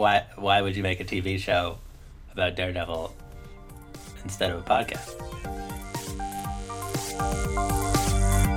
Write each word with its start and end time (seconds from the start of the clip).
why 0.00 0.24
why 0.36 0.62
would 0.62 0.74
you 0.74 0.82
make 0.82 0.98
a 0.98 1.04
TV 1.04 1.38
show 1.38 1.76
about 2.32 2.56
Daredevil 2.56 3.14
instead 4.24 4.50
of 4.50 4.60
a 4.60 4.62
podcast? 4.62 5.20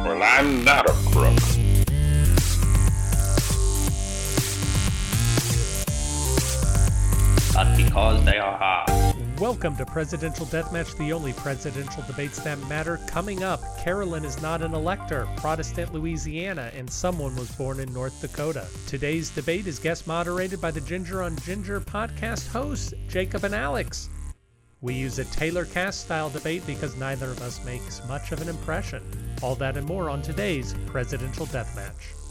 Well, 0.06 0.24
I'm 0.24 0.64
not 0.64 0.90
a 0.90 0.94
crook. 1.12 1.36
But 7.54 7.76
because 7.76 8.24
they 8.24 8.38
are 8.38 8.58
hard. 8.58 9.13
Welcome 9.40 9.76
to 9.78 9.86
Presidential 9.86 10.46
Deathmatch, 10.46 10.96
the 10.96 11.12
only 11.12 11.34
presidential 11.34 12.04
debates 12.04 12.40
that 12.44 12.60
matter. 12.68 13.00
Coming 13.08 13.44
up, 13.44 13.62
Carolyn 13.80 14.24
is 14.24 14.40
not 14.44 14.62
an 14.62 14.76
elector, 14.76 15.28
Protestant 15.38 15.92
Louisiana, 15.92 16.72
and 16.76 16.88
someone 16.88 17.36
was 17.36 17.52
born 17.52 17.80
in 17.80 17.92
North 17.92 18.22
Dakota. 18.22 18.68
Today's 18.86 19.32
debate 19.32 19.66
is 19.66 19.80
guest 19.80 20.06
moderated 20.06 20.62
by 20.62 20.70
the 20.70 20.82
Ginger 20.82 21.24
on 21.24 21.36
Ginger 21.38 21.82
podcast 21.82 22.48
hosts, 22.50 22.94
Jacob 23.08 23.44
and 23.44 23.56
Alex. 23.56 24.08
We 24.82 24.94
use 24.94 25.18
a 25.18 25.26
Taylor 25.26 25.66
cast 25.66 26.02
style 26.02 26.30
debate 26.30 26.66
because 26.68 26.96
neither 26.96 27.32
of 27.32 27.42
us 27.42 27.64
makes 27.66 28.08
much 28.08 28.32
of 28.34 28.42
an 28.42 28.50
impression. 28.50 29.02
All 29.42 29.56
that 29.56 29.78
and 29.78 29.88
more 29.88 30.12
on 30.12 30.22
today's 30.22 30.76
Presidential 30.86 31.48
Deathmatch. 31.48 32.23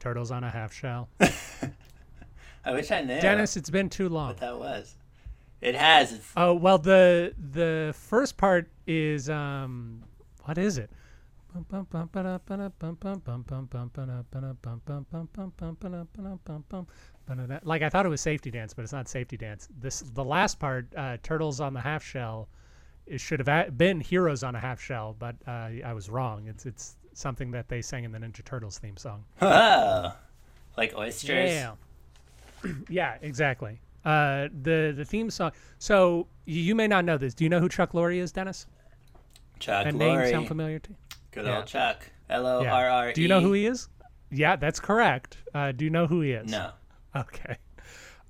Turtles 0.00 0.30
on 0.30 0.44
a 0.44 0.50
half 0.50 0.72
shell. 0.72 1.08
I 2.64 2.72
wish 2.72 2.90
I 2.90 3.02
knew 3.02 3.20
Dennis, 3.20 3.56
it's 3.56 3.70
been 3.70 3.90
too 3.90 4.08
long. 4.08 4.28
what 4.28 4.38
that 4.38 4.58
was. 4.58 4.96
It 5.60 5.74
has. 5.74 6.20
Oh 6.36 6.54
well, 6.54 6.78
the 6.78 7.34
the 7.52 7.94
first 7.96 8.36
part 8.36 8.70
is 8.86 9.28
um, 9.30 10.02
what 10.44 10.58
is 10.58 10.78
it? 10.78 10.90
Like 17.64 17.82
I 17.82 17.88
thought 17.88 18.04
it 18.04 18.08
was 18.08 18.20
safety 18.20 18.50
dance, 18.50 18.74
but 18.74 18.82
it's 18.82 18.92
not 18.92 19.08
safety 19.08 19.36
dance. 19.36 19.68
This 19.78 20.00
the 20.00 20.24
last 20.24 20.58
part, 20.58 20.86
uh, 20.96 21.16
turtles 21.22 21.60
on 21.60 21.72
the 21.72 21.80
half 21.80 22.02
shell, 22.02 22.48
it 23.06 23.20
should 23.20 23.46
have 23.46 23.76
been 23.78 24.00
heroes 24.00 24.42
on 24.42 24.54
a 24.54 24.60
half 24.60 24.80
shell, 24.80 25.14
but 25.18 25.36
uh, 25.46 25.70
I 25.84 25.92
was 25.94 26.08
wrong. 26.08 26.46
It's 26.48 26.66
it's 26.66 26.96
something 27.12 27.50
that 27.52 27.68
they 27.68 27.80
sang 27.82 28.04
in 28.04 28.12
the 28.12 28.18
Ninja 28.18 28.44
Turtles 28.44 28.78
theme 28.78 28.96
song. 28.96 29.24
oh, 29.42 30.14
like 30.76 30.96
oysters. 30.96 31.50
Yeah. 31.50 31.72
yeah, 32.88 33.16
exactly. 33.22 33.80
Uh, 34.04 34.48
the 34.62 34.92
the 34.96 35.04
theme 35.04 35.30
song. 35.30 35.52
So 35.78 36.26
you 36.44 36.74
may 36.74 36.86
not 36.86 37.04
know 37.04 37.16
this. 37.16 37.34
Do 37.34 37.44
you 37.44 37.50
know 37.50 37.60
who 37.60 37.68
Chuck 37.68 37.92
Lorre 37.92 38.16
is, 38.18 38.32
Dennis? 38.32 38.66
Chuck 39.60 39.84
That 39.84 39.94
name 39.94 40.28
sound 40.30 40.48
familiar 40.48 40.78
to 40.78 40.90
you? 40.90 40.96
Good 41.30 41.46
Yeah. 41.46 41.58
old 41.58 41.66
Chuck. 41.66 42.10
L 42.28 42.46
O 42.46 42.66
R 42.66 42.88
R 42.88 43.10
E. 43.10 43.12
Do 43.12 43.22
you 43.22 43.28
know 43.28 43.40
who 43.40 43.52
he 43.52 43.66
is? 43.66 43.88
Yeah, 44.30 44.56
that's 44.56 44.80
correct. 44.80 45.38
Uh, 45.54 45.72
do 45.72 45.84
you 45.84 45.90
know 45.90 46.06
who 46.06 46.20
he 46.22 46.32
is? 46.32 46.50
No. 46.50 46.70
Okay. 47.14 47.56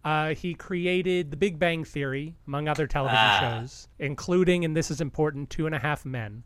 Uh, 0.05 0.35
he 0.35 0.55
created 0.55 1.31
The 1.31 1.37
Big 1.37 1.59
Bang 1.59 1.83
Theory, 1.85 2.37
among 2.47 2.69
other 2.69 2.87
television 2.87 3.19
Ah. 3.21 3.41
shows, 3.61 3.89
including, 3.99 4.65
and 4.65 4.77
this 4.77 4.91
is 4.91 5.01
important, 5.01 5.49
Two 5.51 5.67
and 5.67 5.75
a 5.75 5.79
Half 5.79 6.05
Men. 6.05 6.45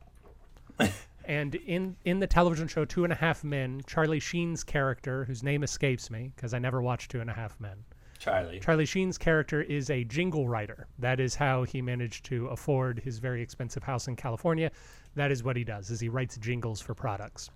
and 1.24 1.54
in 1.56 1.96
in 2.04 2.20
the 2.20 2.26
television 2.26 2.68
show 2.68 2.84
Two 2.84 3.02
and 3.04 3.12
a 3.12 3.16
Half 3.16 3.42
Men, 3.42 3.80
Charlie 3.86 4.20
Sheen's 4.20 4.62
character, 4.62 5.24
whose 5.24 5.42
name 5.42 5.62
escapes 5.64 6.08
me 6.10 6.30
because 6.36 6.54
I 6.54 6.58
never 6.60 6.80
watched 6.80 7.10
Two 7.10 7.20
and 7.20 7.28
a 7.28 7.32
Half 7.34 7.58
Men, 7.58 7.78
Charlie. 8.20 8.60
Charlie 8.60 8.86
Sheen's 8.86 9.18
character 9.18 9.60
is 9.62 9.90
a 9.90 10.04
jingle 10.04 10.46
writer. 10.48 10.86
That 11.00 11.18
is 11.18 11.34
how 11.34 11.64
he 11.64 11.82
managed 11.82 12.24
to 12.26 12.46
afford 12.46 13.00
his 13.00 13.18
very 13.18 13.42
expensive 13.42 13.82
house 13.82 14.06
in 14.06 14.14
California. 14.14 14.70
That 15.16 15.32
is 15.32 15.42
what 15.42 15.56
he 15.56 15.64
does, 15.64 15.90
is 15.90 15.98
he 15.98 16.08
writes 16.08 16.36
jingles 16.36 16.80
for 16.80 16.94
products. 16.94 17.50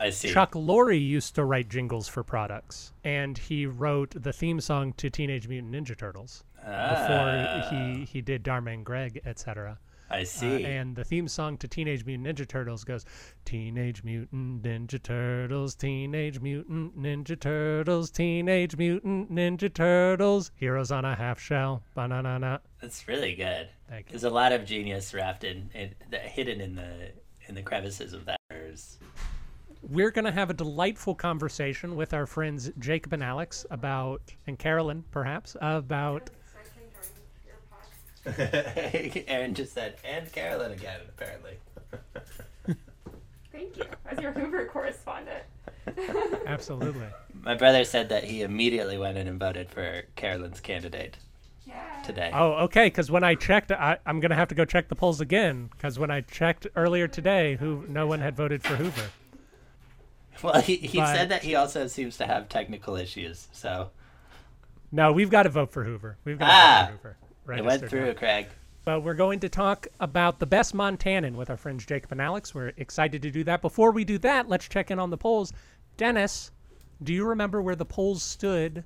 I 0.00 0.10
see. 0.10 0.32
Chuck 0.32 0.52
Lorre 0.52 0.98
used 0.98 1.34
to 1.34 1.44
write 1.44 1.68
jingles 1.68 2.08
for 2.08 2.22
products, 2.24 2.92
and 3.04 3.36
he 3.36 3.66
wrote 3.66 4.14
the 4.16 4.32
theme 4.32 4.60
song 4.60 4.94
to 4.94 5.10
Teenage 5.10 5.46
Mutant 5.46 5.74
Ninja 5.74 5.96
Turtles 5.96 6.42
before 6.56 6.74
Ah, 6.74 7.68
he, 7.70 8.04
he 8.04 8.20
did 8.20 8.42
Dharma 8.42 8.70
and 8.72 8.84
Greg, 8.84 9.20
etc. 9.26 9.78
I 10.12 10.22
Uh, 10.22 10.24
see. 10.24 10.64
and 10.64 10.96
the 10.96 11.04
theme 11.04 11.28
song 11.28 11.56
to 11.58 11.68
Teenage 11.68 12.04
Mutant 12.04 12.26
Ninja 12.36 12.48
Turtles 12.48 12.82
goes, 12.82 13.04
Teenage 13.44 14.02
Mutant 14.02 14.62
Ninja 14.62 15.00
Turtles, 15.02 15.74
Teenage 15.76 16.40
Mutant 16.40 16.98
Ninja 16.98 17.38
Turtles, 17.38 18.10
Teenage 18.10 18.76
Mutant 18.76 19.30
Ninja 19.30 19.72
Turtles, 19.72 20.50
Heroes 20.56 20.90
on 20.90 21.04
a 21.04 21.14
Half 21.14 21.38
Shell, 21.40 21.82
banana. 21.94 22.60
That's 22.80 23.06
really 23.06 23.34
good. 23.34 23.68
Thank 23.88 24.06
you. 24.06 24.12
There's 24.12 24.24
a 24.24 24.30
lot 24.30 24.52
of 24.52 24.64
genius 24.64 25.12
wrapped 25.14 25.44
in, 25.44 25.70
in 25.74 25.94
hidden 26.22 26.60
in 26.60 26.74
the 26.74 27.12
in 27.48 27.54
the 27.54 27.62
crevices 27.62 28.12
of 28.12 28.24
that. 28.26 28.38
There's- 28.48 28.98
We're 29.82 30.10
going 30.10 30.26
to 30.26 30.32
have 30.32 30.50
a 30.50 30.54
delightful 30.54 31.14
conversation 31.14 31.96
with 31.96 32.12
our 32.12 32.26
friends 32.26 32.70
Jacob 32.78 33.12
and 33.14 33.22
Alex 33.24 33.64
about, 33.70 34.20
and 34.46 34.58
Carolyn 34.58 35.04
perhaps, 35.10 35.56
about 35.60 36.30
Aaron 38.38 39.54
just 39.54 39.72
said, 39.72 39.96
and 40.04 40.30
Carolyn 40.30 40.72
again, 40.72 41.00
apparently. 41.08 41.56
Thank 43.50 43.78
you. 43.78 43.84
As 44.06 44.18
your 44.20 44.32
Hoover 44.32 44.66
correspondent. 44.66 45.42
absolutely. 46.46 47.06
My 47.42 47.54
brother 47.54 47.82
said 47.84 48.10
that 48.10 48.24
he 48.24 48.42
immediately 48.42 48.98
went 48.98 49.16
in 49.16 49.26
and 49.26 49.40
voted 49.40 49.70
for 49.70 50.02
Carolyn's 50.16 50.60
candidate 50.60 51.16
Yeah. 51.66 51.80
today. 52.04 52.30
Oh, 52.34 52.52
okay. 52.64 52.86
Because 52.86 53.10
when 53.10 53.24
I 53.24 53.34
checked, 53.34 53.72
I, 53.72 53.96
I'm 54.04 54.20
going 54.20 54.30
to 54.30 54.36
have 54.36 54.48
to 54.48 54.54
go 54.54 54.66
check 54.66 54.88
the 54.88 54.94
polls 54.94 55.22
again. 55.22 55.70
Because 55.72 55.98
when 55.98 56.10
I 56.10 56.20
checked 56.20 56.66
earlier 56.76 57.08
today, 57.08 57.56
who 57.56 57.84
no 57.88 58.06
one 58.06 58.20
had 58.20 58.36
voted 58.36 58.62
for 58.62 58.76
Hoover. 58.76 59.08
Well, 60.44 60.60
he, 60.60 60.76
he 60.76 60.98
But- 60.98 61.14
said 61.14 61.28
that 61.30 61.42
he 61.42 61.54
also 61.54 61.86
seems 61.86 62.16
to 62.18 62.26
have 62.26 62.48
technical 62.48 62.96
issues, 62.96 63.48
so 63.52 63.90
No, 64.92 65.12
we've 65.12 65.30
got 65.30 65.44
to 65.44 65.48
vote 65.50 65.70
for 65.72 65.84
Hoover. 65.84 66.16
We've 66.24 66.38
got 66.38 66.46
to 66.46 66.52
Ah, 66.52 66.88
vote 66.92 67.00
for 67.02 67.16
Hoover. 67.46 67.58
it 67.58 67.64
went 67.64 67.88
through. 67.88 68.14
Craig. 68.14 68.46
But 68.84 69.02
we're 69.04 69.14
going 69.14 69.40
to 69.40 69.48
talk 69.50 69.86
about 70.00 70.38
the 70.38 70.46
best 70.46 70.74
Montanan 70.74 71.34
with 71.34 71.50
our 71.50 71.56
friends 71.58 71.84
Jacob 71.84 72.12
and 72.12 72.20
Alex. 72.20 72.54
We're 72.54 72.72
excited 72.78 73.20
to 73.22 73.30
do 73.30 73.44
that. 73.44 73.60
Before 73.60 73.90
we 73.92 74.04
do 74.04 74.16
that, 74.18 74.48
let's 74.48 74.66
check 74.68 74.90
in 74.90 74.98
on 74.98 75.10
the 75.10 75.18
polls. 75.18 75.52
Dennis, 75.98 76.50
do 77.02 77.12
you 77.12 77.26
remember 77.26 77.60
where 77.60 77.76
the 77.76 77.84
polls 77.84 78.22
stood 78.22 78.84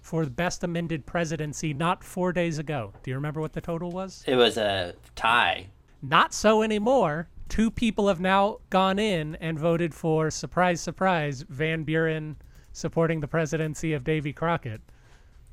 for 0.00 0.24
the 0.24 0.30
best 0.30 0.64
amended 0.64 1.04
presidency 1.06 1.74
not 1.74 2.02
four 2.02 2.32
days 2.32 2.58
ago? 2.58 2.94
Do 3.02 3.10
you 3.10 3.16
remember 3.16 3.40
what 3.42 3.52
the 3.52 3.60
total 3.60 3.90
was? 3.90 4.24
It 4.26 4.36
was 4.36 4.56
a 4.56 4.94
tie. 5.14 5.66
Not 6.02 6.32
so 6.32 6.62
anymore. 6.62 7.28
Two 7.48 7.70
people 7.70 8.08
have 8.08 8.20
now 8.20 8.58
gone 8.70 8.98
in 8.98 9.36
and 9.36 9.58
voted 9.58 9.94
for, 9.94 10.30
surprise, 10.30 10.80
surprise, 10.80 11.44
Van 11.48 11.84
Buren 11.84 12.36
supporting 12.72 13.20
the 13.20 13.28
presidency 13.28 13.92
of 13.92 14.02
Davy 14.02 14.32
Crockett. 14.32 14.80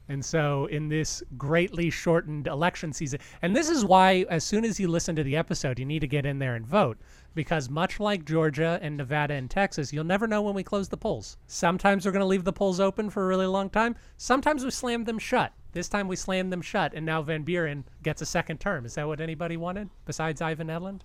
And 0.10 0.26
so, 0.26 0.66
in 0.66 0.90
this 0.90 1.24
greatly 1.38 1.90
shortened 1.90 2.48
election 2.48 2.92
season, 2.92 3.20
and 3.42 3.56
this 3.56 3.70
is 3.70 3.86
why, 3.86 4.26
as 4.30 4.44
soon 4.44 4.66
as 4.66 4.80
you 4.80 4.88
listen 4.88 5.16
to 5.16 5.24
the 5.24 5.38
episode, 5.38 5.80
you 5.80 5.86
need 5.86 6.00
to 6.00 6.08
get 6.08 6.26
in 6.26 6.40
there 6.40 6.56
and 6.56 6.66
vote. 6.66 6.98
Because, 7.34 7.70
much 7.70 8.00
like 8.00 8.26
Georgia 8.26 8.78
and 8.82 8.98
Nevada 8.98 9.36
and 9.36 9.50
Texas, 9.50 9.94
you'll 9.94 10.04
never 10.04 10.28
know 10.28 10.42
when 10.42 10.56
we 10.56 10.64
close 10.64 10.90
the 10.90 10.98
polls. 10.98 11.38
Sometimes 11.48 12.06
we're 12.06 12.12
going 12.12 12.20
to 12.20 12.26
leave 12.26 12.44
the 12.44 12.52
polls 12.52 12.80
open 12.80 13.10
for 13.10 13.24
a 13.24 13.28
really 13.28 13.46
long 13.46 13.70
time. 13.70 13.96
Sometimes 14.18 14.66
we 14.66 14.72
slam 14.72 15.06
them 15.06 15.20
shut. 15.20 15.54
This 15.72 15.88
time 15.88 16.10
we 16.10 16.18
slammed 16.18 16.52
them 16.52 16.62
shut, 16.62 16.94
and 16.94 17.06
now 17.06 17.22
Van 17.22 17.44
Buren 17.44 17.86
gets 18.04 18.22
a 18.22 18.26
second 18.26 18.60
term. 18.60 18.86
Is 18.86 18.96
that 18.96 19.08
what 19.08 19.22
anybody 19.22 19.56
wanted 19.56 19.90
besides 20.06 20.42
Ivan 20.42 20.68
Edlund? 20.68 21.02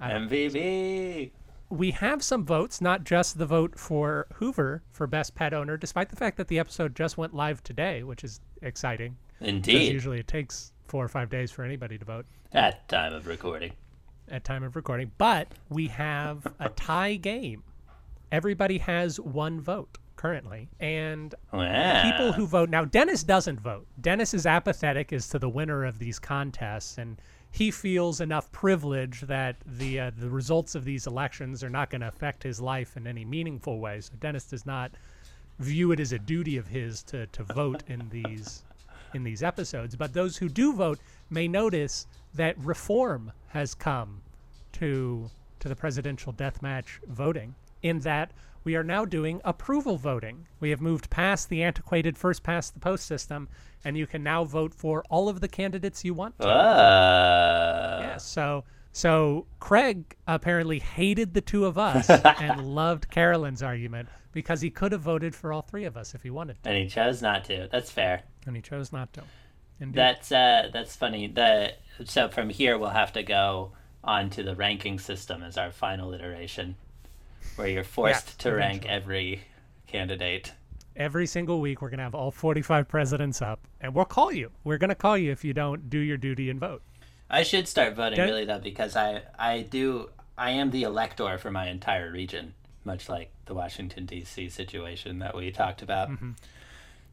MVB. 0.00 1.30
we 1.70 1.90
have 1.92 2.22
some 2.22 2.44
votes, 2.44 2.80
not 2.80 3.04
just 3.04 3.38
the 3.38 3.46
vote 3.46 3.78
for 3.78 4.26
Hoover 4.34 4.82
for 4.92 5.06
best 5.06 5.34
pet 5.34 5.52
owner, 5.54 5.76
despite 5.76 6.10
the 6.10 6.16
fact 6.16 6.36
that 6.36 6.48
the 6.48 6.58
episode 6.58 6.94
just 6.94 7.16
went 7.18 7.34
live 7.34 7.62
today, 7.62 8.02
which 8.02 8.22
is 8.24 8.40
exciting. 8.62 9.16
Indeed. 9.40 9.92
usually 9.92 10.18
it 10.20 10.28
takes 10.28 10.72
four 10.88 11.04
or 11.04 11.08
five 11.08 11.28
days 11.28 11.50
for 11.50 11.62
anybody 11.64 11.98
to 11.98 12.04
vote 12.04 12.24
At 12.52 12.88
time 12.88 13.12
of 13.12 13.26
recording. 13.26 13.72
at 14.30 14.44
time 14.44 14.62
of 14.62 14.76
recording. 14.76 15.10
But 15.18 15.48
we 15.68 15.88
have 15.88 16.46
a 16.60 16.68
tie 16.70 17.16
game. 17.16 17.62
Everybody 18.32 18.78
has 18.78 19.20
one 19.20 19.60
vote 19.60 19.98
currently, 20.16 20.68
and 20.80 21.34
Wow. 21.52 22.02
people 22.10 22.32
who 22.32 22.46
vote 22.46 22.70
now 22.70 22.84
dennis 22.86 23.22
doesn't 23.22 23.60
vote 23.60 23.86
dennis 24.00 24.32
is 24.32 24.46
apathetic 24.46 25.12
as 25.12 25.28
to 25.28 25.38
the 25.38 25.48
winner 25.48 25.84
of 25.84 25.98
these 25.98 26.18
contests 26.18 26.96
and 26.96 27.20
he 27.56 27.70
feels 27.70 28.20
enough 28.20 28.52
privilege 28.52 29.22
that 29.22 29.56
the 29.64 29.98
uh, 29.98 30.10
the 30.18 30.28
results 30.28 30.74
of 30.74 30.84
these 30.84 31.06
elections 31.06 31.64
are 31.64 31.70
not 31.70 31.88
going 31.88 32.02
to 32.02 32.08
affect 32.08 32.42
his 32.42 32.60
life 32.60 32.98
in 32.98 33.06
any 33.06 33.24
meaningful 33.24 33.80
way. 33.80 33.98
So 34.02 34.12
dennis 34.20 34.44
does 34.44 34.66
not 34.66 34.90
view 35.58 35.90
it 35.92 35.98
as 35.98 36.12
a 36.12 36.18
duty 36.18 36.58
of 36.58 36.66
his 36.66 37.02
to 37.04 37.26
to 37.28 37.44
vote 37.44 37.82
in 37.88 38.10
these 38.10 38.62
in 39.14 39.24
these 39.24 39.42
episodes. 39.42 39.96
But 39.96 40.12
those 40.12 40.36
who 40.36 40.50
do 40.50 40.74
vote 40.74 40.98
may 41.30 41.48
notice 41.48 42.06
that 42.34 42.58
reform 42.58 43.32
has 43.48 43.72
come 43.74 44.20
to 44.72 45.30
to 45.60 45.68
the 45.68 45.76
presidential 45.76 46.34
deathmatch 46.34 46.98
voting 47.08 47.54
in 47.82 48.00
that 48.00 48.32
we 48.66 48.74
are 48.74 48.82
now 48.82 49.04
doing 49.04 49.40
approval 49.44 49.96
voting. 49.96 50.48
We 50.58 50.70
have 50.70 50.80
moved 50.80 51.08
past 51.08 51.48
the 51.48 51.62
antiquated 51.62 52.18
first 52.18 52.42
past 52.42 52.74
the 52.74 52.80
post 52.80 53.06
system, 53.06 53.48
and 53.84 53.96
you 53.96 54.08
can 54.08 54.24
now 54.24 54.42
vote 54.42 54.74
for 54.74 55.04
all 55.08 55.28
of 55.28 55.40
the 55.40 55.46
candidates 55.46 56.04
you 56.04 56.12
want. 56.12 56.36
To. 56.40 56.48
Uh, 56.48 57.98
Yeah, 58.02 58.16
so 58.16 58.64
so 58.90 59.46
Craig 59.60 60.16
apparently 60.26 60.80
hated 60.80 61.32
the 61.32 61.40
two 61.40 61.64
of 61.64 61.78
us 61.78 62.10
and 62.40 62.74
loved 62.74 63.08
Carolyn's 63.08 63.62
argument 63.62 64.08
because 64.32 64.60
he 64.60 64.70
could 64.70 64.90
have 64.90 65.00
voted 65.00 65.36
for 65.36 65.52
all 65.52 65.62
three 65.62 65.84
of 65.84 65.96
us 65.96 66.12
if 66.12 66.24
he 66.24 66.30
wanted 66.30 66.60
to, 66.64 66.68
And 66.68 66.76
he 66.76 66.88
chose 66.88 67.22
not 67.22 67.44
to. 67.44 67.68
That's 67.70 67.92
fair. 67.92 68.24
and 68.46 68.56
he 68.56 68.62
chose 68.62 68.92
not 68.92 69.12
to. 69.12 69.22
Indeed. 69.78 69.94
That's 69.94 70.32
uh, 70.32 70.70
that's 70.72 70.96
funny. 70.96 71.28
The 71.28 71.74
so 72.04 72.28
from 72.28 72.50
here 72.50 72.76
we'll 72.78 72.90
have 72.90 73.12
to 73.12 73.22
go 73.22 73.72
on 74.02 74.28
to 74.30 74.42
the 74.42 74.56
ranking 74.56 74.98
system 74.98 75.44
as 75.44 75.56
our 75.56 75.70
final 75.70 76.12
iteration, 76.14 76.74
where 77.56 77.68
you're 77.68 77.84
forced 77.84 78.38
to 78.40 78.52
rank 78.52 78.84
eventually. 78.84 78.94
every 78.94 79.40
candidate. 79.86 80.52
Every 80.96 81.26
single 81.26 81.60
week, 81.60 81.80
we're 81.82 81.90
gonna 81.90 82.02
have 82.02 82.14
all 82.14 82.30
45 82.30 82.88
presidents 82.88 83.40
up, 83.42 83.60
and 83.80 83.94
we'll 83.94 84.04
call 84.06 84.32
you. 84.32 84.50
We're 84.64 84.78
gonna 84.78 84.94
call 84.94 85.16
you 85.18 85.30
if 85.30 85.44
you 85.44 85.52
don't 85.52 85.88
do 85.90 85.98
your 85.98 86.16
duty 86.16 86.48
and 86.50 86.58
vote. 86.58 86.82
I 87.28 87.42
should 87.42 87.68
start 87.68 87.94
voting 87.94 88.16
Don't- 88.16 88.28
really 88.28 88.44
though 88.44 88.58
because 88.58 88.96
I 88.96 89.22
I 89.38 89.62
do 89.62 90.10
I 90.38 90.50
am 90.52 90.70
the 90.70 90.82
elector 90.84 91.38
for 91.38 91.50
my 91.50 91.68
entire 91.68 92.10
region, 92.10 92.54
much 92.84 93.08
like 93.08 93.30
the 93.46 93.54
Washington 93.54 94.06
D.C. 94.06 94.48
situation 94.48 95.18
that 95.20 95.34
we 95.36 95.50
talked 95.50 95.82
about. 95.82 96.10
Mm-hmm. 96.10 96.32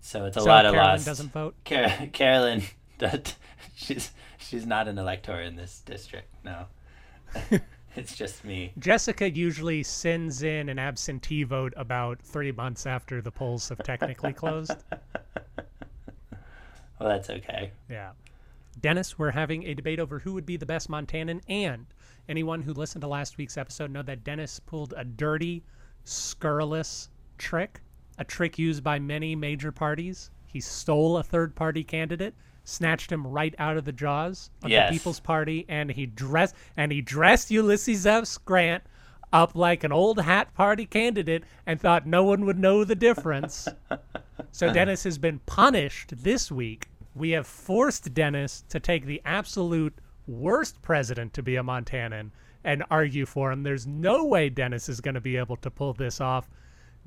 So 0.01 0.25
it's 0.25 0.35
a 0.37 0.41
so 0.41 0.45
lot 0.45 0.65
of 0.65 0.73
Carolyn 0.73 0.91
loss. 0.93 1.05
doesn't 1.05 1.31
vote. 1.31 1.55
Car- 1.65 2.07
Carolyn, 2.13 2.63
that 2.99 3.35
she's 3.75 4.11
she's 4.37 4.65
not 4.65 4.87
an 4.87 4.97
elector 4.97 5.41
in 5.41 5.55
this 5.55 5.81
district. 5.85 6.33
No, 6.43 6.65
it's 7.95 8.15
just 8.15 8.43
me. 8.43 8.73
Jessica 8.79 9.29
usually 9.29 9.83
sends 9.83 10.43
in 10.43 10.69
an 10.69 10.79
absentee 10.79 11.43
vote 11.43 11.73
about 11.77 12.21
three 12.21 12.51
months 12.51 12.85
after 12.85 13.21
the 13.21 13.31
polls 13.31 13.69
have 13.69 13.79
technically 13.79 14.33
closed. 14.41 14.75
Well, 16.99 17.09
that's 17.09 17.29
okay. 17.29 17.71
Yeah. 17.89 18.11
Dennis, 18.79 19.19
we're 19.19 19.31
having 19.31 19.65
a 19.65 19.73
debate 19.73 19.99
over 19.99 20.19
who 20.19 20.33
would 20.33 20.45
be 20.45 20.57
the 20.57 20.65
best 20.65 20.89
Montanan, 20.89 21.41
and 21.47 21.85
anyone 22.27 22.61
who 22.61 22.73
listened 22.73 23.01
to 23.01 23.07
last 23.07 23.37
week's 23.37 23.57
episode 23.57 23.91
know 23.91 24.01
that 24.03 24.23
Dennis 24.23 24.59
pulled 24.59 24.93
a 24.97 25.03
dirty, 25.03 25.63
scurrilous 26.05 27.09
trick, 27.37 27.81
a 28.17 28.23
trick 28.23 28.57
used 28.57 28.83
by 28.83 28.99
many 28.99 29.35
major 29.35 29.71
parties. 29.71 30.31
He 30.45 30.59
stole 30.59 31.17
a 31.17 31.23
third-party 31.23 31.83
candidate, 31.83 32.35
snatched 32.63 33.11
him 33.11 33.25
right 33.27 33.53
out 33.59 33.77
of 33.77 33.85
the 33.85 33.91
jaws 33.91 34.49
of 34.63 34.69
Yes. 34.69 34.89
the 34.89 34.97
People's 34.97 35.19
Party, 35.19 35.65
and 35.67 35.91
he 35.91 36.05
dressed 36.05 36.55
and 36.77 36.91
he 36.91 37.01
dressed 37.01 37.51
Ulysses 37.51 38.05
S. 38.05 38.37
Grant 38.37 38.83
up 39.31 39.55
like 39.55 39.83
an 39.83 39.91
old 39.91 40.21
hat 40.21 40.53
party 40.53 40.85
candidate 40.85 41.43
and 41.65 41.81
thought 41.81 42.05
no 42.05 42.23
one 42.23 42.45
would 42.45 42.59
know 42.59 42.83
the 42.83 42.95
difference. 42.95 43.67
So 44.51 44.71
Dennis 44.71 45.03
has 45.05 45.17
been 45.17 45.39
punished 45.47 46.13
this 46.23 46.51
week. 46.51 46.87
We 47.15 47.31
have 47.31 47.47
forced 47.47 48.13
Dennis 48.13 48.63
to 48.69 48.79
take 48.79 49.05
the 49.05 49.19
absolute 49.25 49.95
worst 50.27 50.79
president 50.83 51.33
to 51.33 51.41
be 51.41 51.55
a 51.55 51.63
Montanan 51.63 52.29
and 52.63 52.83
argue 52.91 53.25
for 53.25 53.51
him. 53.51 53.63
There's 53.63 53.87
no 53.87 54.25
way 54.25 54.49
Dennis 54.49 54.89
is 54.89 55.01
going 55.01 55.15
to 55.15 55.21
be 55.21 55.37
able 55.37 55.55
to 55.57 55.71
pull 55.71 55.93
this 55.93 56.21
off. 56.21 56.51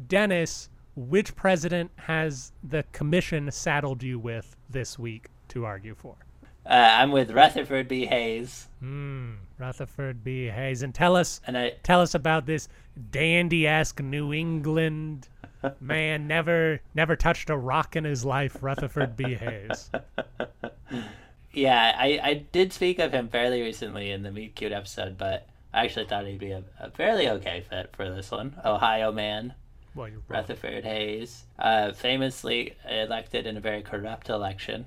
Dennis, 0.09 0.69
which 0.97 1.37
president 1.37 1.93
has 1.97 2.51
the 2.65 2.85
commission 2.91 3.49
saddled 3.53 4.03
you 4.03 4.19
with 4.19 4.57
this 4.69 4.99
week 4.99 5.29
to 5.49 5.65
argue 5.65 5.95
for? 5.95 6.17
Uh, 6.65 6.71
I'm 6.99 7.13
with 7.13 7.31
Rutherford 7.31 7.87
B. 7.89 8.07
Hayes, 8.07 8.67
Hmm. 8.81 9.35
Rutherford 9.59 10.25
B. 10.25 10.47
Hayes, 10.47 10.83
and 10.83 10.95
tell 10.95 11.15
us 11.17 11.41
and 11.47 11.57
I 11.57 11.75
tell 11.83 12.01
us 12.01 12.15
about 12.15 12.45
this 12.47 12.69
dandy-esque 13.11 14.01
New 14.03 14.33
England 14.33 15.29
man 15.81 16.27
never 16.27 16.81
never 16.95 17.15
touched 17.17 17.51
a 17.51 17.57
rock 17.57 17.95
in 17.97 18.05
his 18.05 18.25
life, 18.25 18.63
Rutherford 18.63 19.17
B. 19.17 19.35
Hayes. 19.35 19.91
yeah 21.53 21.95
I 21.97 22.21
I 22.23 22.35
did 22.53 22.73
speak 22.73 22.99
of 22.99 23.13
him 23.13 23.29
fairly 23.29 23.63
recently 23.63 24.11
in 24.11 24.23
the 24.23 24.31
Meet 24.33 24.57
Cute 24.57 24.73
episode, 24.73 25.17
but 25.17 25.49
I 25.73 25.85
actually 25.85 26.07
thought 26.07 26.27
he'd 26.27 26.39
be 26.39 26.51
a, 26.53 26.65
a 26.81 26.91
fairly 26.91 27.29
okay 27.29 27.65
fit 27.69 27.95
for 27.95 28.11
this 28.11 28.31
one. 28.31 28.57
Ohio 28.65 29.13
man. 29.13 29.55
Well, 29.95 30.09
you're. 30.09 30.21
Rutherford 30.29 30.85
Hayes, 30.85 31.45
uh, 31.59 31.93
famously 31.93 32.75
elected 32.89 33.47
in 33.47 33.57
a 33.57 33.61
very 33.61 33.83
corrupt 33.83 34.29
election 34.29 34.87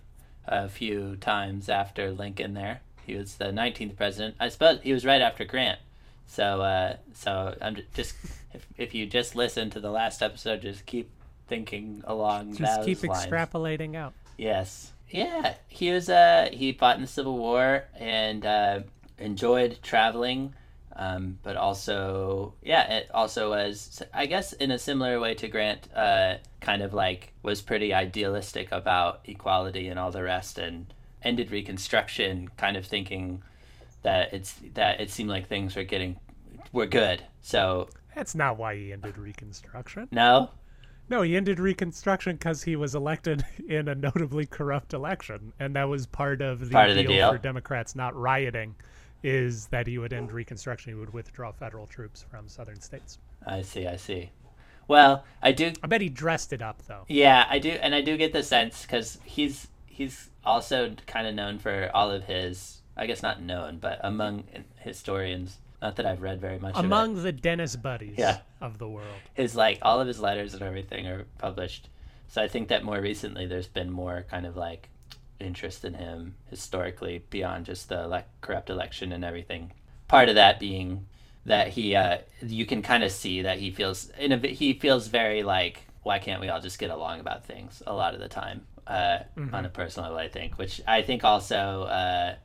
a 0.49 0.67
few 0.67 1.15
times 1.15 1.69
after 1.69 2.11
Lincoln 2.11 2.53
there. 2.55 2.81
He 3.05 3.15
was 3.15 3.35
the 3.35 3.45
19th 3.45 3.95
president. 3.95 4.35
I 4.39 4.49
suppose 4.49 4.81
he 4.83 4.91
was 4.93 5.05
right 5.05 5.21
after 5.21 5.45
Grant. 5.45 5.79
So, 6.27 6.61
uh, 6.61 6.97
so 7.13 7.55
I'm 7.61 7.77
just 7.93 8.15
if, 8.53 8.67
if 8.77 8.93
you 8.93 9.05
just 9.05 9.35
listen 9.35 9.69
to 9.71 9.79
the 9.79 9.89
last 9.91 10.21
episode, 10.21 10.61
just 10.61 10.85
keep 10.85 11.09
thinking 11.47 12.03
along 12.05 12.55
Just 12.55 12.83
keep 12.83 13.03
lines. 13.03 13.25
extrapolating 13.25 13.95
out. 13.95 14.13
Yes. 14.37 14.91
Yeah. 15.09 15.55
He 15.67 15.91
was 15.91 16.09
uh 16.09 16.49
he 16.51 16.71
fought 16.73 16.95
in 16.95 17.01
the 17.01 17.07
Civil 17.07 17.37
War 17.37 17.85
and 17.95 18.45
uh 18.45 18.81
enjoyed 19.17 19.79
traveling. 19.81 20.53
Um, 20.99 21.39
but 21.43 21.55
also 21.55 22.53
yeah, 22.61 22.91
it 22.97 23.09
also 23.13 23.49
was 23.51 24.03
I 24.13 24.25
guess 24.25 24.51
in 24.53 24.69
a 24.69 24.77
similar 24.77 25.17
way 25.19 25.33
to 25.35 25.47
Grant, 25.47 25.87
uh 25.95 26.35
kind 26.59 26.81
of 26.81 26.93
like 26.93 27.31
was 27.41 27.61
pretty 27.61 27.93
idealistic 27.93 28.69
about 28.71 29.21
equality 29.23 29.87
and 29.87 29.97
all 29.97 30.11
the 30.11 30.23
rest 30.23 30.59
and 30.59 30.93
ended 31.23 31.51
reconstruction 31.51 32.49
kind 32.57 32.75
of 32.75 32.85
thinking 32.85 33.41
that 34.03 34.33
it's 34.33 34.55
that 34.73 34.99
it 34.99 35.09
seemed 35.09 35.29
like 35.29 35.47
things 35.47 35.75
were 35.75 35.83
getting 35.85 36.17
were 36.73 36.85
good. 36.85 37.23
So 37.41 37.87
That's 38.15 38.35
not 38.35 38.57
why 38.57 38.75
he 38.75 38.91
ended 38.91 39.17
Reconstruction. 39.17 40.09
no? 40.11 40.49
No, 41.09 41.23
he 41.23 41.35
ended 41.35 41.59
Reconstruction 41.59 42.35
because 42.35 42.61
he 42.61 42.75
was 42.75 42.93
elected 42.93 43.43
in 43.67 43.87
a 43.87 43.95
notably 43.95 44.45
corrupt 44.45 44.93
election, 44.93 45.53
and 45.59 45.75
that 45.75 45.89
was 45.89 46.05
part 46.05 46.41
of 46.41 46.59
the, 46.59 46.69
Part 46.69 46.89
of 46.91 46.95
the 46.95 47.03
deal, 47.03 47.11
deal. 47.11 47.31
for 47.31 47.37
Democrats 47.39 47.95
not 47.95 48.15
rioting. 48.15 48.75
Is 49.23 49.67
that 49.67 49.85
he 49.87 49.97
would 49.97 50.13
end 50.13 50.31
Reconstruction? 50.31 50.93
He 50.93 50.99
would 50.99 51.13
withdraw 51.13 51.51
federal 51.51 51.85
troops 51.87 52.23
from 52.29 52.47
southern 52.47 52.79
states. 52.79 53.17
I 53.45 53.61
see, 53.61 53.85
I 53.87 53.95
see. 53.97 54.31
Well, 54.87 55.23
I 55.41 55.51
do 55.51 55.71
I 55.83 55.87
bet 55.87 56.01
he 56.01 56.09
dressed 56.09 56.51
it 56.53 56.61
up 56.61 56.81
though. 56.87 57.03
Yeah, 57.07 57.45
I 57.49 57.59
do, 57.59 57.69
and 57.69 57.93
I 57.93 58.01
do 58.01 58.17
get 58.17 58.33
the 58.33 58.43
sense 58.43 58.81
because 58.83 59.19
he's 59.23 59.67
he's 59.85 60.29
also 60.43 60.95
kind 61.05 61.27
of 61.27 61.35
known 61.35 61.59
for 61.59 61.91
all 61.93 62.09
of 62.11 62.23
his. 62.23 62.81
I 62.97 63.05
guess 63.05 63.21
not 63.21 63.41
known, 63.41 63.77
but 63.77 63.99
among 64.03 64.43
historians, 64.79 65.57
not 65.81 65.95
that 65.97 66.05
I've 66.05 66.21
read 66.21 66.41
very 66.41 66.59
much 66.59 66.73
of 66.75 66.83
it, 66.83 66.85
Among 66.85 67.21
the 67.23 67.31
Dennis 67.31 67.75
buddies 67.77 68.15
Yeah. 68.17 68.39
of 68.59 68.77
the 68.77 68.89
world. 68.89 69.07
his 69.33 69.55
like 69.55 69.79
all 69.81 70.01
of 70.01 70.07
his 70.07 70.19
letters 70.19 70.53
and 70.53 70.63
everything 70.63 71.07
are 71.07 71.25
published. 71.37 71.87
So 72.27 72.41
I 72.41 72.47
think 72.47 72.67
that 72.69 72.83
more 72.83 72.99
recently 72.99 73.45
there's 73.45 73.67
been 73.69 73.89
more 73.91 74.25
kind 74.29 74.45
of 74.45 74.57
like 74.57 74.89
interest 75.39 75.85
in 75.85 75.93
him 75.93 76.35
historically 76.49 77.23
beyond 77.29 77.65
just 77.65 77.89
the 77.89 78.23
corrupt 78.41 78.69
election 78.69 79.11
and 79.11 79.23
everything. 79.23 79.71
Part 80.07 80.29
of 80.29 80.35
that 80.35 80.59
being 80.59 81.05
that 81.45 81.69
he, 81.69 81.95
uh, 81.95 82.19
you 82.41 82.65
can 82.65 82.81
kind 82.81 83.03
of 83.03 83.11
see 83.11 83.41
that 83.43 83.59
he 83.59 83.71
feels 83.71 84.09
in 84.19 84.31
a 84.31 84.37
he 84.47 84.73
feels 84.73 85.07
very 85.07 85.43
like 85.43 85.85
why 86.03 86.19
can't 86.19 86.41
we 86.41 86.49
all 86.49 86.61
just 86.61 86.79
get 86.79 86.89
along 86.89 87.19
about 87.19 87.45
things 87.45 87.83
a 87.85 87.93
lot 87.93 88.13
of 88.13 88.19
the 88.19 88.27
time 88.27 88.65
uh, 88.87 89.19
on 89.53 89.65
a 89.65 89.69
personal 89.69 90.09
level 90.09 90.19
I 90.19 90.29
think, 90.29 90.57
which 90.57 90.81
I 90.87 91.01
think 91.01 91.23
also 91.23 91.83
uh, 91.83 92.35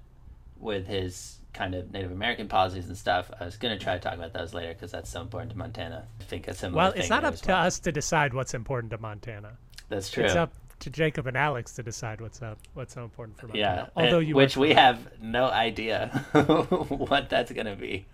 with 0.58 0.86
his 0.86 1.38
kind 1.54 1.74
of 1.74 1.90
Native 1.92 2.12
American 2.12 2.48
policies 2.48 2.88
and 2.88 2.96
stuff. 2.96 3.30
I 3.40 3.44
was 3.44 3.56
gonna 3.56 3.78
try 3.78 3.94
to 3.94 4.00
talk 4.00 4.14
about 4.14 4.32
those 4.32 4.52
later 4.52 4.74
because 4.74 4.90
that's 4.90 5.08
so 5.08 5.20
important 5.22 5.52
to 5.52 5.58
Montana. 5.58 6.06
I 6.20 6.24
think 6.24 6.48
a 6.48 6.54
similar. 6.54 6.84
Well, 6.84 6.92
it's 6.92 7.08
not 7.08 7.24
up 7.24 7.36
to 7.36 7.48
well. 7.48 7.66
us 7.66 7.78
to 7.80 7.92
decide 7.92 8.34
what's 8.34 8.54
important 8.54 8.90
to 8.90 8.98
Montana. 8.98 9.56
That's 9.88 10.10
true. 10.10 10.24
It's 10.24 10.34
up 10.34 10.52
to 10.84 10.90
Jacob 10.90 11.26
and 11.26 11.36
Alex 11.36 11.72
to 11.74 11.82
decide 11.82 12.20
what's 12.20 12.42
up, 12.42 12.58
what's 12.74 12.94
so 12.94 13.02
important 13.04 13.38
for 13.38 13.48
yeah, 13.54 13.68
Montana. 13.68 13.90
Although 13.96 14.18
and- 14.18 14.28
you, 14.28 14.34
which 14.34 14.56
we 14.56 14.72
have 14.74 15.08
no 15.20 15.46
idea 15.46 16.08
what 16.88 17.28
that's 17.28 17.50
gonna 17.52 17.74
be. 17.76 18.06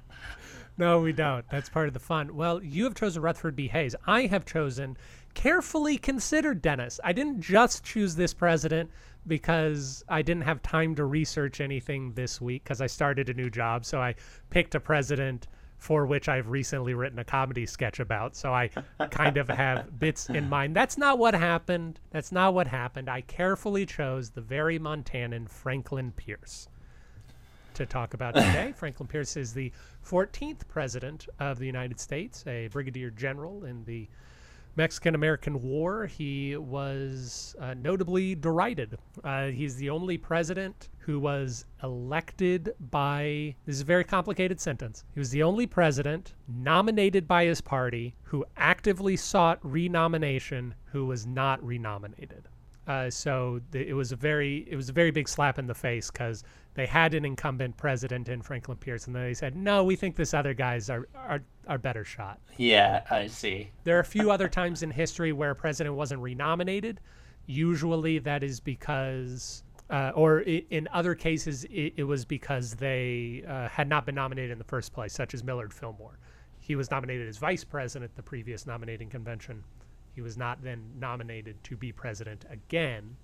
no, 0.78 1.00
we 1.00 1.12
don't. 1.12 1.44
That's 1.50 1.68
part 1.68 1.88
of 1.88 1.94
the 1.94 2.00
fun. 2.00 2.34
Well, 2.34 2.62
you 2.62 2.84
have 2.84 2.94
chosen 2.94 3.22
Rutherford 3.22 3.56
B. 3.56 3.68
Hayes. 3.68 3.94
I 4.06 4.22
have 4.26 4.46
chosen 4.46 4.96
carefully 5.34 5.98
considered 5.98 6.62
Dennis. 6.62 6.98
I 7.04 7.12
didn't 7.12 7.40
just 7.40 7.84
choose 7.84 8.14
this 8.14 8.32
president 8.32 8.90
because 9.26 10.02
I 10.08 10.22
didn't 10.22 10.44
have 10.44 10.62
time 10.62 10.94
to 10.94 11.04
research 11.04 11.60
anything 11.60 12.12
this 12.14 12.40
week 12.40 12.64
because 12.64 12.80
I 12.80 12.86
started 12.86 13.28
a 13.28 13.34
new 13.34 13.50
job. 13.50 13.84
So 13.84 14.00
I 14.00 14.14
picked 14.48 14.74
a 14.74 14.80
president 14.80 15.46
for 15.80 16.04
which 16.04 16.28
I've 16.28 16.48
recently 16.48 16.92
written 16.92 17.18
a 17.18 17.24
comedy 17.24 17.64
sketch 17.64 18.00
about. 18.00 18.36
So 18.36 18.52
I 18.52 18.68
kind 19.10 19.38
of 19.38 19.48
have 19.48 19.98
bits 19.98 20.28
in 20.28 20.48
mind. 20.48 20.76
That's 20.76 20.98
not 20.98 21.18
what 21.18 21.34
happened. 21.34 21.98
That's 22.10 22.30
not 22.30 22.52
what 22.52 22.66
happened. 22.66 23.08
I 23.08 23.22
carefully 23.22 23.86
chose 23.86 24.30
the 24.30 24.42
very 24.42 24.78
Montanan 24.78 25.48
Franklin 25.48 26.12
Pierce 26.12 26.68
to 27.74 27.86
talk 27.86 28.12
about 28.12 28.34
today. 28.36 28.74
Franklin 28.76 29.08
Pierce 29.08 29.38
is 29.38 29.54
the 29.54 29.72
14th 30.06 30.68
president 30.68 31.26
of 31.38 31.58
the 31.58 31.66
United 31.66 31.98
States, 31.98 32.46
a 32.46 32.68
brigadier 32.68 33.10
general 33.10 33.64
in 33.64 33.82
the 33.84 34.06
Mexican 34.76 35.14
American 35.14 35.62
War, 35.62 36.06
he 36.06 36.56
was 36.56 37.54
uh, 37.60 37.74
notably 37.74 38.34
derided. 38.34 38.96
Uh, 39.24 39.46
he's 39.46 39.76
the 39.76 39.90
only 39.90 40.16
president 40.16 40.88
who 40.98 41.18
was 41.18 41.64
elected 41.82 42.72
by, 42.90 43.54
this 43.66 43.76
is 43.76 43.82
a 43.82 43.86
very 43.86 44.04
complicated 44.04 44.60
sentence. 44.60 45.04
He 45.12 45.20
was 45.20 45.30
the 45.30 45.42
only 45.42 45.66
president 45.66 46.34
nominated 46.46 47.26
by 47.26 47.44
his 47.44 47.60
party 47.60 48.14
who 48.22 48.44
actively 48.56 49.16
sought 49.16 49.58
renomination 49.62 50.74
who 50.92 51.06
was 51.06 51.26
not 51.26 51.62
renominated. 51.64 52.48
Uh, 52.86 53.10
so 53.10 53.60
th- 53.72 53.86
it 53.86 53.94
was 53.94 54.12
a 54.12 54.16
very 54.16 54.66
it 54.68 54.76
was 54.76 54.88
a 54.88 54.92
very 54.92 55.10
big 55.10 55.28
slap 55.28 55.58
in 55.58 55.66
the 55.66 55.74
face 55.74 56.10
because 56.10 56.42
they 56.74 56.86
had 56.86 57.14
an 57.14 57.24
incumbent 57.24 57.76
president 57.76 58.28
in 58.28 58.42
Franklin 58.42 58.78
Pierce, 58.78 59.06
and 59.06 59.14
then 59.14 59.22
they 59.22 59.34
said, 59.34 59.54
"No, 59.56 59.84
we 59.84 59.96
think 59.96 60.16
this 60.16 60.32
other 60.34 60.54
guy's 60.54 60.88
our 60.88 61.06
our, 61.14 61.42
our 61.68 61.78
better 61.78 62.04
shot." 62.04 62.40
Yeah, 62.56 63.02
I 63.10 63.26
see. 63.26 63.70
There 63.84 63.96
are 63.96 64.00
a 64.00 64.04
few 64.04 64.30
other 64.30 64.48
times 64.48 64.82
in 64.82 64.90
history 64.90 65.32
where 65.32 65.50
a 65.50 65.54
president 65.54 65.94
wasn't 65.94 66.20
renominated. 66.20 67.00
Usually, 67.46 68.18
that 68.20 68.42
is 68.42 68.60
because, 68.60 69.62
uh, 69.90 70.12
or 70.14 70.40
in 70.40 70.88
other 70.92 71.14
cases, 71.14 71.64
it, 71.64 71.94
it 71.96 72.04
was 72.04 72.24
because 72.24 72.74
they 72.74 73.44
uh, 73.46 73.68
had 73.68 73.88
not 73.88 74.06
been 74.06 74.14
nominated 74.14 74.52
in 74.52 74.58
the 74.58 74.64
first 74.64 74.92
place, 74.92 75.12
such 75.12 75.34
as 75.34 75.42
Millard 75.42 75.74
Fillmore. 75.74 76.18
He 76.60 76.76
was 76.76 76.90
nominated 76.90 77.28
as 77.28 77.38
vice 77.38 77.64
president 77.64 78.10
at 78.10 78.16
the 78.16 78.22
previous 78.22 78.66
nominating 78.66 79.10
convention. 79.10 79.64
He 80.14 80.20
was 80.20 80.36
not 80.36 80.62
then 80.62 80.82
nominated 80.98 81.62
to 81.64 81.76
be 81.76 81.92
president 81.92 82.44
again. 82.50 83.16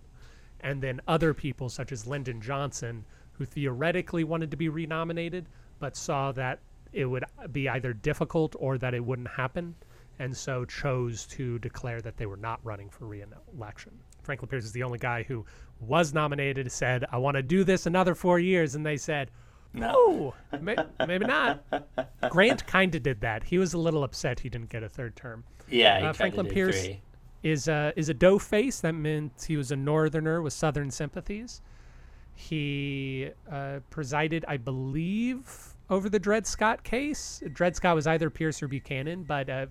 And 0.60 0.82
then 0.82 1.00
other 1.06 1.34
people, 1.34 1.68
such 1.68 1.92
as 1.92 2.06
Lyndon 2.06 2.40
Johnson, 2.40 3.04
who 3.32 3.44
theoretically 3.44 4.24
wanted 4.24 4.50
to 4.50 4.56
be 4.56 4.68
renominated, 4.68 5.46
but 5.78 5.96
saw 5.96 6.32
that 6.32 6.60
it 6.92 7.04
would 7.04 7.24
be 7.52 7.68
either 7.68 7.92
difficult 7.92 8.56
or 8.58 8.78
that 8.78 8.94
it 8.94 9.04
wouldn't 9.04 9.28
happen, 9.28 9.74
and 10.18 10.34
so 10.34 10.64
chose 10.64 11.26
to 11.26 11.58
declare 11.58 12.00
that 12.00 12.16
they 12.16 12.26
were 12.26 12.38
not 12.38 12.60
running 12.64 12.88
for 12.88 13.06
re-election. 13.06 13.92
Franklin 14.22 14.48
Pierce 14.48 14.64
is 14.64 14.72
the 14.72 14.82
only 14.82 14.98
guy 14.98 15.22
who 15.22 15.44
was 15.80 16.14
nominated, 16.14 16.72
said, 16.72 17.04
I 17.12 17.18
want 17.18 17.36
to 17.36 17.42
do 17.42 17.64
this 17.64 17.84
another 17.84 18.14
four 18.14 18.38
years, 18.38 18.74
and 18.74 18.86
they 18.86 18.96
said, 18.96 19.30
no, 19.74 20.34
may, 20.60 20.76
maybe 21.06 21.26
not. 21.26 21.62
Grant 22.30 22.66
kind 22.66 22.94
of 22.94 23.02
did 23.02 23.20
that. 23.20 23.44
He 23.44 23.58
was 23.58 23.74
a 23.74 23.78
little 23.78 24.04
upset 24.04 24.40
he 24.40 24.48
didn't 24.48 24.70
get 24.70 24.82
a 24.82 24.88
third 24.88 25.16
term. 25.16 25.44
Yeah, 25.68 26.10
Uh, 26.10 26.12
Franklin 26.12 26.46
Pierce 26.46 26.84
three. 26.84 27.00
is 27.42 27.68
a 27.68 27.92
is 27.96 28.08
a 28.08 28.14
dough 28.14 28.38
face. 28.38 28.80
That 28.80 28.92
meant 28.94 29.44
he 29.46 29.56
was 29.56 29.70
a 29.70 29.76
northerner 29.76 30.40
with 30.42 30.52
southern 30.52 30.90
sympathies. 30.90 31.60
He 32.34 33.30
uh, 33.50 33.80
presided, 33.90 34.44
I 34.46 34.58
believe, 34.58 35.74
over 35.88 36.08
the 36.10 36.18
Dred 36.18 36.46
Scott 36.46 36.84
case. 36.84 37.42
Dred 37.52 37.74
Scott 37.76 37.94
was 37.94 38.06
either 38.06 38.28
Pierce 38.28 38.62
or 38.62 38.68
Buchanan, 38.68 39.22
but 39.22 39.48
uh, 39.48 39.66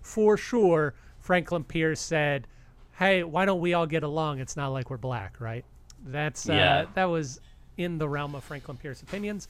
for 0.00 0.36
sure, 0.36 0.94
Franklin 1.20 1.64
Pierce 1.64 2.00
said, 2.00 2.46
"Hey, 2.98 3.24
why 3.24 3.44
don't 3.44 3.60
we 3.60 3.74
all 3.74 3.86
get 3.86 4.04
along? 4.04 4.38
It's 4.38 4.56
not 4.56 4.68
like 4.68 4.90
we're 4.90 4.96
black, 4.96 5.40
right?" 5.40 5.64
That's 6.06 6.48
uh, 6.48 6.52
Yeah. 6.52 6.84
that 6.94 7.06
was 7.06 7.40
in 7.76 7.98
the 7.98 8.08
realm 8.08 8.34
of 8.36 8.44
Franklin 8.44 8.76
Pierce 8.76 9.02
opinions. 9.02 9.48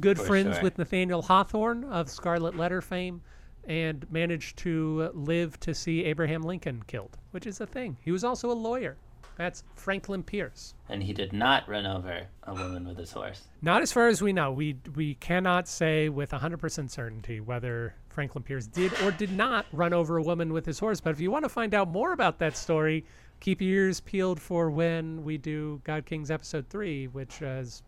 Good 0.00 0.16
For 0.16 0.24
friends 0.24 0.54
sure. 0.54 0.62
with 0.62 0.78
Nathaniel 0.78 1.20
Hawthorne 1.22 1.84
of 1.84 2.08
Scarlet 2.08 2.56
Letter 2.56 2.80
fame, 2.80 3.20
and 3.68 4.10
managed 4.10 4.56
to 4.58 5.10
live 5.14 5.60
to 5.60 5.74
see 5.74 6.04
Abraham 6.04 6.42
Lincoln 6.42 6.82
killed, 6.86 7.18
which 7.30 7.46
is 7.46 7.60
a 7.60 7.66
thing. 7.66 7.98
He 8.00 8.10
was 8.10 8.24
also 8.24 8.50
a 8.50 8.54
lawyer. 8.54 8.96
That's 9.36 9.62
Franklin 9.76 10.24
Pierce. 10.24 10.74
And 10.88 11.00
he 11.00 11.12
did 11.12 11.32
not 11.32 11.68
run 11.68 11.86
over 11.86 12.26
a 12.42 12.54
woman 12.54 12.88
with 12.88 12.98
his 12.98 13.12
horse. 13.12 13.46
Not 13.62 13.82
as 13.82 13.92
far 13.92 14.08
as 14.08 14.20
we 14.20 14.32
know. 14.32 14.50
We 14.50 14.76
we 14.96 15.14
cannot 15.14 15.68
say 15.68 16.08
with 16.08 16.30
100% 16.32 16.90
certainty 16.90 17.38
whether 17.40 17.94
Franklin 18.08 18.42
Pierce 18.42 18.66
did 18.66 18.92
or 19.00 19.12
did 19.12 19.30
not 19.30 19.66
run 19.72 19.92
over 19.92 20.16
a 20.16 20.22
woman 20.22 20.52
with 20.52 20.66
his 20.66 20.80
horse. 20.80 21.00
But 21.00 21.10
if 21.10 21.20
you 21.20 21.30
want 21.30 21.44
to 21.44 21.48
find 21.48 21.72
out 21.72 21.88
more 21.88 22.12
about 22.12 22.40
that 22.40 22.56
story, 22.56 23.04
keep 23.38 23.60
your 23.60 23.84
ears 23.84 24.00
peeled 24.00 24.40
for 24.40 24.70
when 24.70 25.22
we 25.22 25.38
do 25.38 25.80
God 25.84 26.04
Kings 26.04 26.32
episode 26.32 26.68
3, 26.68 27.06
which 27.06 27.40
is 27.40 27.84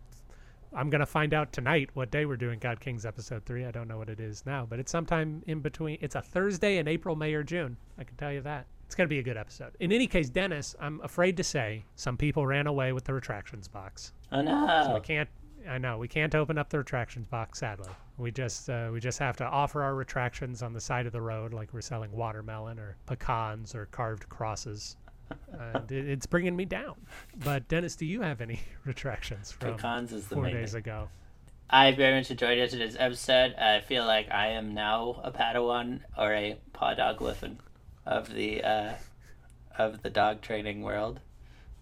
I'm 0.73 0.89
going 0.89 0.99
to 1.01 1.05
find 1.05 1.33
out 1.33 1.51
tonight 1.51 1.89
what 1.95 2.11
day 2.11 2.25
we're 2.25 2.37
doing 2.37 2.57
God 2.59 2.79
Kings 2.79 3.05
episode 3.05 3.45
3. 3.45 3.65
I 3.65 3.71
don't 3.71 3.89
know 3.89 3.97
what 3.97 4.09
it 4.09 4.21
is 4.21 4.45
now, 4.45 4.65
but 4.69 4.79
it's 4.79 4.91
sometime 4.91 5.43
in 5.45 5.59
between. 5.59 5.97
It's 5.99 6.15
a 6.15 6.21
Thursday 6.21 6.77
in 6.77 6.87
April, 6.87 7.15
May, 7.15 7.33
or 7.33 7.43
June. 7.43 7.75
I 7.97 8.05
can 8.05 8.15
tell 8.15 8.31
you 8.31 8.39
that. 8.41 8.67
It's 8.85 8.95
going 8.95 9.05
to 9.07 9.13
be 9.13 9.19
a 9.19 9.23
good 9.23 9.35
episode. 9.37 9.73
In 9.81 9.91
any 9.91 10.07
case, 10.07 10.29
Dennis, 10.29 10.75
I'm 10.79 11.01
afraid 11.01 11.35
to 11.37 11.43
say 11.43 11.83
some 11.95 12.15
people 12.15 12.47
ran 12.47 12.67
away 12.67 12.93
with 12.93 13.03
the 13.03 13.13
retractions 13.13 13.67
box. 13.67 14.13
Oh 14.31 14.37
So 14.37 14.43
no! 14.43 14.91
we 14.95 15.01
can't. 15.01 15.29
I 15.69 15.77
know 15.77 15.97
we 15.97 16.07
can't 16.07 16.33
open 16.33 16.57
up 16.57 16.69
the 16.69 16.79
retractions 16.79 17.27
box. 17.27 17.59
Sadly, 17.59 17.89
we 18.17 18.31
just 18.31 18.69
uh, 18.69 18.89
we 18.91 18.99
just 18.99 19.19
have 19.19 19.37
to 19.37 19.45
offer 19.45 19.83
our 19.83 19.93
retractions 19.95 20.63
on 20.63 20.73
the 20.73 20.81
side 20.81 21.05
of 21.05 21.11
the 21.11 21.21
road, 21.21 21.53
like 21.53 21.73
we're 21.73 21.81
selling 21.81 22.11
watermelon 22.11 22.79
or 22.79 22.97
pecans 23.05 23.75
or 23.75 23.85
carved 23.87 24.27
crosses. 24.27 24.97
And 25.73 25.91
it, 25.91 26.09
it's 26.09 26.25
bringing 26.25 26.55
me 26.55 26.65
down. 26.65 26.95
But 27.43 27.67
Dennis, 27.67 27.95
do 27.95 28.05
you 28.05 28.21
have 28.21 28.41
any 28.41 28.59
retractions 28.85 29.51
from 29.51 29.75
Pecans 29.75 30.11
is 30.11 30.27
the 30.27 30.35
four 30.35 30.49
days 30.49 30.71
thing. 30.71 30.79
ago? 30.79 31.09
I 31.69 31.91
very 31.93 32.15
much 32.17 32.29
enjoyed 32.29 32.57
yesterday's 32.57 32.97
episode. 32.99 33.55
I 33.55 33.79
feel 33.79 34.05
like 34.05 34.29
I 34.29 34.47
am 34.47 34.73
now 34.73 35.21
a 35.23 35.31
Padawan 35.31 36.01
or 36.17 36.33
a 36.33 36.57
Podoglyphin 36.73 37.55
of 38.05 38.33
the 38.33 38.63
uh, 38.63 38.93
of 39.77 40.01
the 40.01 40.09
dog 40.09 40.41
training 40.41 40.81
world. 40.81 41.19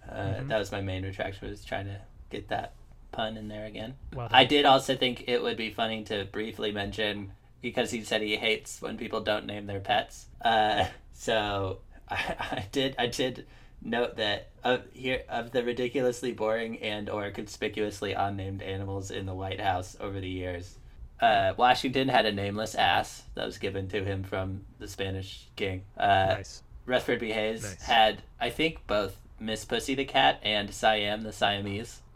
Uh, 0.08 0.13
Mm-hmm. 0.13 0.48
That 0.48 0.60
was 0.60 0.72
my 0.72 0.82
main 0.82 1.03
retraction. 1.03 1.50
Was 1.50 1.63
trying 1.65 1.86
to 1.86 2.00
get 2.29 2.50
that 2.50 2.74
pun 3.12 3.38
in 3.38 3.48
there 3.48 3.65
again. 3.65 3.96
Well 4.13 4.27
I 4.32 4.46
did 4.46 4.65
also 4.65 4.96
think 4.96 5.24
it 5.27 5.41
would 5.41 5.58
be 5.58 5.72
funny 5.72 6.03
to 6.06 6.25
briefly 6.32 6.72
mention 6.72 7.32
because 7.62 7.91
he 7.91 8.03
said 8.03 8.22
he 8.22 8.38
hates 8.38 8.82
when 8.82 8.98
people 8.98 9.22
don't 9.22 9.46
name 9.46 9.65
their 9.65 9.79
pets. 9.79 10.27
Uh, 10.41 10.86
so 11.13 11.79
I, 12.10 12.16
I 12.51 12.66
did 12.72 12.96
I 12.98 13.08
did 13.08 13.46
note 13.82 14.18
that 14.18 14.50
of 14.63 14.82
here 14.94 15.24
of 15.30 15.51
the 15.51 15.63
ridiculously 15.63 16.34
boring 16.34 16.80
and 16.82 17.10
or 17.10 17.30
conspicuously 17.32 18.13
unnamed 18.13 18.62
animals 18.62 19.10
in 19.12 19.25
the 19.25 19.34
White 19.34 19.62
House 19.62 19.96
over 20.00 20.20
the 20.20 20.30
years. 20.30 20.75
Uh, 21.22 21.54
Washington 21.58 22.08
had 22.08 22.25
a 22.25 22.32
nameless 22.32 22.75
ass 22.75 23.24
that 23.36 23.46
was 23.46 23.58
given 23.58 23.89
to 23.89 24.04
him 24.06 24.24
from 24.24 24.62
the 24.80 24.88
Spanish 24.88 25.48
king. 25.58 25.84
Uh, 25.98 26.36
Nice. 26.38 26.63
Rutherford 26.86 27.20
B. 27.20 27.32
Hayes 27.34 27.63
Nice. 27.63 27.82
had, 27.84 28.22
I 28.39 28.50
think, 28.50 28.88
both 28.88 29.18
Miss 29.38 29.66
Pussy 29.66 29.96
the 29.96 30.06
cat 30.06 30.39
and 30.44 30.74
Siam 30.74 31.24
the 31.24 31.34
Siamese. 31.34 32.01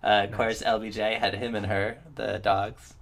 Uh, 0.00 0.26
of 0.30 0.32
course, 0.32 0.62
LBJ 0.62 1.18
had 1.18 1.34
him 1.34 1.56
and 1.56 1.66
her, 1.66 1.98
the 2.14 2.38
dogs. 2.38 2.94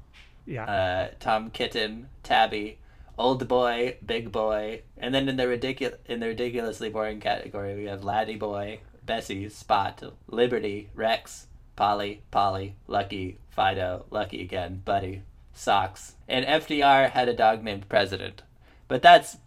Yeah. 0.47 0.65
Uh, 0.65 1.09
Tom 1.21 1.51
Kitten, 1.51 2.09
Tabby, 2.23 2.79
Old 3.19 3.49
Boy, 3.49 3.97
Big 4.05 4.31
Boy, 4.31 4.83
and 4.99 5.15
then 5.15 5.29
in 5.29 5.37
the 5.37 5.49
ridiculous 5.49 5.99
in 6.07 6.21
the 6.21 6.29
ridiculously 6.29 6.91
boring 6.91 7.21
category, 7.21 7.75
we 7.75 7.85
have 7.85 8.05
Laddie 8.05 8.37
Boy, 8.37 8.81
Bessie, 9.05 9.49
Spot, 9.49 10.03
Liberty, 10.29 10.91
Rex, 10.95 11.47
Polly, 11.77 12.23
Polly, 12.31 12.75
Lucky, 12.87 13.39
Fido, 13.51 14.05
Lucky 14.11 14.43
again, 14.43 14.83
Buddy, 14.85 15.23
Socks, 15.55 16.17
and 16.29 16.45
FDR 16.45 17.11
had 17.11 17.29
a 17.29 17.35
dog 17.35 17.63
named 17.63 17.89
President. 17.89 18.43
But 18.89 19.03
that's 19.03 19.39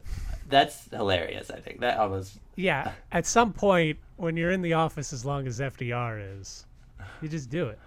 that's 0.47 0.89
hilarious. 0.89 1.51
I 1.51 1.59
think 1.59 1.79
that 1.81 1.99
almost 1.99 2.39
yeah. 2.55 2.91
At 3.11 3.25
some 3.25 3.53
point, 3.53 3.99
when 4.17 4.35
you're 4.35 4.51
in 4.51 4.61
the 4.61 4.73
office 4.73 5.13
as 5.13 5.23
long 5.23 5.47
as 5.47 5.59
FDR 5.59 6.39
is, 6.39 6.65
you 7.21 7.29
just 7.29 7.49
do 7.49 7.67
it. 7.67 7.79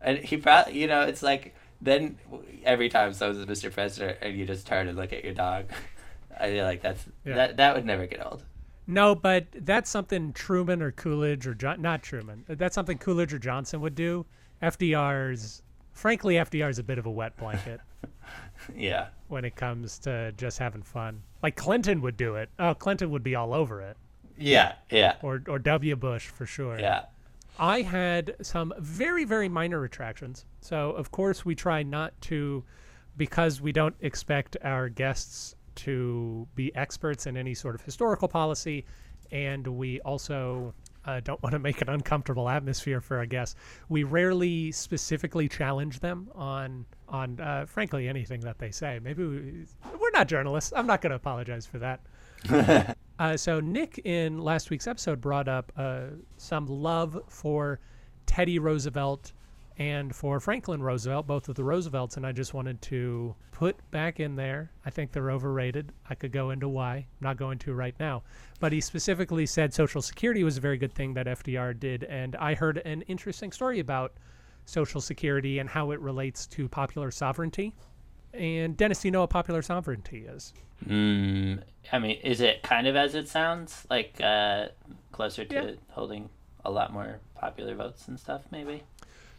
And 0.00 0.18
he 0.18 0.36
probably, 0.36 0.78
you 0.78 0.86
know, 0.86 1.02
it's 1.02 1.22
like 1.22 1.54
then 1.80 2.18
every 2.64 2.88
time 2.88 3.12
someone 3.12 3.46
says 3.46 3.62
Mr. 3.62 3.72
President 3.72 4.18
and 4.22 4.36
you 4.36 4.44
just 4.46 4.66
turn 4.66 4.88
and 4.88 4.96
look 4.96 5.12
at 5.12 5.24
your 5.24 5.34
dog, 5.34 5.66
I 6.40 6.50
feel 6.50 6.64
like 6.64 6.82
that's 6.82 7.04
Yeah. 7.24 7.34
that 7.36 7.56
that 7.58 7.74
would 7.76 7.84
never 7.86 8.06
get 8.06 8.24
old. 8.24 8.44
No, 8.86 9.14
but 9.14 9.46
that's 9.52 9.90
something 9.90 10.32
Truman 10.32 10.80
or 10.80 10.92
Coolidge 10.92 11.46
or 11.46 11.54
John, 11.54 11.82
not 11.82 12.02
Truman. 12.02 12.44
That's 12.48 12.74
something 12.74 12.96
Coolidge 12.98 13.34
or 13.34 13.38
Johnson 13.38 13.80
would 13.82 13.94
do. 13.94 14.24
FDR's, 14.62 15.62
frankly, 15.92 16.34
FDR's 16.36 16.78
a 16.78 16.82
bit 16.82 16.98
of 16.98 17.06
a 17.06 17.10
wet 17.10 17.36
blanket 17.36 17.80
Yeah. 18.74 19.08
when 19.28 19.44
it 19.44 19.56
comes 19.56 19.98
to 20.00 20.32
just 20.36 20.58
having 20.58 20.82
fun. 20.82 21.22
Like 21.42 21.54
Clinton 21.56 22.00
would 22.02 22.16
do 22.16 22.36
it. 22.36 22.48
Oh, 22.58 22.74
Clinton 22.74 23.10
would 23.10 23.22
be 23.22 23.34
all 23.34 23.52
over 23.54 23.80
it, 23.82 23.96
Yeah. 24.36 24.74
Yeah. 24.90 25.16
or 25.22 25.42
or 25.48 25.58
W. 25.58 25.94
Bush 25.96 26.26
for 26.28 26.46
sure. 26.46 26.78
Yeah. 26.78 27.04
I 27.58 27.82
had 27.82 28.36
some 28.42 28.72
very, 28.78 29.24
very 29.24 29.48
minor 29.48 29.80
retractions. 29.80 30.44
So, 30.60 30.92
of 30.92 31.10
course, 31.10 31.44
we 31.44 31.54
try 31.54 31.82
not 31.82 32.18
to, 32.22 32.64
because 33.16 33.60
we 33.60 33.72
don't 33.72 33.96
expect 34.00 34.56
our 34.62 34.88
guests 34.88 35.54
to 35.76 36.46
be 36.54 36.74
experts 36.74 37.26
in 37.26 37.36
any 37.36 37.54
sort 37.54 37.74
of 37.74 37.80
historical 37.82 38.28
policy, 38.28 38.84
and 39.30 39.66
we 39.66 40.00
also 40.00 40.74
uh, 41.04 41.20
don't 41.20 41.42
want 41.42 41.52
to 41.52 41.58
make 41.58 41.80
an 41.80 41.88
uncomfortable 41.88 42.48
atmosphere 42.48 43.00
for 43.00 43.16
our 43.18 43.26
guests. 43.26 43.56
We 43.88 44.04
rarely 44.04 44.72
specifically 44.72 45.48
challenge 45.48 46.00
them 46.00 46.28
on, 46.34 46.84
on 47.08 47.40
uh, 47.40 47.66
frankly, 47.66 48.08
anything 48.08 48.40
that 48.40 48.58
they 48.58 48.70
say. 48.70 49.00
Maybe 49.02 49.24
we, 49.24 49.66
we're 49.98 50.10
not 50.10 50.28
journalists. 50.28 50.72
I'm 50.76 50.86
not 50.86 51.00
going 51.00 51.10
to 51.10 51.16
apologize 51.16 51.66
for 51.66 51.78
that. 51.78 52.96
Uh, 53.18 53.36
so 53.36 53.58
Nick 53.60 53.98
in 54.04 54.38
last 54.38 54.70
week's 54.70 54.86
episode 54.86 55.20
brought 55.20 55.48
up 55.48 55.72
uh, 55.76 56.02
some 56.36 56.66
love 56.66 57.20
for 57.28 57.80
Teddy 58.26 58.58
Roosevelt 58.58 59.32
and 59.78 60.14
for 60.14 60.40
Franklin 60.40 60.82
Roosevelt, 60.82 61.26
both 61.26 61.48
of 61.48 61.54
the 61.54 61.62
Roosevelts, 61.62 62.16
and 62.16 62.26
I 62.26 62.32
just 62.32 62.52
wanted 62.52 62.82
to 62.82 63.34
put 63.52 63.76
back 63.90 64.18
in 64.18 64.34
there. 64.34 64.72
I 64.84 64.90
think 64.90 65.12
they're 65.12 65.30
overrated. 65.30 65.92
I 66.10 66.14
could 66.14 66.32
go 66.32 66.50
into 66.50 66.68
why. 66.68 66.96
I'm 66.96 67.06
not 67.20 67.36
going 67.36 67.58
to 67.60 67.74
right 67.74 67.94
now. 68.00 68.24
But 68.58 68.72
he 68.72 68.80
specifically 68.80 69.46
said 69.46 69.72
Social 69.72 70.02
Security 70.02 70.42
was 70.42 70.56
a 70.56 70.60
very 70.60 70.78
good 70.78 70.94
thing 70.94 71.14
that 71.14 71.26
FDR 71.26 71.78
did, 71.78 72.04
and 72.04 72.34
I 72.36 72.54
heard 72.54 72.78
an 72.78 73.02
interesting 73.02 73.52
story 73.52 73.78
about 73.78 74.14
Social 74.64 75.00
Security 75.00 75.60
and 75.60 75.68
how 75.68 75.92
it 75.92 76.00
relates 76.00 76.46
to 76.48 76.68
popular 76.68 77.12
sovereignty. 77.12 77.74
And 78.34 78.76
Dennis, 78.76 79.04
you 79.04 79.10
know 79.10 79.20
what 79.20 79.30
popular 79.30 79.62
sovereignty 79.62 80.26
is? 80.26 80.52
Mm, 80.86 81.62
I 81.92 81.98
mean, 81.98 82.18
is 82.22 82.40
it 82.40 82.62
kind 82.62 82.86
of 82.86 82.96
as 82.96 83.14
it 83.14 83.28
sounds? 83.28 83.86
Like 83.90 84.20
uh, 84.20 84.68
closer 85.12 85.44
to 85.44 85.54
Yeah. 85.54 85.70
holding 85.90 86.28
a 86.64 86.70
lot 86.70 86.92
more 86.92 87.20
popular 87.34 87.74
votes 87.74 88.08
and 88.08 88.18
stuff, 88.18 88.42
maybe? 88.50 88.82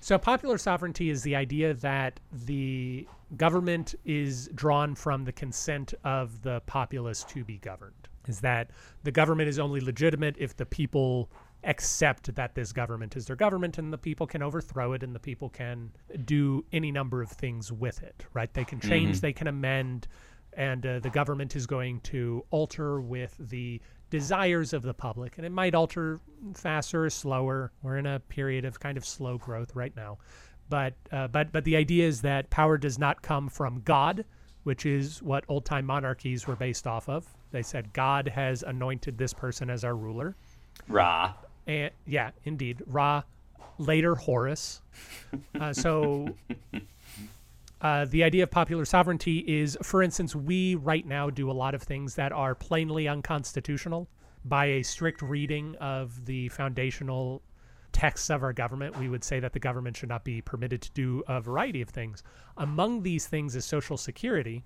So, 0.01 0.17
popular 0.17 0.57
sovereignty 0.57 1.09
is 1.09 1.23
the 1.23 1.35
idea 1.35 1.73
that 1.75 2.19
the 2.31 3.07
government 3.35 3.95
is 4.05 4.49
drawn 4.55 4.95
from 4.95 5.25
the 5.25 5.31
consent 5.33 5.93
of 6.03 6.41
the 6.41 6.61
populace 6.65 7.23
to 7.25 7.43
be 7.43 7.57
governed. 7.57 8.07
Is 8.27 8.41
that 8.41 8.71
the 9.03 9.11
government 9.11 9.49
is 9.49 9.59
only 9.59 9.81
legitimate 9.81 10.35
if 10.37 10.55
the 10.55 10.65
people 10.65 11.29
accept 11.65 12.33
that 12.35 12.55
this 12.55 12.71
government 12.71 13.17
is 13.17 13.25
their 13.25 13.35
government 13.35 13.77
and 13.77 13.91
the 13.91 13.97
people 13.97 14.25
can 14.25 14.41
overthrow 14.41 14.93
it 14.93 15.03
and 15.03 15.13
the 15.13 15.19
people 15.19 15.49
can 15.49 15.91
do 16.23 16.63
any 16.71 16.91
number 16.91 17.21
of 17.21 17.29
things 17.29 17.69
with 17.71 18.01
it, 18.01 18.25
right? 18.33 18.53
They 18.53 18.63
can 18.63 18.79
change, 18.79 19.19
they 19.19 19.33
can 19.33 19.47
amend, 19.47 20.07
and 20.53 20.85
uh, 20.85 20.99
the 20.99 21.09
government 21.09 21.55
is 21.55 21.65
going 21.65 21.99
to 22.01 22.43
alter 22.51 23.01
with 23.01 23.35
the 23.39 23.81
desires 24.09 24.73
of 24.73 24.81
the 24.81 24.93
public. 24.93 25.37
And 25.37 25.45
it 25.45 25.51
might 25.51 25.75
alter 25.75 26.19
faster 26.55 27.05
or 27.05 27.09
slower. 27.09 27.71
We're 27.81 27.97
in 27.97 28.05
a 28.05 28.19
period 28.19 28.65
of 28.65 28.79
kind 28.79 28.97
of 28.97 29.05
slow 29.05 29.37
growth 29.37 29.75
right 29.75 29.95
now. 29.95 30.17
But 30.69 30.93
uh, 31.11 31.27
but 31.27 31.51
but 31.51 31.63
the 31.63 31.75
idea 31.75 32.07
is 32.07 32.21
that 32.21 32.49
power 32.49 32.77
does 32.77 32.99
not 32.99 33.21
come 33.21 33.49
from 33.49 33.81
god 33.83 34.25
which 34.63 34.85
is 34.85 35.21
what 35.23 35.43
old 35.47 35.65
time 35.65 35.85
monarchies 35.85 36.45
were 36.45 36.55
based 36.55 36.85
off 36.85 37.07
of. 37.09 37.25
They 37.51 37.63
said 37.63 37.91
god 37.93 38.27
has 38.27 38.63
anointed 38.63 39.17
this 39.17 39.33
person 39.33 39.69
as 39.69 39.83
our 39.83 39.95
ruler. 39.95 40.35
Ra. 40.87 41.33
and 41.65 41.91
yeah 42.05 42.31
indeed. 42.43 42.81
Ra 42.85 43.23
later 43.77 44.15
horus. 44.15 44.81
Uh, 45.59 45.73
so 45.73 46.27
uh, 47.81 48.05
the 48.05 48.23
idea 48.23 48.43
of 48.43 48.51
popular 48.51 48.85
sovereignty 48.85 49.39
is, 49.39 49.77
for 49.81 50.03
instance, 50.03 50.35
we 50.35 50.75
right 50.75 51.05
now 51.05 51.29
do 51.29 51.49
a 51.49 51.53
lot 51.53 51.73
of 51.73 51.81
things 51.81 52.15
that 52.15 52.31
are 52.31 52.53
plainly 52.53 53.07
unconstitutional 53.07 54.07
by 54.43 54.65
a 54.65 54.83
strict 54.83 55.21
reading 55.21 55.75
of 55.75 56.25
the 56.25 56.49
foundational 56.49 57.41
texts 57.91 58.29
of 58.29 58.43
our 58.43 58.53
government. 58.53 58.97
We 58.97 59.09
would 59.09 59.23
say 59.23 59.39
that 59.39 59.53
the 59.53 59.59
government 59.59 59.97
should 59.97 60.09
not 60.09 60.23
be 60.23 60.41
permitted 60.41 60.81
to 60.83 60.91
do 60.91 61.23
a 61.27 61.41
variety 61.41 61.81
of 61.81 61.89
things. 61.89 62.23
Among 62.57 63.03
these 63.03 63.27
things 63.27 63.55
is 63.55 63.65
Social 63.65 63.97
Security. 63.97 64.63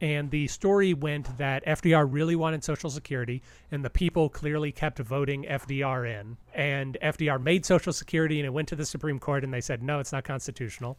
And 0.00 0.30
the 0.30 0.46
story 0.48 0.92
went 0.92 1.38
that 1.38 1.64
FDR 1.64 2.06
really 2.08 2.36
wanted 2.36 2.62
Social 2.62 2.90
Security, 2.90 3.42
and 3.70 3.82
the 3.82 3.88
people 3.88 4.28
clearly 4.28 4.70
kept 4.70 4.98
voting 4.98 5.44
FDR 5.44 6.20
in. 6.20 6.36
And 6.54 6.98
FDR 7.02 7.42
made 7.42 7.64
Social 7.64 7.94
Security, 7.94 8.38
and 8.38 8.46
it 8.46 8.52
went 8.52 8.68
to 8.68 8.76
the 8.76 8.84
Supreme 8.84 9.18
Court, 9.18 9.42
and 9.42 9.54
they 9.54 9.62
said, 9.62 9.82
no, 9.82 9.98
it's 9.98 10.12
not 10.12 10.24
constitutional. 10.24 10.98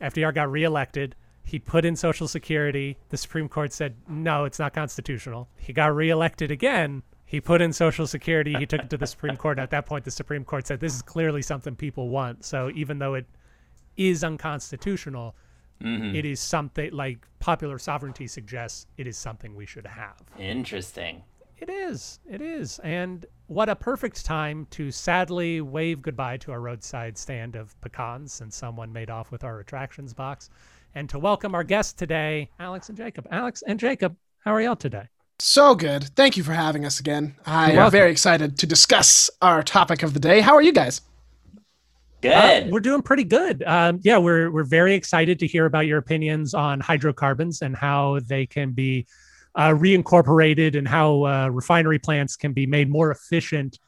FDR 0.00 0.34
got 0.34 0.50
reelected. 0.50 1.14
He 1.42 1.58
put 1.58 1.84
in 1.84 1.94
Social 1.94 2.26
Security. 2.26 2.98
The 3.10 3.16
Supreme 3.16 3.48
Court 3.48 3.72
said, 3.72 3.96
no, 4.08 4.44
it's 4.44 4.58
not 4.58 4.74
constitutional. 4.74 5.48
He 5.56 5.72
got 5.72 5.94
reelected 5.94 6.50
again. 6.50 7.02
He 7.24 7.40
put 7.40 7.60
in 7.60 7.72
Social 7.72 8.06
Security. 8.06 8.54
He 8.54 8.66
took 8.66 8.82
it 8.82 8.90
to 8.90 8.96
the 8.96 9.06
Supreme 9.06 9.36
Court. 9.36 9.58
At 9.58 9.70
that 9.70 9.86
point, 9.86 10.04
the 10.04 10.10
Supreme 10.10 10.44
Court 10.44 10.66
said, 10.66 10.80
this 10.80 10.94
is 10.94 11.02
clearly 11.02 11.42
something 11.42 11.74
people 11.76 12.08
want. 12.08 12.44
So 12.44 12.70
even 12.74 12.98
though 12.98 13.14
it 13.14 13.26
is 13.96 14.22
unconstitutional, 14.22 15.34
mm-hmm. 15.82 16.14
it 16.14 16.24
is 16.24 16.40
something 16.40 16.92
like 16.92 17.26
popular 17.38 17.78
sovereignty 17.78 18.26
suggests 18.26 18.86
it 18.96 19.06
is 19.06 19.16
something 19.16 19.54
we 19.54 19.66
should 19.66 19.86
have. 19.86 20.22
Interesting. 20.38 21.22
It 21.58 21.70
is. 21.70 22.20
It 22.28 22.42
is. 22.42 22.78
And 22.80 23.24
what 23.48 23.68
a 23.68 23.76
perfect 23.76 24.24
time 24.24 24.66
to 24.70 24.90
sadly 24.90 25.60
wave 25.60 26.02
goodbye 26.02 26.36
to 26.38 26.50
our 26.50 26.60
roadside 26.60 27.16
stand 27.16 27.54
of 27.54 27.80
pecans 27.80 28.32
since 28.32 28.56
someone 28.56 28.92
made 28.92 29.08
off 29.08 29.30
with 29.30 29.44
our 29.44 29.60
attractions 29.60 30.12
box. 30.12 30.50
And 30.94 31.08
to 31.10 31.18
welcome 31.18 31.54
our 31.54 31.62
guests 31.62 31.92
today, 31.92 32.50
Alex 32.58 32.88
and 32.88 32.98
Jacob. 32.98 33.28
Alex 33.30 33.62
and 33.66 33.78
Jacob, 33.78 34.16
how 34.40 34.52
are 34.52 34.60
y'all 34.60 34.74
today? 34.74 35.08
So 35.38 35.74
good. 35.74 36.04
Thank 36.16 36.36
you 36.36 36.42
for 36.42 36.54
having 36.54 36.84
us 36.84 36.98
again. 36.98 37.36
i 37.44 37.70
am 37.72 37.90
very 37.90 38.10
excited 38.10 38.58
to 38.58 38.66
discuss 38.66 39.30
our 39.42 39.62
topic 39.62 40.02
of 40.02 40.14
the 40.14 40.20
day. 40.20 40.40
How 40.40 40.54
are 40.54 40.62
you 40.62 40.72
guys? 40.72 41.02
Good. 42.22 42.32
Uh, 42.32 42.66
we're 42.70 42.80
doing 42.80 43.02
pretty 43.02 43.24
good. 43.24 43.62
Um, 43.64 44.00
yeah, 44.02 44.16
we're 44.16 44.50
we're 44.50 44.64
very 44.64 44.94
excited 44.94 45.38
to 45.40 45.46
hear 45.46 45.66
about 45.66 45.86
your 45.86 45.98
opinions 45.98 46.54
on 46.54 46.80
hydrocarbons 46.80 47.60
and 47.60 47.76
how 47.76 48.18
they 48.26 48.46
can 48.46 48.72
be 48.72 49.06
uh, 49.56 49.70
reincorporated 49.70 50.76
and 50.76 50.86
how 50.86 51.24
uh, 51.24 51.48
refinery 51.48 51.98
plants 51.98 52.36
can 52.36 52.52
be 52.52 52.66
made 52.66 52.90
more 52.90 53.10
efficient 53.10 53.78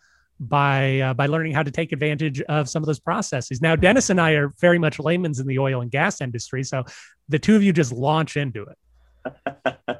by 0.40 1.00
uh, 1.00 1.14
by 1.14 1.26
learning 1.26 1.52
how 1.52 1.62
to 1.62 1.70
take 1.70 1.92
advantage 1.92 2.40
of 2.42 2.68
some 2.68 2.82
of 2.82 2.86
those 2.86 3.00
processes. 3.00 3.60
Now, 3.60 3.76
Dennis 3.76 4.08
and 4.10 4.20
I 4.20 4.32
are 4.32 4.52
very 4.60 4.78
much 4.78 4.98
layman's 4.98 5.40
in 5.40 5.46
the 5.46 5.58
oil 5.58 5.80
and 5.80 5.90
gas 5.90 6.20
industry, 6.20 6.64
so 6.64 6.84
the 7.28 7.38
two 7.38 7.56
of 7.56 7.62
you 7.62 7.72
just 7.72 7.92
launch 7.92 8.36
into 8.36 8.64
it. 8.64 8.78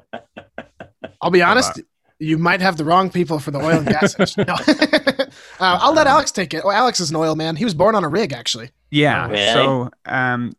I'll 1.21 1.31
be 1.31 1.41
honest, 1.41 1.81
you 2.19 2.37
might 2.37 2.61
have 2.61 2.77
the 2.77 2.85
wrong 2.85 3.09
people 3.09 3.39
for 3.39 3.51
the 3.51 3.59
oil 3.59 3.79
and 3.79 3.87
gas 3.87 4.15
industry. 4.19 4.45
No. 4.47 4.53
uh, 4.57 5.27
I'll 5.59 5.93
let 5.93 6.07
Alex 6.07 6.31
take 6.31 6.53
it. 6.53 6.61
Oh, 6.63 6.71
Alex 6.71 6.99
is 6.99 7.09
an 7.09 7.15
oil 7.15 7.35
man. 7.35 7.55
He 7.55 7.63
was 7.63 7.73
born 7.73 7.95
on 7.95 8.03
a 8.03 8.09
rig, 8.09 8.33
actually. 8.33 8.69
Yeah. 8.91 9.27
Really? 9.27 9.53
So 9.53 9.89
um, 10.05 10.53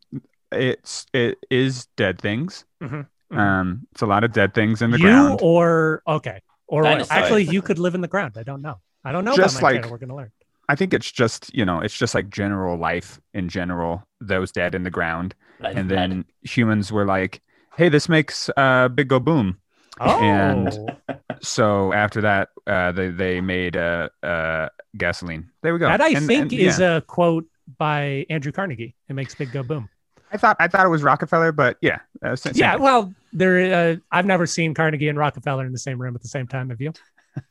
it's 0.51 1.05
it 1.13 1.39
is 1.49 1.87
dead 1.97 2.19
things. 2.19 2.65
Mhm, 2.81 2.89
mhm. 2.89 3.07
Um, 3.31 3.87
it's 3.91 4.01
a 4.01 4.05
lot 4.05 4.23
of 4.23 4.33
dead 4.33 4.53
things 4.53 4.81
in 4.81 4.91
the 4.91 4.97
you 4.97 5.05
ground. 5.05 5.39
or 5.41 6.01
okay, 6.07 6.41
or 6.67 6.83
Dinosaurs. 6.83 7.11
actually, 7.11 7.43
you 7.45 7.61
could 7.61 7.79
live 7.79 7.95
in 7.95 8.01
the 8.01 8.07
ground. 8.07 8.37
I 8.37 8.43
don't 8.43 8.61
know. 8.61 8.79
I 9.03 9.11
don't 9.11 9.25
know 9.25 9.35
Just 9.35 9.55
about 9.59 9.61
my 9.63 9.67
like- 9.71 9.75
channel. 9.81 9.91
We're 9.91 9.97
gonna 9.99 10.15
learn. 10.15 10.31
I 10.69 10.75
think 10.75 10.93
it's 10.93 11.11
just 11.11 11.53
you 11.53 11.65
know 11.65 11.79
it's 11.81 11.97
just 11.97 12.13
like 12.15 12.29
general 12.29 12.77
life 12.77 13.19
in 13.33 13.49
general. 13.49 14.03
Those 14.21 14.51
dead 14.51 14.75
in 14.75 14.83
the 14.83 14.89
ground, 14.91 15.33
Life 15.59 15.75
and 15.75 15.89
blood. 15.89 15.99
then 16.11 16.25
humans 16.43 16.91
were 16.91 17.05
like, 17.05 17.41
"Hey, 17.77 17.89
this 17.89 18.07
makes 18.09 18.49
uh, 18.57 18.87
big 18.89 19.07
go 19.07 19.19
boom." 19.19 19.57
Oh, 19.99 20.19
and- 20.21 20.97
So 21.43 21.91
after 21.91 22.21
that, 22.21 22.49
uh, 22.67 22.91
they 22.91 23.09
they 23.09 23.41
made 23.41 23.75
uh, 23.75 24.09
uh, 24.21 24.69
gasoline. 24.95 25.49
There 25.63 25.73
we 25.73 25.79
go. 25.79 25.87
that 25.87 25.99
I 25.99 26.09
And- 26.09 26.27
think 26.27 26.51
and, 26.51 26.61
is 26.61 26.79
yeah. 26.79 26.97
a 26.97 27.01
quote 27.01 27.45
by 27.79 28.25
Andrew 28.29 28.51
Carnegie. 28.51 28.95
It 29.09 29.13
makes 29.13 29.33
big 29.33 29.51
go 29.51 29.63
boom. 29.63 29.89
I 30.31 30.37
thought 30.37 30.55
I 30.59 30.67
thought 30.67 30.85
it 30.85 30.89
was 30.89 31.01
Rockefeller, 31.01 31.51
but 31.51 31.77
yeah. 31.81 31.99
Uh, 32.23 32.37
Yeah, 32.53 32.75
well, 32.75 33.11
there. 33.33 33.91
Uh, 33.91 33.95
I've 34.11 34.25
never 34.25 34.45
seen 34.45 34.73
Carnegie 34.73 35.09
and 35.09 35.17
Rockefeller 35.17 35.65
in 35.65 35.71
the 35.71 35.79
same 35.79 36.01
room 36.01 36.15
at 36.15 36.21
the 36.21 36.27
same 36.27 36.47
time. 36.47 36.69
Have 36.69 36.81
you? 36.81 36.93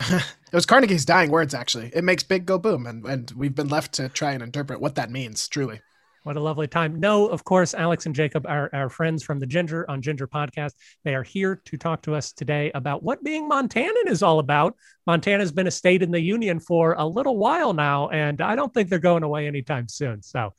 It 0.53 0.57
was 0.57 0.67
Carnegie's 0.67 1.05
dying 1.05 1.31
words, 1.31 1.55
actually. 1.55 1.93
It 1.95 2.03
makes 2.03 2.25
big 2.25 2.45
go 2.45 2.59
boom, 2.59 2.85
and, 2.87 3.07
and 3.07 3.31
we've 3.37 3.55
been 3.55 3.69
left 3.69 3.93
to 3.95 4.09
try 4.09 4.33
and 4.33 4.43
interpret 4.43 4.81
what 4.81 4.97
that 4.97 5.13
means, 5.13 5.47
truly. 5.47 5.81
What 6.25 6.37
a 6.37 6.41
lovely 6.41 6.67
time. 6.67 7.01
No, 7.01 7.29
of 7.29 7.45
course, 7.45 7.73
Alex 7.73 8.05
and 8.05 8.15
Jacob 8.15 8.47
are 8.47 8.69
our 8.75 8.91
friends 8.91 9.23
from 9.23 9.39
the 9.39 9.47
Ginger 9.47 9.89
on 9.89 10.03
Ginger 10.03 10.27
Podcast. 10.27 10.73
They 11.03 11.15
are 11.15 11.23
here 11.23 11.63
to 11.65 11.77
talk 11.79 12.03
to 12.03 12.15
us 12.15 12.33
today 12.33 12.71
about 12.75 13.03
what 13.03 13.25
being 13.25 13.49
Montanan 13.49 14.07
is 14.07 14.23
all 14.23 14.39
about. 14.41 14.75
Montana's 15.07 15.53
been 15.53 15.67
a 15.67 15.71
state 15.71 16.03
in 16.03 16.11
the 16.11 16.21
union 16.21 16.61
for 16.61 16.95
a 16.99 17.07
little 17.07 17.39
while 17.39 17.73
now, 17.73 18.09
and 18.09 18.41
I 18.43 18.55
don't 18.55 18.75
think 18.75 18.91
they're 18.91 18.99
going 18.99 19.23
away 19.23 19.47
anytime 19.47 19.89
soon. 19.89 20.21
So 20.21 20.53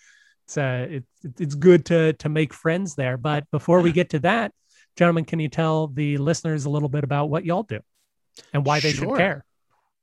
it's 0.45 0.57
uh, 0.57 0.87
it, 0.89 1.03
it's 1.37 1.55
good 1.55 1.85
to 1.87 2.13
to 2.13 2.29
make 2.29 2.53
friends 2.53 2.95
there. 2.95 3.17
But 3.17 3.43
before 3.51 3.81
we 3.81 3.91
get 3.91 4.09
to 4.11 4.19
that, 4.19 4.53
gentlemen, 4.95 5.25
can 5.25 5.39
you 5.39 5.49
tell 5.49 5.87
the 5.87 6.17
listeners 6.17 6.65
a 6.65 6.69
little 6.69 6.89
bit 6.89 7.03
about 7.03 7.29
what 7.29 7.45
y'all 7.45 7.63
do 7.63 7.79
and 8.53 8.65
why 8.65 8.79
they 8.79 8.91
should 8.91 9.15
care? 9.15 9.45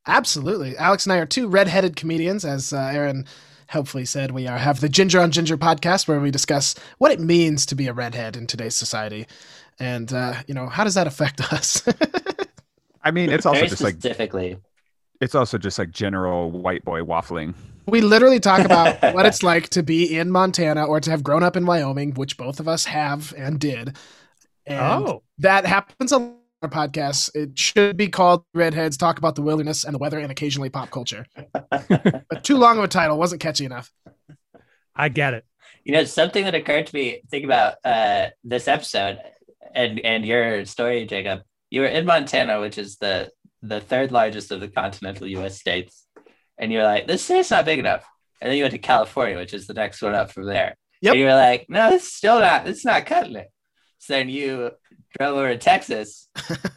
Absolutely. 0.07 0.77
Alex 0.77 1.05
and 1.05 1.12
I 1.12 1.18
are 1.18 1.27
two 1.27 1.48
redheaded 1.48 1.96
comedians, 1.96 2.44
as 2.44 2.72
uh, 2.72 2.79
Aaron 2.79 3.27
helpfully 3.66 4.07
said. 4.07 4.31
We 4.31 4.46
are 4.46 4.57
have 4.59 4.81
the 4.81 4.88
Ginger 4.88 5.20
on 5.20 5.31
Ginger 5.31 5.59
podcast, 5.59 6.09
where 6.09 6.18
we 6.20 6.31
discuss 6.31 6.74
what 6.96 7.12
it 7.12 7.20
means 7.20 7.66
to 7.66 7.74
be 7.74 7.87
a 7.88 7.92
redhead 7.92 8.37
in 8.37 8.46
today's 8.46 8.74
society, 8.77 9.27
and 9.79 10.11
uh, 10.12 10.35
you 10.46 10.55
know 10.55 10.66
how 10.68 10.85
does 10.85 10.94
that 10.94 11.07
affect 11.07 11.40
us. 11.53 11.83
I 13.03 13.11
mean, 13.11 13.31
it's 13.31 13.44
also 13.46 13.59
Very 13.59 13.68
just 13.68 13.83
like 13.83 13.94
specifically. 13.94 14.57
it's 15.20 15.35
also 15.35 15.59
just 15.59 15.79
like 15.79 15.90
general 15.90 16.51
white 16.51 16.85
boy 16.85 17.03
waffling. 17.03 17.55
we 17.87 18.01
literally 18.01 18.40
talk 18.40 18.64
about 18.64 19.01
what 19.14 19.27
it's 19.27 19.42
like 19.42 19.68
to 19.70 19.83
be 19.83 20.16
in 20.16 20.31
Montana 20.31 20.85
or 20.87 21.01
to 21.01 21.11
have 21.11 21.22
grown 21.22 21.42
up 21.42 21.55
in 21.57 21.66
Wyoming, 21.66 22.14
which 22.14 22.38
both 22.38 22.61
of 22.61 22.68
us 22.68 22.87
have 22.87 23.35
and 23.37 23.61
did. 23.61 23.96
And 24.68 24.81
oh, 24.81 25.22
that 25.38 25.66
happens 25.66 26.12
on 26.12 26.37
our 26.62 26.68
podcasts. 26.68 27.31
It 27.35 27.59
should 27.59 27.96
be 27.96 28.09
called 28.09 28.44
Redheads 28.54 28.96
Talk 28.96 29.18
About 29.18 29.35
the 29.37 29.42
Wilderness 29.42 29.85
and 29.85 29.94
the 29.94 29.98
Weather 29.98 30.18
and 30.18 30.31
Occasionally 30.31 30.70
Pop 30.70 30.90
Culture. 30.90 31.26
But 31.70 32.44
too 32.44 32.57
long 32.57 32.78
of 32.78 32.85
a 32.85 32.88
title 32.88 33.18
wasn't 33.18 33.40
catchy 33.40 33.64
enough. 33.64 33.90
I 34.94 35.09
get 35.09 35.35
it. 35.35 35.44
You 35.85 35.92
know, 35.92 36.04
something 36.04 36.44
that 36.44 36.54
occurred 36.54 36.87
to 36.88 36.94
me, 36.94 37.22
think 37.31 37.44
about 37.44 37.76
uh, 37.85 38.28
this 38.44 38.68
episode 38.68 39.18
and 39.74 40.00
and 40.00 40.24
your 40.24 40.64
story, 40.64 41.07
Jacob. 41.07 41.42
You 41.70 41.83
were 41.83 41.87
in 41.87 42.04
Montana, 42.04 42.61
which 42.61 42.78
is 42.78 42.96
the 42.96 43.31
the 43.62 43.81
third 43.81 44.12
largest 44.12 44.50
of 44.50 44.61
the 44.61 44.68
continental 44.68 45.26
U.S. 45.26 45.59
states, 45.59 46.07
and 46.59 46.72
you're 46.72 46.85
like, 46.85 47.07
this 47.07 47.24
state's 47.24 47.50
not 47.50 47.64
big 47.64 47.78
enough. 47.78 48.04
and 48.40 48.50
then 48.50 48.57
you 48.57 48.64
went 48.64 48.72
to 48.72 48.78
California, 48.78 49.37
which 49.37 49.54
is 49.54 49.66
the 49.66 49.74
next 49.74 50.02
one 50.02 50.14
up 50.14 50.31
from 50.33 50.46
there. 50.46 50.76
Yep. 51.00 51.12
And 51.12 51.20
you 51.20 51.26
were 51.26 51.35
like, 51.35 51.66
no, 51.68 51.90
it's 51.92 52.12
still 52.12 52.40
not. 52.40 52.66
It's 52.68 52.85
not 52.85 53.07
cutting 53.07 53.37
it. 53.37 53.48
So 53.98 54.14
then 54.14 54.28
you 54.28 54.70
drove 55.18 55.37
over 55.37 55.48
to 55.50 55.58
Texas, 55.58 56.28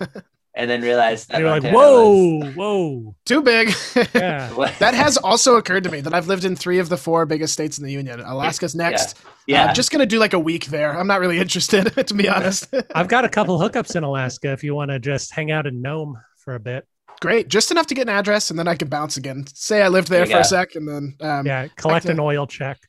and 0.56 0.70
then 0.70 0.82
realized 0.82 1.30
that 1.30 1.36
And 1.36 1.42
you're 1.44 1.52
like, 1.52 1.64
Montana 1.64 1.78
was- 1.78 2.56
whoa, 2.56 3.02
whoa. 3.04 3.16
Too 3.26 3.42
big. 3.42 3.74
Yeah. 4.14 4.50
That 4.80 4.94
has 4.94 5.18
also 5.18 5.56
occurred 5.56 5.84
to 5.86 5.92
me 5.92 6.02
that 6.02 6.14
I've 6.14 6.28
lived 6.28 6.44
in 6.46 6.56
three 6.56 6.80
of 6.80 6.90
the 6.90 6.98
four 6.98 7.26
biggest 7.26 7.54
states 7.54 7.78
in 7.78 7.84
the 7.86 7.92
union. 7.92 8.20
Alaska's 8.20 8.76
next. 8.76 9.18
yeah. 9.48 9.66
I'm 9.68 9.76
just 9.76 9.92
gonna 9.92 10.06
do 10.06 10.20
like 10.20 10.34
a 10.34 10.40
week 10.40 10.66
there. 10.66 10.98
I'm 10.98 11.08
not 11.08 11.20
really 11.20 11.40
interested, 11.40 11.86
to 12.08 12.14
be 12.14 12.28
honest. 12.28 12.74
I've 12.96 13.08
got 13.08 13.24
a 13.26 13.30
couple 13.30 13.58
hookups 13.60 13.96
in 13.96 14.04
Alaska 14.04 14.52
if 14.52 14.64
you 14.64 14.74
want 14.76 14.90
to 14.92 15.00
just 15.00 15.34
hang 15.34 15.52
out 15.52 15.68
in 15.68 15.82
Nome 15.82 16.18
for 16.38 16.56
a 16.56 16.60
bit. 16.60 16.86
Great, 17.22 17.48
just 17.50 17.70
enough 17.70 17.86
to 17.88 17.94
get 17.94 18.04
an 18.04 18.10
address, 18.10 18.50
and 18.50 18.58
then 18.58 18.68
I 18.68 18.76
can 18.76 18.88
bounce 18.90 19.16
again. 19.16 19.46
Say 19.54 19.84
I 19.84 19.90
lived 19.90 20.08
there 20.10 20.26
There 20.26 20.28
you 20.28 20.34
for 20.34 20.40
a 20.42 20.44
sec, 20.44 20.74
and 20.76 20.88
then 20.88 21.16
um, 21.22 21.46
Yeah, 21.46 21.68
collect 21.76 22.08
to- 22.08 22.12
an 22.14 22.20
oil 22.20 22.48
check. 22.48 22.80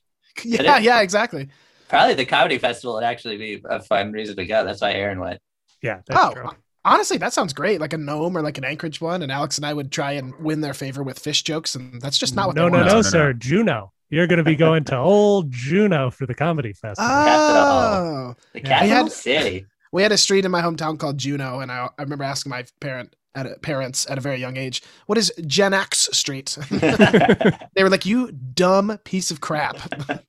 yeah, 0.43 0.79
yeah, 0.79 1.01
exactly. 1.01 1.49
Probably 1.93 2.15
the 2.15 2.25
comedy 2.25 2.57
festival 2.57 2.95
would 2.95 3.03
actually 3.03 3.37
be 3.37 3.61
a 3.69 3.81
fun 3.81 4.11
reason 4.11 4.35
to 4.37 4.45
go. 4.45 4.65
That's 4.65 4.81
why 4.81 4.93
Aaron 4.93 5.19
went. 5.19 5.39
Yeah, 5.81 6.01
that's 6.07 6.19
oh, 6.23 6.33
true. 6.33 6.49
honestly, 6.83 7.17
that 7.19 7.33
sounds 7.33 7.53
great. 7.53 7.79
Like 7.79 7.93
a 7.93 7.97
Nome 7.97 8.35
or 8.35 8.41
like 8.41 8.57
an 8.57 8.63
Anchorage 8.65 8.99
one, 8.99 9.21
and 9.21 9.31
Alex 9.31 9.57
and 9.57 9.65
I 9.65 9.73
would 9.73 9.91
try 9.91 10.13
and 10.13 10.33
win 10.39 10.61
their 10.61 10.73
favor 10.73 11.03
with 11.03 11.19
fish 11.19 11.43
jokes, 11.43 11.75
and 11.75 12.01
that's 12.01 12.17
just 12.17 12.35
not 12.35 12.47
what 12.47 12.55
No, 12.55 12.65
they 12.65 12.71
no, 12.71 12.77
want. 12.77 12.85
no, 12.87 12.91
No, 12.93 12.97
no, 12.97 13.01
sir. 13.03 13.33
Juno. 13.33 13.91
You're 14.09 14.27
going 14.27 14.37
to 14.37 14.43
be 14.43 14.55
going 14.55 14.83
to 14.85 14.97
old 14.97 15.51
Juneau 15.51 16.09
for 16.11 16.25
the 16.25 16.35
comedy 16.35 16.73
festival. 16.73 17.11
Oh, 17.11 18.35
The 18.53 18.61
capital 18.61 18.87
We 18.87 18.89
had- 19.03 19.11
city. 19.11 19.65
we 19.91 20.03
had 20.03 20.11
a 20.11 20.17
street 20.17 20.45
in 20.45 20.51
my 20.51 20.61
hometown 20.61 20.99
called 20.99 21.17
Juno, 21.17 21.59
and 21.59 21.71
I, 21.71 21.89
I 21.97 22.01
remember 22.03 22.23
asking 22.23 22.49
my 22.51 22.65
parent 22.79 23.15
at 23.35 23.45
a, 23.47 23.55
parents 23.59 24.07
at 24.09 24.17
a 24.19 24.21
very 24.21 24.39
young 24.39 24.57
age, 24.57 24.83
"What 25.07 25.17
is 25.17 25.31
Gen 25.47 25.73
X 25.73 26.09
Street?" 26.11 26.55
they 26.69 27.81
were 27.83 27.89
like, 27.89 28.05
"You 28.05 28.31
dumb 28.31 28.99
piece 29.03 29.31
of 29.31 29.41
crap." 29.41 29.77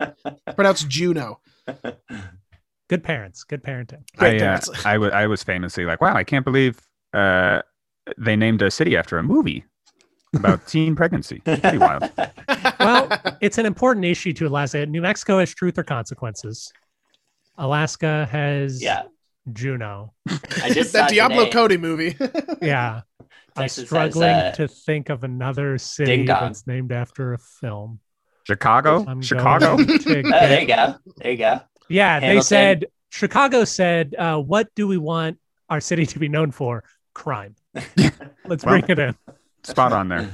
Pronounced 0.56 0.88
Juneau. 0.88 1.40
Good 2.88 3.02
parents. 3.02 3.44
Good 3.44 3.62
parenting. 3.62 4.02
Great 4.16 4.42
I, 4.42 4.46
uh. 4.46 4.72
I, 4.84 4.92
w- 4.94 5.12
I 5.12 5.26
was 5.26 5.42
famously 5.42 5.84
like, 5.84 6.00
wow, 6.00 6.14
I 6.14 6.24
can't 6.24 6.44
believe 6.44 6.78
uh, 7.14 7.62
they 8.18 8.36
named 8.36 8.60
a 8.62 8.70
city 8.70 8.96
after 8.96 9.18
a 9.18 9.22
movie 9.22 9.64
about 10.34 10.66
teen 10.68 10.94
pregnancy. 10.94 11.40
Pretty 11.44 11.78
wild. 11.78 12.10
Well, 12.78 13.08
it's 13.40 13.56
an 13.58 13.66
important 13.66 14.04
issue 14.04 14.32
to 14.34 14.46
Alaska. 14.46 14.84
New 14.86 15.00
Mexico 15.00 15.38
has 15.38 15.54
truth 15.54 15.78
or 15.78 15.82
consequences. 15.82 16.72
Alaska 17.56 18.28
has 18.30 18.82
yeah. 18.82 19.04
Juneau. 19.52 20.12
I 20.62 20.70
just 20.70 20.92
that 20.94 21.08
Diablo 21.08 21.44
today- 21.44 21.50
Cody 21.50 21.76
movie. 21.78 22.16
Yeah. 22.60 23.02
I'm 23.56 23.62
Texas 23.62 23.82
has, 23.82 23.86
struggling 23.88 24.30
uh, 24.30 24.52
to 24.52 24.66
think 24.66 25.10
of 25.10 25.22
another 25.22 25.78
city 25.78 26.26
that's 26.26 26.66
named 26.66 26.90
after 26.90 27.34
a 27.34 27.38
film. 27.38 28.00
Chicago? 28.44 29.04
I'm 29.06 29.22
Chicago? 29.22 29.76
Oh, 29.80 29.84
there 29.86 30.60
you 30.60 30.66
go. 30.66 30.94
There 31.16 31.30
you 31.32 31.36
go. 31.38 31.60
Yeah, 31.88 32.20
they 32.20 32.40
said 32.40 32.86
Chicago 33.10 33.64
said, 33.64 34.14
uh, 34.18 34.38
"What 34.38 34.74
do 34.74 34.86
we 34.86 34.98
want 34.98 35.38
our 35.68 35.80
city 35.80 36.06
to 36.06 36.18
be 36.18 36.28
known 36.28 36.50
for? 36.50 36.84
Crime. 37.14 37.56
Let's 37.74 38.64
Well- 38.64 38.80
bring 38.80 38.84
it 38.88 38.98
in." 38.98 39.16
Spot 39.62 39.92
on 39.92 40.08
there. 40.08 40.30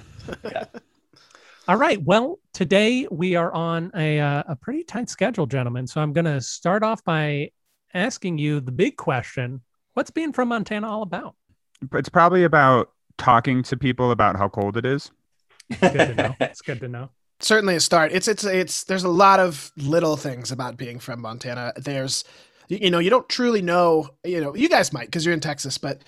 All 1.68 1.76
right. 1.76 2.02
Well, 2.02 2.40
today 2.52 3.06
we 3.12 3.36
are 3.36 3.52
on 3.52 3.92
a 3.94 4.18
uh, 4.18 4.42
a 4.48 4.56
pretty 4.56 4.82
tight 4.82 5.08
schedule, 5.08 5.46
gentlemen. 5.46 5.86
So 5.86 6.00
I'm 6.00 6.12
going 6.12 6.24
to 6.24 6.40
start 6.40 6.82
off 6.82 7.04
by 7.04 7.50
asking 7.94 8.38
you 8.38 8.60
the 8.60 8.72
big 8.72 8.96
question: 8.96 9.60
What's 9.94 10.10
being 10.10 10.32
from 10.32 10.48
Montana 10.48 10.88
all 10.90 11.02
about? 11.02 11.36
It's 11.92 12.08
probably 12.08 12.42
about 12.44 12.90
talking 13.18 13.62
to 13.64 13.76
people 13.76 14.10
about 14.10 14.36
how 14.36 14.48
cold 14.48 14.76
it 14.76 14.84
is. 14.84 15.12
Good 15.80 15.92
to 15.92 16.14
know. 16.14 16.34
It's 16.40 16.60
good 16.62 16.80
to 16.80 16.88
know. 16.88 17.10
Certainly 17.40 17.74
a 17.76 17.80
start. 17.80 18.12
It's 18.12 18.28
it's 18.28 18.44
it's 18.44 18.84
there's 18.84 19.04
a 19.04 19.08
lot 19.08 19.40
of 19.40 19.72
little 19.76 20.16
things 20.16 20.52
about 20.52 20.76
being 20.76 20.98
from 20.98 21.20
Montana. 21.20 21.72
There's 21.76 22.24
you, 22.68 22.78
you 22.82 22.90
know 22.90 22.98
you 22.98 23.10
don't 23.10 23.28
truly 23.28 23.62
know 23.62 24.10
you 24.24 24.40
know 24.40 24.54
you 24.54 24.68
guys 24.68 24.92
might 24.92 25.06
because 25.06 25.24
you're 25.24 25.34
in 25.34 25.40
Texas, 25.40 25.78
but 25.78 26.02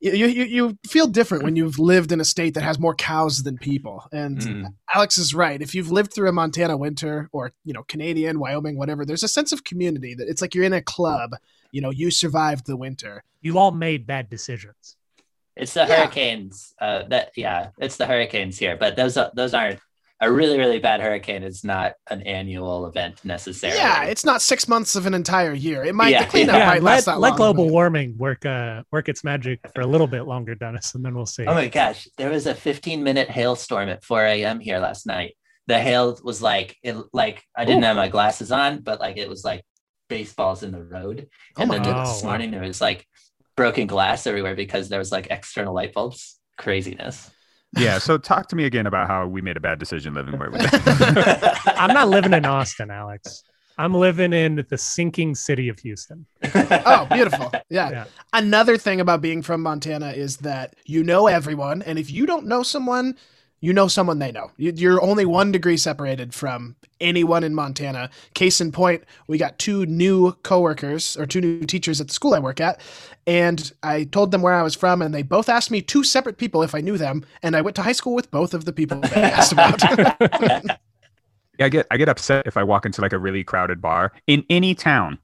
you, 0.00 0.12
you 0.12 0.26
you 0.26 0.44
you 0.44 0.78
feel 0.86 1.06
different 1.06 1.44
when 1.44 1.56
you've 1.56 1.78
lived 1.78 2.12
in 2.12 2.20
a 2.20 2.24
state 2.24 2.54
that 2.54 2.62
has 2.62 2.78
more 2.78 2.94
cows 2.94 3.42
than 3.42 3.56
people. 3.58 4.04
And 4.12 4.38
Mm. 4.38 4.74
Alex 4.94 5.16
is 5.18 5.34
right. 5.34 5.60
If 5.62 5.74
you've 5.74 5.90
lived 5.90 6.12
through 6.12 6.28
a 6.28 6.32
Montana 6.32 6.76
winter 6.76 7.28
or 7.32 7.52
you 7.64 7.72
know 7.72 7.84
Canadian, 7.84 8.38
Wyoming, 8.38 8.76
whatever, 8.76 9.04
there's 9.06 9.22
a 9.22 9.28
sense 9.28 9.52
of 9.52 9.64
community 9.64 10.14
that 10.14 10.28
it's 10.28 10.42
like 10.42 10.54
you're 10.54 10.64
in 10.64 10.72
a 10.72 10.82
club. 10.82 11.30
You 11.72 11.80
know, 11.80 11.90
you 11.90 12.10
survived 12.10 12.66
the 12.66 12.76
winter. 12.76 13.24
You 13.40 13.58
all 13.58 13.72
made 13.72 14.06
bad 14.06 14.28
decisions. 14.30 14.96
It's 15.56 15.74
the 15.74 15.80
Yeah. 15.86 15.96
hurricanes. 15.96 16.74
Uh, 16.80 17.04
that 17.08 17.32
yeah, 17.36 17.70
it's 17.78 17.96
the 17.96 18.06
hurricanes 18.06 18.58
here, 18.58 18.76
but 18.76 18.96
those 18.96 19.16
are, 19.16 19.30
those 19.34 19.54
aren't 19.54 19.80
a 20.20 20.30
really 20.32 20.58
really 20.58 20.78
bad 20.78 21.00
hurricane. 21.00 21.42
Is 21.42 21.64
not 21.64 21.94
an 22.10 22.22
annual 22.22 22.86
event 22.86 23.24
necessarily. 23.24 23.78
Yeah, 23.78 24.04
it's 24.04 24.24
not 24.24 24.40
six 24.42 24.68
months 24.68 24.96
of 24.96 25.06
an 25.06 25.14
entire 25.14 25.52
year. 25.52 25.84
It 25.84 25.94
might 25.94 26.10
Yeah. 26.10 26.24
the 26.24 26.30
cleanup 26.30 26.56
Yeah, 26.56 26.66
might 26.66 26.82
last 26.82 27.06
let, 27.06 27.14
that 27.14 27.20
let 27.20 27.28
long. 27.30 27.36
global 27.36 27.68
warming 27.70 28.16
work 28.16 28.46
uh, 28.46 28.82
work 28.92 29.08
its 29.08 29.24
magic 29.24 29.60
for 29.74 29.80
a 29.82 29.86
little 29.86 30.06
bit 30.06 30.22
longer, 30.22 30.54
Dennis, 30.54 30.94
and 30.94 31.04
then 31.04 31.14
we'll 31.14 31.26
see. 31.26 31.44
Oh 31.46 31.54
my 31.54 31.68
gosh, 31.68 32.06
there 32.16 32.30
was 32.30 32.46
a 32.46 32.54
15 32.54 33.02
minute 33.02 33.28
hailstorm 33.28 33.88
at 33.88 34.04
4 34.04 34.22
a.m. 34.24 34.60
here 34.60 34.78
last 34.78 35.06
night. 35.06 35.36
The 35.66 35.78
hail 35.78 36.18
was 36.22 36.40
like 36.42 36.76
it 36.82 36.94
like 37.12 37.42
I 37.56 37.64
didn't 37.64 37.82
have 37.84 37.96
my 37.96 38.08
glasses 38.08 38.52
on, 38.52 38.80
but 38.80 39.00
like 39.00 39.16
it 39.16 39.28
was 39.28 39.44
like 39.44 39.62
baseballs 40.08 40.62
in 40.62 40.70
the 40.70 40.82
road. 40.84 41.26
Oh 41.56 41.62
And 41.62 41.68
my 41.68 41.76
then 41.76 41.84
goodness. 41.86 42.08
this 42.14 42.22
Oh, 42.22 42.26
morning 42.26 42.50
there 42.50 42.60
was 42.60 42.80
like 42.80 43.06
broken 43.56 43.86
glass 43.86 44.26
everywhere 44.26 44.54
because 44.54 44.88
there 44.88 44.98
was 44.98 45.10
like 45.12 45.28
external 45.30 45.74
light 45.74 45.92
bulbs. 45.94 46.38
Craziness. 46.58 47.30
Yeah. 47.78 47.98
So 47.98 48.18
talk 48.18 48.48
to 48.48 48.56
me 48.56 48.64
again 48.64 48.86
about 48.86 49.08
how 49.08 49.26
we 49.26 49.40
made 49.40 49.56
a 49.56 49.60
bad 49.60 49.78
decision 49.78 50.14
living 50.14 50.38
where 50.38 50.50
we 50.50 50.58
live. 50.58 50.70
I'm 51.66 51.92
not 51.94 52.08
living 52.08 52.32
in 52.32 52.44
Austin, 52.44 52.90
Alex. 52.90 53.44
I'm 53.76 53.94
living 53.94 54.32
in 54.32 54.64
the 54.68 54.78
sinking 54.78 55.34
city 55.34 55.68
of 55.68 55.78
Houston. 55.80 56.26
Oh, 56.86 57.06
beautiful. 57.10 57.50
Yeah. 57.70 57.90
Yeah. 57.90 58.04
Another 58.32 58.76
thing 58.76 59.00
about 59.00 59.20
being 59.20 59.42
from 59.42 59.62
Montana 59.62 60.10
is 60.10 60.38
that 60.38 60.76
you 60.84 61.02
know 61.02 61.26
everyone. 61.26 61.82
And 61.82 61.98
if 61.98 62.10
you 62.10 62.26
don't 62.26 62.46
know 62.46 62.62
someone, 62.62 63.16
you 63.64 63.72
know 63.72 63.88
someone 63.88 64.18
they 64.18 64.30
know. 64.30 64.50
You- 64.58 64.72
You're 64.76 65.02
only 65.02 65.24
one 65.24 65.50
degree 65.50 65.76
separated 65.78 66.34
from 66.34 66.76
anyone 67.00 67.42
in 67.42 67.54
Montana. 67.54 68.10
Case 68.34 68.60
in 68.60 68.72
point, 68.72 69.04
we 69.26 69.38
got 69.38 69.58
two 69.58 69.86
new 69.86 70.32
coworkers 70.42 71.16
or 71.16 71.24
two 71.26 71.40
new 71.40 71.64
teachers 71.64 72.00
at 72.00 72.08
the 72.08 72.14
school 72.14 72.34
I 72.34 72.38
work 72.40 72.60
at. 72.60 72.80
And 73.26 73.72
I 73.82 74.04
told 74.04 74.30
them 74.32 74.42
where 74.42 74.52
I 74.54 74.62
was 74.62 74.74
from, 74.74 75.00
and 75.00 75.14
they 75.14 75.22
both 75.22 75.48
asked 75.48 75.70
me 75.70 75.80
two 75.80 76.04
separate 76.04 76.36
people 76.36 76.62
if 76.62 76.74
I 76.74 76.80
knew 76.82 76.98
them. 76.98 77.24
And 77.42 77.56
I 77.56 77.62
went 77.62 77.74
to 77.76 77.82
high 77.82 77.92
school 77.92 78.14
with 78.14 78.30
both 78.30 78.52
of 78.52 78.66
the 78.66 78.72
people 78.72 79.00
they 79.00 79.22
asked 79.22 79.52
about. 79.52 79.82
yeah, 79.82 80.60
I 81.60 81.68
get 81.68 81.86
I 81.90 81.96
get 81.96 82.08
upset 82.08 82.46
if 82.46 82.56
I 82.56 82.62
walk 82.64 82.84
into 82.84 83.00
like 83.00 83.12
a 83.12 83.18
really 83.18 83.44
crowded 83.44 83.80
bar 83.80 84.12
in 84.26 84.44
any 84.50 84.74
town. 84.74 85.18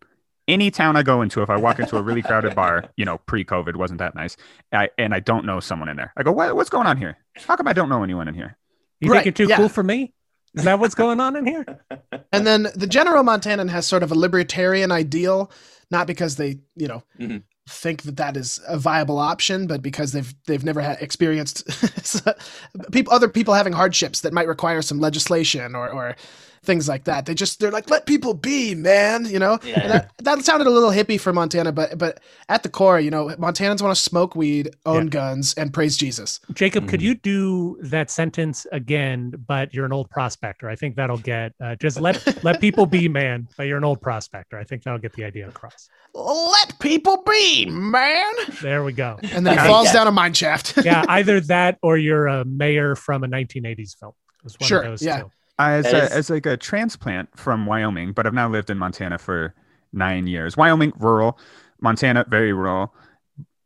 Any 0.50 0.70
town 0.70 0.96
I 0.96 1.02
go 1.02 1.22
into, 1.22 1.42
if 1.42 1.48
I 1.50 1.56
walk 1.56 1.78
into 1.78 1.96
a 1.96 2.02
really 2.02 2.22
crowded 2.22 2.54
bar, 2.56 2.84
you 2.96 3.04
know, 3.04 3.18
pre-COVID 3.18 3.76
wasn't 3.76 3.98
that 4.00 4.14
nice, 4.14 4.36
I, 4.72 4.88
and 4.98 5.14
I 5.14 5.20
don't 5.20 5.44
know 5.46 5.60
someone 5.60 5.88
in 5.88 5.96
there. 5.96 6.12
I 6.16 6.22
go, 6.24 6.32
what, 6.32 6.56
what's 6.56 6.70
going 6.70 6.86
on 6.86 6.96
here? 6.96 7.16
How 7.36 7.56
come 7.56 7.68
I 7.68 7.72
don't 7.72 7.88
know 7.88 8.02
anyone 8.02 8.26
in 8.28 8.34
here? 8.34 8.56
You 9.00 9.10
Right, 9.10 9.22
think 9.22 9.26
you're 9.26 9.46
too 9.46 9.50
yeah. 9.50 9.56
cool 9.56 9.68
for 9.68 9.82
me? 9.82 10.12
Is 10.54 10.64
that 10.64 10.80
what's 10.80 10.96
going 10.96 11.20
on 11.20 11.36
in 11.36 11.46
here? 11.46 11.64
And 12.32 12.46
then 12.46 12.68
the 12.76 12.86
general 12.86 13.24
Montanan 13.24 13.68
has 13.70 13.86
sort 13.86 14.02
of 14.04 14.12
a 14.12 14.14
libertarian 14.14 14.92
ideal, 14.92 15.50
not 15.90 16.06
because 16.06 16.36
they, 16.36 16.60
you 16.76 16.86
know, 16.86 17.02
Mhm. 17.18 17.42
think 17.68 18.02
that 18.02 18.16
that 18.18 18.36
is 18.36 18.60
a 18.68 18.78
viable 18.78 19.18
option, 19.18 19.66
but 19.66 19.82
because 19.82 20.12
they've 20.12 20.32
they've 20.46 20.64
never 20.64 20.80
had 20.80 21.00
experienced 21.02 21.64
people 22.92 23.12
other 23.12 23.28
people 23.28 23.54
having 23.54 23.72
hardships 23.72 24.20
that 24.20 24.32
might 24.32 24.46
require 24.48 24.82
some 24.82 25.00
legislation 25.00 25.74
or 25.74 25.88
or 25.90 26.16
things 26.62 26.88
like 26.88 27.04
that. 27.04 27.24
They 27.26 27.34
just 27.34 27.58
they're 27.58 27.70
like 27.70 27.88
let 27.88 28.04
people 28.06 28.34
be, 28.34 28.74
man, 28.74 29.24
you 29.24 29.38
know. 29.38 29.58
Yeah. 29.64 29.86
That, 29.88 30.12
that 30.18 30.44
sounded 30.44 30.66
a 30.66 30.70
little 30.70 30.90
hippie 30.90 31.18
for 31.18 31.32
Montana, 31.32 31.72
but 31.72 31.96
but 31.98 32.20
at 32.48 32.62
the 32.62 32.68
core, 32.68 33.00
you 33.00 33.10
know, 33.10 33.28
Montanans 33.38 33.80
want 33.80 33.94
to 33.96 34.00
smoke 34.00 34.34
weed, 34.36 34.76
own 34.84 35.04
Yeah. 35.04 35.10
guns, 35.10 35.54
and 35.54 35.72
praise 35.72 35.96
Jesus. 35.96 36.38
Jacob, 36.52 36.88
could 36.88 37.00
Mhm. 37.00 37.04
you 37.04 37.14
do 37.14 37.78
that 37.82 38.10
sentence 38.10 38.66
again? 38.72 39.32
But 39.46 39.72
you're 39.72 39.86
an 39.86 39.92
old 39.92 40.10
prospector. 40.10 40.68
I 40.68 40.76
think 40.76 40.96
that'll 40.96 41.16
get 41.18 41.52
uh, 41.62 41.76
just 41.76 42.00
let 42.00 42.44
let 42.44 42.60
people 42.60 42.84
be, 42.86 43.08
man. 43.20 43.48
But 43.56 43.64
you're 43.66 43.78
an 43.78 43.84
old 43.84 44.02
prospector. 44.02 44.58
I 44.58 44.64
think 44.64 44.82
that'll 44.82 44.98
get 45.00 45.14
the 45.14 45.24
idea 45.24 45.48
across. 45.48 45.88
Let 46.14 46.78
people 46.80 47.22
be, 47.26 47.66
man. 47.66 48.32
There 48.60 48.84
we 48.84 48.92
go. 48.92 49.18
And 49.32 49.46
then 49.46 49.56
he 49.58 49.64
falls 49.66 49.86
like 49.86 49.92
that. 49.94 49.98
down 50.00 50.06
a 50.08 50.12
mine 50.12 50.34
shaft. 50.34 50.74
Yeah, 50.84 51.04
either 51.08 51.40
that 51.42 51.78
or 51.82 51.96
you're 51.96 52.26
a 52.26 52.44
mayor 52.44 52.96
from 52.96 53.24
a 53.24 53.28
1980s 53.28 53.96
film. 53.98 54.12
It 54.38 54.44
was 54.44 54.58
one 54.58 54.66
Sure, 54.68 54.82
of 54.82 54.90
those 54.90 55.02
yeah. 55.02 55.20
two. 55.20 55.30
As 55.68 55.86
a, 55.86 56.04
is- 56.04 56.10
as 56.10 56.30
like 56.30 56.46
a 56.46 56.56
transplant 56.56 57.36
from 57.36 57.66
Wyoming, 57.66 58.12
but 58.12 58.26
I've 58.26 58.34
now 58.34 58.48
lived 58.48 58.70
in 58.70 58.78
Montana 58.78 59.18
for 59.18 59.54
nine 59.92 60.26
years. 60.26 60.56
Wyoming, 60.56 60.92
rural. 60.98 61.38
Montana, 61.80 62.24
very 62.28 62.52
rural. 62.52 62.94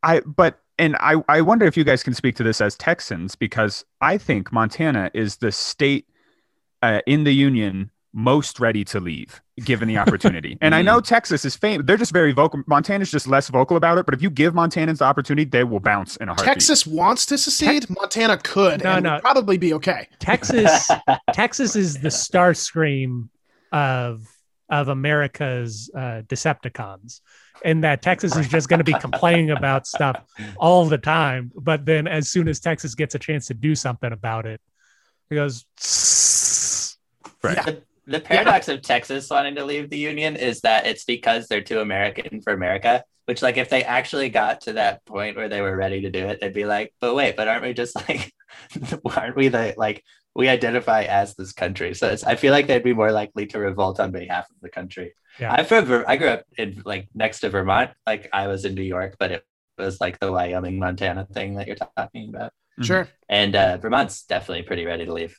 I 0.03 0.21
but 0.21 0.61
and 0.79 0.97
I 1.01 1.17
I 1.29 1.41
wonder 1.41 1.67
if 1.67 1.77
you 1.77 1.85
guys 1.85 2.03
can 2.03 2.15
speak 2.15 2.37
to 2.37 2.43
this 2.43 2.61
as 2.61 2.77
Texans 2.77 3.35
because 3.35 3.85
I 4.01 4.19
think 4.19 4.53
Montana 4.53 5.11
is 5.15 5.37
the 5.37 5.51
state 5.53 6.07
uh, 6.83 7.01
in 7.07 7.25
the 7.25 7.33
union 7.33 7.91
most 8.17 8.61
ready 8.61 8.85
to 8.85 9.01
leave 9.01 9.41
given 9.65 9.89
the 9.89 9.99
opportunity. 10.05 10.57
and 10.61 10.75
I 10.75 10.83
know 10.83 11.01
Texas 11.01 11.45
is 11.45 11.57
famous. 11.57 11.85
They're 11.87 11.97
just 11.97 12.13
very 12.13 12.33
vocal. 12.33 12.63
Montana's 12.67 13.11
just 13.11 13.27
less 13.27 13.49
vocal 13.49 13.77
about 13.77 13.99
it. 13.99 14.07
But 14.07 14.15
if 14.15 14.23
you 14.23 14.31
give 14.31 14.55
Montanans 14.55 14.99
the 14.99 15.05
opportunity, 15.05 15.45
they 15.45 15.65
will 15.65 15.81
bounce 15.81 16.17
in 16.17 16.29
a 16.29 16.33
heartbeat. 16.33 16.47
Texas 16.47 16.87
wants 16.87 17.27
to 17.27 17.37
secede. 17.37 17.91
Montana 17.91 18.39
could 18.39 18.85
No, 18.85 18.93
and 18.93 19.03
no. 19.05 19.19
probably 19.21 19.59
be 19.59 19.75
okay. 19.75 20.09
Texas 20.21 20.89
Texas 21.33 21.75
is 21.77 21.99
the 21.99 22.09
Starscream 22.09 23.29
of 23.73 24.27
of 24.71 24.89
America's 24.89 25.91
uh, 25.95 26.23
Decepticons, 26.27 27.21
and 27.65 27.85
that 27.85 28.01
Texas 28.01 28.35
is 28.37 28.49
just 28.49 28.69
going 28.69 28.79
to 28.79 28.85
be 28.85 28.95
complaining 28.95 29.51
about 29.51 29.87
stuff 29.87 30.25
all 30.57 30.87
the 30.87 30.97
time. 30.99 31.53
But 31.55 31.85
then, 31.85 32.07
as 32.07 32.29
soon 32.31 32.49
as 32.49 32.61
Texas 32.61 32.95
gets 32.95 33.15
a 33.15 33.19
chance 33.19 33.47
to 33.49 33.55
do 33.55 33.75
something 33.75 34.11
about 34.13 34.47
it, 34.47 34.61
he 35.29 35.35
goes. 35.37 35.67
Right. 37.43 37.63
The, 37.65 37.83
the 38.07 38.21
paradox 38.21 38.69
of 38.69 38.83
Texas 38.83 39.29
wanting 39.31 39.55
to 39.57 39.65
leave 39.65 39.91
the 39.91 39.99
union 39.99 40.37
is 40.37 40.61
that 40.61 40.87
it's 40.87 41.05
because 41.05 41.47
they're 41.47 41.63
too 41.63 41.81
American 41.81 42.41
for 42.43 42.53
America. 42.53 43.05
Which, 43.27 43.41
like, 43.41 43.57
if 43.57 43.71
they 43.71 43.83
actually 43.83 44.29
got 44.29 44.63
to 44.63 44.75
that 44.75 45.03
point 45.07 45.37
where 45.37 45.49
they 45.49 45.63
were 45.63 45.75
ready 45.75 46.03
to 46.03 46.11
do 46.11 46.27
it, 46.27 46.41
they'd 46.41 46.53
be 46.53 46.67
like, 46.67 46.93
"But 47.01 47.15
wait, 47.15 47.37
but 47.37 47.49
aren't 47.49 47.63
we 47.63 47.73
just 47.73 47.97
like, 48.09 48.33
aren't 49.17 49.37
we 49.37 49.49
the 49.49 49.75
like 49.79 50.05
we 50.35 50.49
identify 50.49 51.05
as 51.05 51.35
this 51.35 51.53
country?" 51.53 51.95
So 51.95 52.09
it's, 52.09 52.25
I 52.25 52.37
feel 52.37 52.53
like 52.53 52.67
they'd 52.67 52.85
be 52.85 52.93
more 52.93 53.13
likely 53.13 53.47
to 53.47 53.59
revolt 53.59 53.99
on 53.99 54.11
behalf 54.13 54.51
of 54.51 54.57
the 54.61 54.69
country. 54.69 55.15
Yeah. 55.41 55.55
I'm 55.55 55.65
from 55.65 56.05
I 56.07 56.17
grew 56.17 56.29
up 56.29 56.45
in 56.59 56.83
like 56.85 57.09
next 57.15 57.41
to 57.41 57.51
Vermont. 57.51 57.93
Like 58.07 58.29
I 58.33 58.47
was 58.49 58.67
in 58.67 58.75
New 58.75 58.83
York, 58.83 59.17
but 59.19 59.33
it 59.33 59.45
was 59.79 60.01
like 60.03 60.19
the 60.19 60.31
Wyoming 60.31 60.79
Montana 60.79 61.27
thing 61.33 61.55
that 61.55 61.67
you're 61.67 61.77
talking 61.97 62.29
about. 62.29 62.53
Sure. 62.81 63.09
And 63.29 63.55
uh, 63.55 63.77
Vermont's 63.79 64.25
definitely 64.25 64.63
pretty 64.63 64.85
ready 64.85 65.07
to 65.07 65.13
leave. 65.13 65.39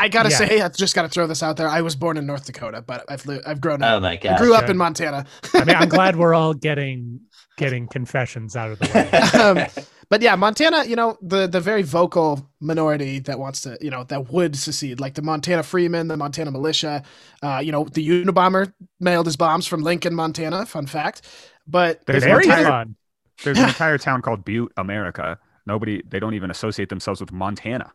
I 0.00 0.08
gotta 0.08 0.30
Yeah. 0.30 0.36
say, 0.36 0.60
I've 0.60 0.76
just 0.76 0.94
gotta 0.94 1.08
throw 1.08 1.26
this 1.26 1.42
out 1.42 1.56
there. 1.56 1.68
I 1.68 1.82
was 1.82 1.94
born 1.94 2.16
in 2.16 2.26
North 2.26 2.46
Dakota, 2.46 2.82
but 2.82 3.04
I've 3.08 3.24
li- 3.26 3.40
I've 3.46 3.60
grown 3.60 3.82
up. 3.82 3.92
Oh 3.92 4.00
my 4.00 4.12
I 4.12 4.16
god! 4.16 4.38
grew 4.38 4.54
up 4.54 4.68
in 4.68 4.76
Montana. 4.76 5.26
I 5.54 5.64
mean, 5.64 5.76
I'm 5.76 5.88
glad 5.88 6.16
we're 6.16 6.34
all 6.34 6.54
getting 6.68 7.20
getting 7.56 7.86
confessions 7.86 8.56
out 8.56 8.70
of 8.72 8.78
the 8.78 8.88
way. 8.94 9.40
um, 9.62 9.84
but 10.08 10.22
yeah, 10.22 10.34
Montana, 10.34 10.84
you 10.84 10.96
know, 10.96 11.18
the 11.22 11.46
the 11.46 11.60
very 11.60 11.82
vocal 11.82 12.50
minority 12.60 13.18
that 13.20 13.38
wants 13.38 13.60
to, 13.62 13.76
you 13.80 13.90
know, 13.90 14.04
that 14.04 14.32
would 14.32 14.56
secede, 14.56 14.98
like 15.00 15.14
the 15.14 15.22
Montana 15.22 15.62
Freemen, 15.62 16.08
the 16.08 16.16
Montana 16.16 16.50
Militia, 16.50 17.02
uh, 17.42 17.60
you 17.62 17.70
know, 17.70 17.84
the 17.84 18.08
Unabomber 18.08 18.72
mailed 18.98 19.26
his 19.26 19.36
bombs 19.36 19.66
from 19.66 19.82
Lincoln, 19.82 20.14
Montana. 20.14 20.64
Fun 20.66 20.86
fact. 20.86 21.22
But 21.66 22.04
There's 22.06 22.22
if 22.24 22.28
Very 22.28 22.44
entire- 22.44 22.62
Montana- 22.64 22.94
There's 23.44 23.58
an 23.58 23.68
entire 23.68 23.98
town 23.98 24.22
called 24.22 24.44
Butte, 24.44 24.72
America. 24.76 25.38
Nobody, 25.66 26.02
they 26.08 26.18
don't 26.18 26.34
even 26.34 26.50
associate 26.50 26.88
themselves 26.88 27.20
with 27.20 27.30
Montana. 27.32 27.92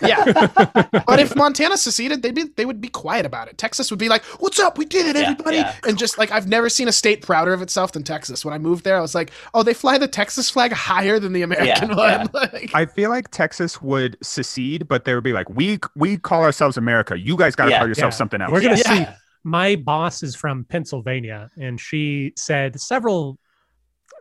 Yeah. 0.00 0.24
but 1.06 1.18
if 1.18 1.34
Montana 1.34 1.76
seceded, 1.76 2.22
they'd 2.22 2.34
be 2.34 2.44
they 2.56 2.64
would 2.64 2.80
be 2.80 2.88
quiet 2.88 3.26
about 3.26 3.48
it. 3.48 3.58
Texas 3.58 3.90
would 3.90 3.98
be 3.98 4.08
like, 4.08 4.24
"What's 4.40 4.60
up? 4.60 4.78
We 4.78 4.84
did 4.84 5.06
it, 5.06 5.16
everybody!" 5.16 5.56
yeah. 5.56 5.74
And 5.86 5.98
just 5.98 6.18
like 6.18 6.30
I've 6.30 6.48
never 6.48 6.68
seen 6.68 6.88
a 6.88 6.92
state 6.92 7.22
prouder 7.22 7.52
of 7.52 7.62
itself 7.62 7.92
than 7.92 8.02
Texas. 8.04 8.44
When 8.44 8.54
I 8.54 8.58
moved 8.58 8.84
there, 8.84 8.96
I 8.96 9.00
was 9.00 9.14
like, 9.14 9.32
"Oh, 9.54 9.62
they 9.62 9.74
fly 9.74 9.98
the 9.98 10.08
Texas 10.08 10.48
flag 10.50 10.72
higher 10.72 11.18
than 11.18 11.32
the 11.32 11.42
American 11.42 11.90
Yeah, 11.90 11.94
one." 11.96 12.28
Like, 12.34 12.70
I 12.74 12.86
feel 12.86 13.10
like 13.10 13.30
Texas 13.30 13.80
would 13.82 14.16
secede, 14.22 14.88
but 14.88 15.04
they 15.04 15.14
would 15.14 15.24
be 15.24 15.32
like, 15.32 15.48
"We 15.50 15.78
we 15.96 16.16
call 16.16 16.42
ourselves 16.42 16.76
America. 16.76 17.18
You 17.18 17.36
guys 17.36 17.56
got 17.56 17.64
to 17.66 17.70
Yeah, 17.72 17.78
call 17.78 17.88
yourself 17.88 18.12
yeah. 18.12 18.16
something 18.16 18.40
else." 18.40 18.52
We're 18.52 18.60
gonna 18.62 18.76
Yeah. 18.76 19.06
see. 19.06 19.06
My 19.44 19.74
boss 19.74 20.22
is 20.22 20.36
from 20.36 20.64
Pennsylvania, 20.64 21.50
and 21.60 21.80
she 21.80 22.32
said 22.36 22.80
several, 22.80 23.38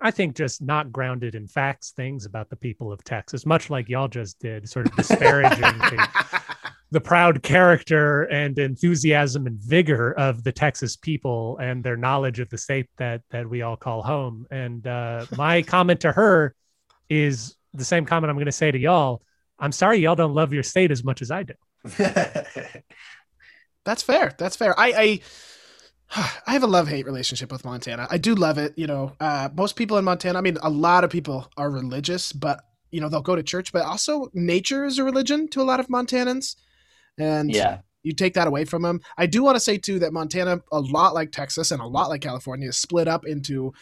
I 0.01 0.11
think, 0.11 0.35
just 0.35 0.61
not 0.61 0.91
grounded 0.91 1.35
in 1.35 1.47
facts 1.47 1.91
things 1.91 2.25
about 2.25 2.49
the 2.49 2.55
people 2.55 2.91
of 2.91 3.03
Texas, 3.03 3.45
much 3.45 3.69
like 3.69 3.87
y'all 3.87 4.07
just 4.07 4.39
did, 4.39 4.67
sort 4.67 4.87
of 4.87 4.95
disparaging 4.95 5.61
the, 5.61 6.09
the 6.91 7.01
proud 7.01 7.43
character 7.43 8.23
and 8.23 8.57
enthusiasm 8.57 9.45
and 9.45 9.59
vigor 9.59 10.11
of 10.13 10.43
the 10.43 10.51
Texas 10.51 10.95
people 10.95 11.57
and 11.59 11.83
their 11.83 11.97
knowledge 11.97 12.39
of 12.39 12.49
the 12.49 12.57
state 12.57 12.87
that 12.97 13.21
that 13.29 13.49
we 13.49 13.61
all 13.61 13.77
call 13.77 14.01
home. 14.01 14.47
And 14.49 14.85
uh, 14.87 15.25
my 15.37 15.61
comment 15.61 16.01
to 16.01 16.11
her 16.11 16.55
is 17.09 17.55
the 17.73 17.85
same 17.85 18.05
comment 18.05 18.29
I'm 18.29 18.37
going 18.37 18.45
to 18.47 18.51
say 18.51 18.71
to 18.71 18.79
y'all. 18.79 19.21
I'm 19.59 19.71
sorry 19.71 19.99
y'all 19.99 20.15
don't 20.15 20.33
love 20.33 20.51
your 20.51 20.63
state 20.63 20.91
as 20.91 21.03
much 21.03 21.21
as 21.21 21.29
I 21.29 21.43
do. 21.43 21.53
That's 23.85 24.03
fair. 24.03 24.33
That's 24.37 24.55
fair. 24.55 24.77
I 24.79 24.93
I, 24.93 25.19
I 26.15 26.53
have 26.53 26.63
a 26.63 26.67
love 26.67 26.87
hate 26.87 27.05
relationship 27.05 27.51
with 27.51 27.65
Montana. 27.65 28.07
I 28.09 28.17
do 28.17 28.35
love 28.35 28.57
it. 28.57 28.73
You 28.77 28.87
know, 28.87 29.13
uh, 29.19 29.49
most 29.55 29.75
people 29.75 29.97
in 29.97 30.05
Montana. 30.05 30.37
I 30.37 30.41
mean, 30.41 30.57
a 30.61 30.69
lot 30.69 31.03
of 31.03 31.09
people 31.09 31.49
are 31.57 31.69
religious, 31.69 32.33
but 32.33 32.63
you 32.91 32.99
know 32.99 33.09
they'll 33.09 33.21
go 33.21 33.35
to 33.35 33.43
church. 33.43 33.71
But 33.71 33.85
also, 33.85 34.29
nature 34.33 34.85
is 34.85 34.99
a 34.99 35.03
religion 35.03 35.47
to 35.49 35.61
a 35.61 35.63
lot 35.63 35.79
of 35.79 35.87
Montanans, 35.87 36.55
and 37.17 37.51
yeah, 37.51 37.79
you 38.03 38.13
take 38.13 38.33
that 38.33 38.47
away 38.47 38.65
from 38.65 38.81
them. 38.81 39.01
I 39.17 39.25
do 39.25 39.43
want 39.43 39.55
to 39.55 39.61
say 39.61 39.77
too 39.77 39.99
that 39.99 40.13
Montana, 40.13 40.61
a 40.71 40.79
lot 40.79 41.13
like 41.13 41.31
Texas 41.31 41.71
and 41.71 41.81
a 41.81 41.87
lot 41.87 42.09
like 42.09 42.21
California, 42.21 42.69
is 42.69 42.77
split 42.77 43.07
up 43.07 43.25
into 43.25 43.73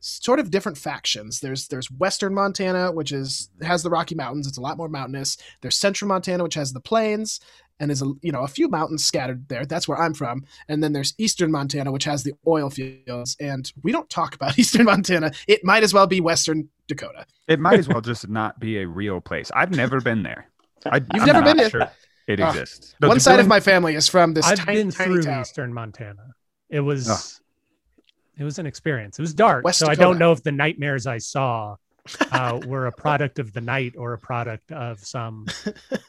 sort 0.00 0.38
of 0.38 0.50
different 0.50 0.78
factions. 0.78 1.40
There's 1.40 1.68
there's 1.68 1.90
Western 1.90 2.32
Montana, 2.32 2.92
which 2.92 3.12
is 3.12 3.50
has 3.62 3.82
the 3.82 3.90
Rocky 3.90 4.14
Mountains. 4.14 4.46
It's 4.46 4.58
a 4.58 4.62
lot 4.62 4.78
more 4.78 4.88
mountainous. 4.88 5.36
There's 5.60 5.76
Central 5.76 6.08
Montana, 6.08 6.42
which 6.42 6.54
has 6.54 6.72
the 6.72 6.80
plains 6.80 7.40
and 7.78 7.90
is 7.90 8.02
a 8.02 8.12
you 8.22 8.32
know 8.32 8.42
a 8.42 8.48
few 8.48 8.68
mountains 8.68 9.04
scattered 9.04 9.48
there. 9.48 9.66
That's 9.66 9.86
where 9.88 9.98
I'm 9.98 10.14
from. 10.14 10.44
And 10.68 10.82
then 10.82 10.92
there's 10.92 11.14
Eastern 11.18 11.50
Montana, 11.52 11.92
which 11.92 12.04
has 12.04 12.22
the 12.22 12.32
oil 12.46 12.70
fields. 12.70 13.36
And 13.40 13.70
we 13.82 13.92
don't 13.92 14.08
talk 14.10 14.34
about 14.34 14.58
Eastern 14.58 14.84
Montana. 14.86 15.32
It 15.48 15.64
might 15.64 15.82
as 15.82 15.92
well 15.94 16.06
be 16.06 16.20
Western 16.20 16.68
Dakota. 16.88 17.26
It 17.48 17.60
might 17.60 17.78
as 17.78 17.88
well 17.88 18.00
just 18.02 18.28
not 18.28 18.58
be 18.60 18.78
a 18.78 18.86
real 18.88 19.20
place. 19.20 19.50
I've 19.54 19.70
never 19.72 20.00
been 20.00 20.22
there. 20.22 20.48
I, 20.84 20.96
You've 20.96 21.06
I'm 21.12 21.26
never 21.26 21.40
not 21.40 21.44
been 21.44 21.56
there? 21.56 21.70
Sure 21.70 21.90
it 22.28 22.40
Oh, 22.40 22.48
exists. 22.48 22.94
The- 23.00 23.06
One 23.08 23.16
the 23.18 23.20
side 23.20 23.38
of 23.40 23.46
my 23.46 23.60
family 23.60 23.94
is 23.94 24.08
from 24.08 24.34
this 24.34 24.46
I've 24.46 24.58
tiny, 24.58 24.78
been 24.82 24.90
tiny 24.90 25.12
through 25.14 25.22
town. 25.22 25.40
Eastern 25.42 25.72
Montana. 25.72 26.34
It 26.68 26.80
was 26.80 27.08
Ugh. 27.08 27.20
it 28.38 28.44
was 28.44 28.58
an 28.58 28.66
experience. 28.66 29.18
It 29.18 29.22
was 29.22 29.32
dark, 29.34 29.64
West 29.64 29.78
so 29.78 29.86
I 29.88 29.94
don't 29.94 30.18
know 30.18 30.32
if 30.32 30.42
the 30.42 30.50
nightmares 30.52 31.06
I 31.06 31.18
saw 31.18 31.76
uh, 32.32 32.60
were 32.66 32.86
a 32.86 32.92
product 33.04 33.38
of 33.38 33.52
the 33.52 33.60
night 33.60 33.94
or 33.96 34.12
a 34.12 34.18
product 34.18 34.72
of 34.72 35.00
some 35.00 35.46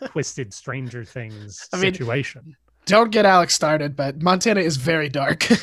twisted 0.05 0.53
Stranger 0.53 1.03
Things 1.03 1.67
I 1.73 1.77
mean- 1.77 1.93
situation. 1.93 2.55
Don't 2.85 3.11
get 3.11 3.25
Alex 3.25 3.53
started, 3.53 3.97
but 3.97 4.21
Montana 4.21 4.61
is 4.61 4.77
very 4.77 5.09
dark. 5.09 5.45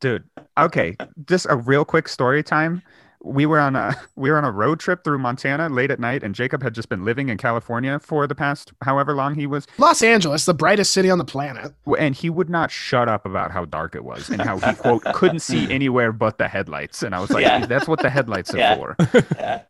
dude 0.00 0.24
okay 0.56 0.96
just 1.26 1.46
a 1.50 1.56
real 1.56 1.84
quick 1.84 2.08
story 2.08 2.42
time 2.42 2.82
we 3.24 3.46
were 3.46 3.58
on 3.58 3.74
a 3.76 3.94
we 4.16 4.30
were 4.30 4.38
on 4.38 4.44
a 4.44 4.50
road 4.50 4.78
trip 4.80 5.02
through 5.04 5.18
montana 5.18 5.68
late 5.68 5.90
at 5.90 5.98
night 5.98 6.22
and 6.22 6.34
jacob 6.34 6.62
had 6.62 6.74
just 6.74 6.88
been 6.88 7.04
living 7.04 7.28
in 7.28 7.36
california 7.36 7.98
for 7.98 8.26
the 8.26 8.34
past 8.34 8.72
however 8.82 9.14
long 9.14 9.34
he 9.34 9.46
was 9.46 9.66
Los 9.76 10.02
Angeles, 10.02 10.44
the 10.44 10.54
brightest 10.54 10.92
city 10.92 11.10
on 11.10 11.18
the 11.18 11.24
planet. 11.24 11.72
and 11.98 12.14
he 12.14 12.30
would 12.30 12.48
not 12.48 12.70
shut 12.70 13.08
up 13.08 13.26
about 13.26 13.50
how 13.50 13.64
dark 13.64 13.94
it 13.94 14.04
was 14.04 14.28
and 14.30 14.40
how 14.40 14.58
he 14.58 14.72
quote 14.74 15.02
couldn't 15.14 15.40
see 15.40 15.70
anywhere 15.72 16.12
but 16.12 16.38
the 16.38 16.46
headlights 16.48 17.02
and 17.02 17.14
i 17.14 17.20
was 17.20 17.30
like 17.30 17.42
Yeah. 17.42 17.66
that's 17.66 17.88
what 17.88 18.00
the 18.00 18.10
headlights 18.10 18.54
are 18.54 18.58
Yeah. 18.58 18.74
for 18.76 18.96
yeah, 19.36 19.60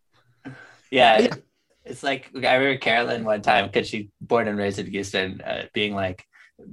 yeah. 0.91 1.19
it- 1.19 1.45
It's 1.85 2.03
like 2.03 2.31
I 2.35 2.57
remember 2.57 2.77
Carolyn 2.79 3.25
one 3.25 3.41
time 3.41 3.65
because 3.67 3.89
she 3.89 4.11
born 4.21 4.47
and 4.47 4.59
raised 4.59 4.79
in 4.79 4.87
Houston, 4.89 5.41
uh, 5.41 5.65
being 5.73 5.95
like, 5.95 6.27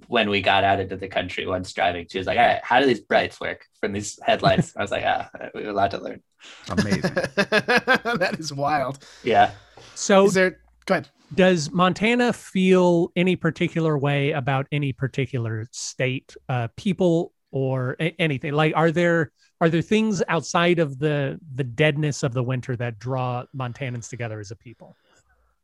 when 0.08 0.30
we 0.30 0.42
got 0.42 0.64
out 0.64 0.80
into 0.80 0.96
the 0.98 1.08
country 1.08 1.46
once 1.46 1.72
driving, 1.74 2.08
she 2.10 2.18
was 2.18 2.28
like, 2.28 2.38
"All 2.38 2.46
right, 2.46 2.60
how 2.64 2.80
do 2.80 2.86
these 2.86 3.02
brights 3.02 3.40
work 3.40 3.66
from 3.80 3.94
these 3.94 4.20
headlights?" 4.24 4.76
I 4.76 4.82
was 4.82 4.92
like, 4.92 5.04
"Ah, 5.06 5.30
we 5.54 5.62
have 5.64 5.70
a 5.72 5.74
lot 5.74 5.92
to 5.92 6.00
learn." 6.00 6.22
amazing 6.70 7.02
that 7.36 8.36
is 8.40 8.54
wild. 8.54 9.04
Yeah. 9.24 9.52
So 9.96 10.26
Is 10.26 10.34
there? 10.36 10.60
Go 10.86 10.96
ahead. 10.96 11.10
does 11.34 11.72
Montana 11.72 12.32
feel 12.34 13.12
any 13.16 13.36
particular 13.36 13.98
way 13.98 14.32
about 14.32 14.68
any 14.72 14.94
particular 14.94 15.68
state, 15.72 16.36
uh, 16.50 16.68
people, 16.78 17.34
or 17.52 17.96
a- 18.00 18.16
anything? 18.22 18.54
Like, 18.54 18.74
are 18.76 18.92
there 18.92 19.32
are 19.62 19.70
there 19.70 19.82
things 19.82 20.22
outside 20.28 20.80
of 20.80 21.00
the 21.00 21.40
the 21.56 21.64
deadness 21.64 22.22
of 22.24 22.34
the 22.34 22.44
winter 22.44 22.76
that 22.76 23.00
draw 23.00 23.46
Montanans 23.56 24.10
together 24.10 24.40
as 24.40 24.52
a 24.52 24.56
people? 24.56 24.96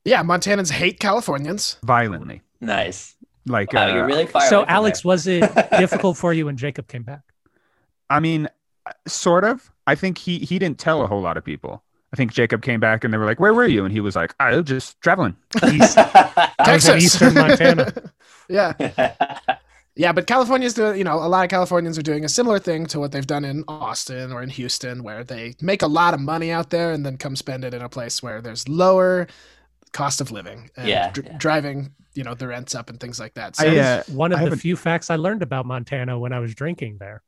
Yeah, 0.04 0.24
Montanans 0.24 0.72
hate 0.72 1.00
Californians. 1.00 1.78
violently 1.84 2.42
Nice. 2.60 3.16
Like 3.46 3.74
Wow, 3.74 3.88
uh, 3.90 3.94
you're 3.94 4.06
really 4.06 4.26
far. 4.28 4.42
so, 4.48 4.66
Alex, 4.66 5.02
there. 5.02 5.10
was 5.10 5.28
it 5.28 5.42
difficult 5.78 6.18
for 6.18 6.34
you 6.34 6.46
when 6.46 6.58
Jacob 6.58 6.88
came 6.88 7.04
back? 7.04 7.22
i 8.10 8.20
mean 8.20 8.46
sort 9.08 9.46
of 9.46 9.72
i 9.88 9.96
think 9.96 10.18
he 10.18 10.40
he 10.40 10.60
didn't 10.60 10.78
tell 10.78 11.02
a 11.02 11.08
whole 11.08 11.22
lot 11.22 11.38
of 11.38 11.46
people 11.46 11.82
i 12.12 12.18
think 12.18 12.34
jacob 12.34 12.62
came 12.62 12.78
back 12.82 13.06
and 13.06 13.14
they 13.14 13.18
were 13.18 13.26
like 13.26 13.40
where 13.40 13.54
were 13.54 13.66
you 13.66 13.86
and 13.86 13.94
he 13.94 14.02
was 14.02 14.18
like 14.18 14.36
i 14.42 14.54
was 14.54 14.66
just 14.66 15.00
traveling 15.00 15.34
East, 15.72 15.98
I 15.98 16.52
was 16.74 16.86
in 16.90 16.94
Texas. 17.00 17.04
eastern 17.06 17.34
Montana. 17.36 17.94
yeah, 18.50 18.74
yeah, 19.96 20.12
but 20.12 20.28
California's 20.28 20.74
doing. 20.74 20.98
You 20.98 21.04
know, 21.06 21.16
a 21.16 21.28
lot 21.28 21.44
of 21.44 21.50
Californians 21.50 21.98
are 21.98 22.02
doing 22.02 22.24
a 22.26 22.30
similar 22.30 22.60
thing 22.60 22.86
to 22.88 23.00
what 23.00 23.12
they've 23.12 23.28
done 23.28 23.44
in 23.46 23.64
Austin 23.68 24.32
or 24.32 24.42
in 24.42 24.50
Houston, 24.50 25.04
where 25.04 25.24
they 25.24 25.54
make 25.62 25.82
a 25.82 25.88
lot 25.88 26.14
of 26.14 26.20
money 26.20 26.50
out 26.52 26.70
there 26.70 26.92
and 26.92 27.06
then 27.06 27.18
come 27.18 27.36
spend 27.36 27.64
it 27.64 27.74
in 27.74 27.82
a 27.82 27.90
place 27.90 28.22
where 28.24 28.42
there's 28.42 28.68
lower 28.70 29.28
cost 29.94 30.22
of 30.22 30.32
living 30.32 30.70
and 30.78 30.88
Yeah, 30.88 31.12
dr- 31.12 31.28
yeah. 31.28 31.38
driving. 31.38 31.92
You 32.14 32.24
know, 32.24 32.34
the 32.34 32.48
rents 32.48 32.76
up 32.76 32.90
and 32.90 33.00
things 33.00 33.20
like 33.20 33.34
that. 33.36 33.56
So, 33.56 33.68
I, 33.68 33.78
uh, 33.78 34.04
one 34.12 34.32
of 34.34 34.38
I 34.38 34.42
the 34.42 34.46
haven't- 34.48 34.60
few 34.60 34.76
facts 34.76 35.10
I 35.10 35.16
learned 35.16 35.42
about 35.42 35.66
Montana 35.66 36.20
when 36.20 36.34
I 36.34 36.40
was 36.40 36.54
drinking 36.54 36.98
there. 37.00 37.22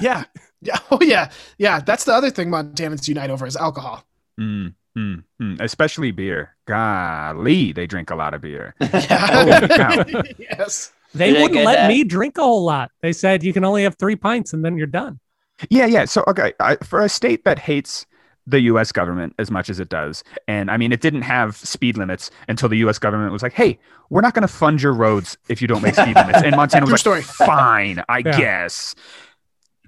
yeah, 0.00 0.24
yeah, 0.60 0.78
oh 0.90 0.98
yeah, 1.02 1.30
yeah. 1.58 1.80
That's 1.80 2.04
the 2.04 2.12
other 2.12 2.30
thing 2.30 2.48
Montanans 2.50 3.06
unite 3.06 3.30
over 3.30 3.46
is 3.46 3.56
alcohol. 3.56 4.04
Mm, 4.40 4.74
mm, 4.96 5.22
mm. 5.40 5.60
Especially 5.60 6.10
beer. 6.10 6.56
Golly, 6.66 7.72
they 7.72 7.86
drink 7.86 8.10
a 8.10 8.14
lot 8.16 8.34
of 8.34 8.40
beer. 8.40 8.74
Yeah. 8.80 9.26
Holy 9.44 9.68
cow. 10.22 10.22
yes. 10.38 10.92
They 11.14 11.32
Did 11.32 11.42
wouldn't 11.42 11.64
let 11.64 11.76
that? 11.76 11.88
me 11.88 12.04
drink 12.04 12.36
a 12.38 12.42
whole 12.42 12.64
lot. 12.64 12.90
They 13.00 13.12
said 13.12 13.42
you 13.42 13.52
can 13.52 13.64
only 13.64 13.84
have 13.84 13.96
three 13.96 14.16
pints 14.16 14.52
and 14.52 14.64
then 14.64 14.76
you're 14.76 14.86
done. 14.86 15.20
Yeah, 15.70 15.86
yeah. 15.86 16.04
So, 16.04 16.22
okay, 16.28 16.52
I, 16.60 16.76
for 16.76 17.00
a 17.00 17.08
state 17.08 17.44
that 17.44 17.58
hates 17.60 18.04
the 18.48 18.60
U.S. 18.62 18.92
government 18.92 19.34
as 19.38 19.50
much 19.50 19.68
as 19.68 19.78
it 19.78 19.88
does, 19.88 20.24
and 20.46 20.70
I 20.70 20.76
mean, 20.76 20.90
it 20.90 21.00
didn't 21.00 21.22
have 21.22 21.56
speed 21.56 21.98
limits 21.98 22.30
until 22.48 22.68
the 22.68 22.78
U.S. 22.78 22.98
government 22.98 23.32
was 23.32 23.42
like, 23.42 23.52
"Hey, 23.52 23.78
we're 24.10 24.22
not 24.22 24.34
going 24.34 24.46
to 24.46 24.52
fund 24.52 24.80
your 24.80 24.94
roads 24.94 25.36
if 25.48 25.60
you 25.60 25.68
don't 25.68 25.82
make 25.82 25.94
speed 25.94 26.16
limits." 26.16 26.42
And 26.42 26.56
Montana 26.56 26.86
was 26.86 27.02
True 27.02 27.12
like, 27.12 27.24
story. 27.24 27.46
"Fine, 27.46 28.02
I 28.08 28.18
Yeah. 28.18 28.38
guess." 28.38 28.94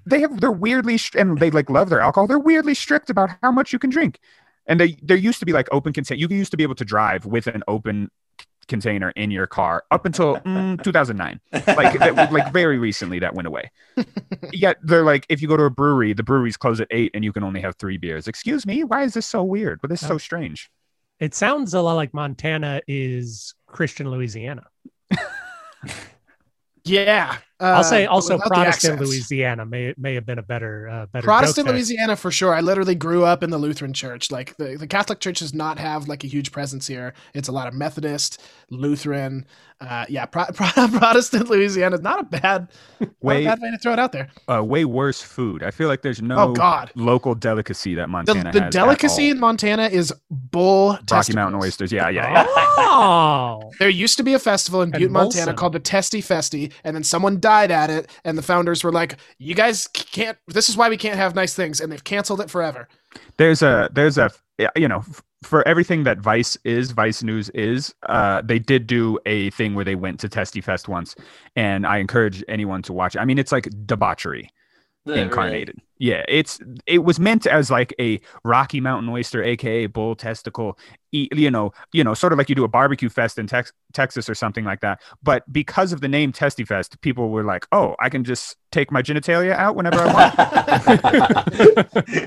They 0.05 0.19
have 0.21 0.39
they're 0.41 0.51
weirdly 0.51 0.99
and 1.15 1.37
they 1.39 1.51
like 1.51 1.69
love 1.69 1.89
their 1.89 2.01
alcohol. 2.01 2.27
They're 2.27 2.39
weirdly 2.39 2.73
strict 2.73 3.09
about 3.09 3.31
how 3.41 3.51
much 3.51 3.73
you 3.73 3.79
can 3.79 3.89
drink, 3.89 4.19
and 4.67 4.79
they 4.79 4.97
there 5.01 5.17
used 5.17 5.39
to 5.39 5.45
be 5.45 5.53
like 5.53 5.67
open 5.71 5.93
consent. 5.93 6.19
You 6.19 6.27
used 6.29 6.51
to 6.51 6.57
be 6.57 6.63
able 6.63 6.75
to 6.75 6.85
drive 6.85 7.25
with 7.25 7.47
an 7.47 7.63
open 7.67 8.09
c- 8.39 8.45
container 8.71 9.11
in 9.11 9.29
your 9.29 9.45
car 9.45 9.83
up 9.91 10.05
until 10.07 10.37
mm, 10.37 10.83
2009 10.83 11.39
like 11.51 11.99
that, 11.99 12.31
like 12.31 12.51
very 12.51 12.79
recently 12.79 13.19
that 13.19 13.35
went 13.35 13.47
away. 13.47 13.69
Yet 14.51 14.77
they're 14.81 15.03
like 15.03 15.27
if 15.29 15.43
you 15.43 15.47
go 15.47 15.57
to 15.57 15.65
a 15.65 15.69
brewery 15.69 16.13
the 16.13 16.23
breweries 16.23 16.57
close 16.57 16.81
at 16.81 16.87
eight 16.89 17.11
and 17.13 17.23
you 17.23 17.31
can 17.31 17.43
only 17.43 17.61
have 17.61 17.75
three 17.75 17.97
beers. 17.97 18.27
Excuse 18.27 18.65
me 18.65 18.83
why 18.83 19.03
is 19.03 19.13
this 19.13 19.27
so 19.27 19.43
weird? 19.43 19.79
But 19.81 19.91
this 19.91 20.01
is 20.01 20.07
so 20.07 20.17
strange. 20.17 20.71
It 21.19 21.35
sounds 21.35 21.75
a 21.75 21.81
lot 21.81 21.93
like 21.93 22.15
Montana 22.15 22.81
is 22.87 23.53
Christian 23.67 24.09
Louisiana. 24.09 24.63
Yeah. 26.83 27.37
Uh, 27.61 27.65
I'll 27.65 27.83
say 27.83 28.05
also 28.05 28.37
Protestant. 28.39 28.99
Louisiana 28.99 29.65
may 29.65 29.93
may 29.97 30.15
have 30.15 30.25
been 30.25 30.39
a 30.39 30.43
better 30.43 30.89
uh, 30.89 31.05
better 31.07 31.23
Protestant. 31.25 31.67
Louisiana 31.67 32.15
for 32.15 32.31
sure. 32.31 32.53
I 32.55 32.61
literally 32.61 32.95
grew 32.95 33.23
up 33.23 33.43
in 33.43 33.49
the 33.51 33.57
Lutheran 33.57 33.93
church. 33.93 34.31
Like 34.31 34.57
the, 34.57 34.77
the 34.77 34.87
Catholic 34.87 35.19
Church 35.19 35.39
does 35.39 35.53
not 35.53 35.77
have 35.79 36.07
like 36.07 36.23
a 36.23 36.27
huge 36.27 36.51
presence 36.51 36.87
here. 36.87 37.13
It's 37.33 37.47
a 37.47 37.51
lot 37.51 37.67
of 37.67 37.73
Methodist, 37.73 38.41
Lutheran. 38.69 39.45
Uh, 39.79 40.05
yeah, 40.09 40.25
Pro- 40.27 40.45
Pro- 40.53 40.87
Protestant 40.89 41.49
Louisiana 41.49 41.95
is 41.95 42.01
not 42.03 42.19
a 42.19 42.23
bad, 42.23 42.67
not 42.99 43.09
a 43.09 43.13
way 43.21 43.45
bad 43.45 43.59
way 43.61 43.71
to 43.71 43.77
throw 43.79 43.93
it 43.93 43.99
out 43.99 44.11
there. 44.11 44.29
uh, 44.47 44.63
way 44.63 44.85
worse 44.85 45.21
food 45.23 45.63
i 45.63 45.71
feel 45.71 45.87
like 45.87 46.03
there's 46.03 46.21
no 46.21 46.37
Oh 46.37 46.53
God, 46.53 46.91
local 46.95 47.33
delicacy 47.33 47.95
that 47.95 48.03
the, 48.03 48.07
montana 48.07 48.51
the 48.51 48.59
has 48.59 48.67
at 48.67 48.71
delicacy 48.71 49.25
all. 49.25 49.31
in 49.31 49.39
Montana 49.39 49.87
is 49.87 50.13
bull. 50.29 50.89
rocky 50.91 51.05
testicles. 51.07 51.35
mountain 51.35 51.59
oysters 51.61 51.91
yeah 51.91 52.09
yeah, 52.09 52.31
yeah. 52.31 52.45
Oh, 52.93 53.71
There 53.79 53.89
used 53.89 54.17
to 54.17 54.23
be 54.23 54.33
a 54.33 54.39
festival 54.39 54.83
in 54.83 54.91
Butte, 54.91 55.09
Montana 55.09 55.53
called 55.55 55.73
the 55.73 55.79
Testy 55.79 56.21
Festi, 56.21 56.71
and 56.83 56.95
then 56.95 57.03
someone 57.03 57.39
died 57.39 57.50
at 57.71 57.89
it, 57.89 58.09
and 58.23 58.37
the 58.37 58.41
founders 58.41 58.83
were 58.83 58.91
like, 58.93 59.17
"You 59.37 59.53
guys 59.55 59.87
can't. 59.93 60.37
This 60.47 60.69
is 60.69 60.77
why 60.77 60.87
we 60.89 60.95
can't 60.97 61.17
have 61.17 61.35
nice 61.35 61.53
things," 61.53 61.81
and 61.81 61.91
they've 61.91 62.03
canceled 62.03 62.39
it 62.39 62.49
forever. 62.49 62.87
there's 63.37 63.61
a 63.61 63.89
there's 63.91 64.17
a 64.17 64.29
you 64.75 64.87
know 64.87 65.03
for 65.43 65.67
everything 65.67 66.03
that 66.03 66.19
vice 66.19 66.55
is 66.63 66.91
vice 66.91 67.23
news 67.23 67.49
is 67.49 67.93
uh 68.07 68.41
they 68.43 68.59
did 68.59 68.85
do 68.85 69.17
a 69.25 69.49
thing 69.51 69.73
where 69.73 69.83
they 69.83 69.95
went 69.95 70.19
to 70.19 70.29
testy 70.29 70.61
fest 70.61 70.87
once 70.87 71.15
and 71.55 71.85
i 71.87 71.97
encourage 71.97 72.43
anyone 72.47 72.81
to 72.83 72.93
watch 72.93 73.15
it 73.15 73.19
i 73.19 73.25
mean 73.25 73.39
it's 73.39 73.51
like 73.51 73.67
debauchery 73.87 74.49
Really? 75.05 75.21
incarnated 75.21 75.79
yeah 76.01 76.25
it's 76.27 76.59
it 76.87 77.03
was 77.03 77.19
meant 77.19 77.45
as 77.45 77.69
like 77.69 77.93
a 77.99 78.19
rocky 78.43 78.81
mountain 78.81 79.07
oyster 79.07 79.43
aka 79.43 79.85
bull 79.85 80.15
testicle 80.15 80.75
e- 81.11 81.29
you 81.31 81.51
know 81.51 81.71
you 81.93 82.03
know 82.03 82.15
sort 82.15 82.33
of 82.33 82.39
like 82.39 82.49
you 82.49 82.55
do 82.55 82.63
a 82.63 82.67
barbecue 82.67 83.09
fest 83.09 83.37
in 83.37 83.45
Tex- 83.45 83.71
texas 83.93 84.27
or 84.27 84.33
something 84.33 84.65
like 84.65 84.81
that 84.81 84.99
but 85.21 85.43
because 85.53 85.93
of 85.93 86.01
the 86.01 86.07
name 86.07 86.31
testy 86.31 86.65
fest 86.65 86.99
people 87.01 87.29
were 87.29 87.43
like 87.43 87.67
oh 87.71 87.95
i 87.99 88.09
can 88.09 88.23
just 88.23 88.57
take 88.71 88.91
my 88.91 89.03
genitalia 89.03 89.51
out 89.51 89.75
whenever 89.75 89.99
i 89.99 90.13
want 90.13 90.33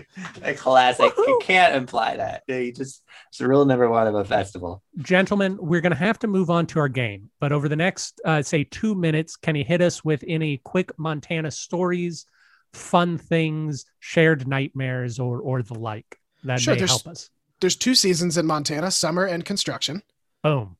a 0.43 0.55
classic. 0.55 1.13
You 1.17 1.41
can't 1.43 1.75
imply 1.75 2.17
that. 2.17 2.43
You 2.49 2.73
just 2.73 3.03
it's 3.29 3.41
rule 3.41 3.65
number 3.65 3.89
one 3.89 4.07
of 4.07 4.15
a 4.15 4.25
festival. 4.25 4.83
gentlemen, 4.99 5.59
we're 5.61 5.81
going 5.81 5.93
to 5.93 5.99
have 5.99 6.19
to 6.21 6.27
move 6.27 6.51
on 6.51 6.67
to 6.69 6.79
our 6.79 6.89
game. 6.89 7.31
But 7.41 7.53
over 7.53 7.69
the 7.69 7.77
next, 7.77 8.21
uh, 8.25 8.43
say, 8.43 8.65
two 8.65 8.95
minutes, 8.95 9.37
can 9.37 9.57
you 9.57 9.65
hit 9.65 9.81
us 9.81 10.05
with 10.05 10.25
any 10.27 10.59
quick 10.59 10.97
Montana 10.99 11.51
stories, 11.51 12.27
fun 12.75 13.19
things, 13.19 13.85
shared 14.01 14.47
nightmares, 14.47 15.19
or 15.19 15.41
or 15.41 15.63
the 15.63 15.75
like 15.75 16.19
that 16.45 16.61
Sure, 16.61 16.75
may 16.75 16.79
there's- 16.81 16.91
help 16.91 17.07
us? 17.07 17.31
There's 17.61 17.77
two 17.77 17.95
seasons 17.95 18.37
in 18.37 18.47
Montana: 18.47 18.91
summer 18.91 19.25
and 19.25 19.45
construction. 19.45 20.03
Boom. 20.43 20.77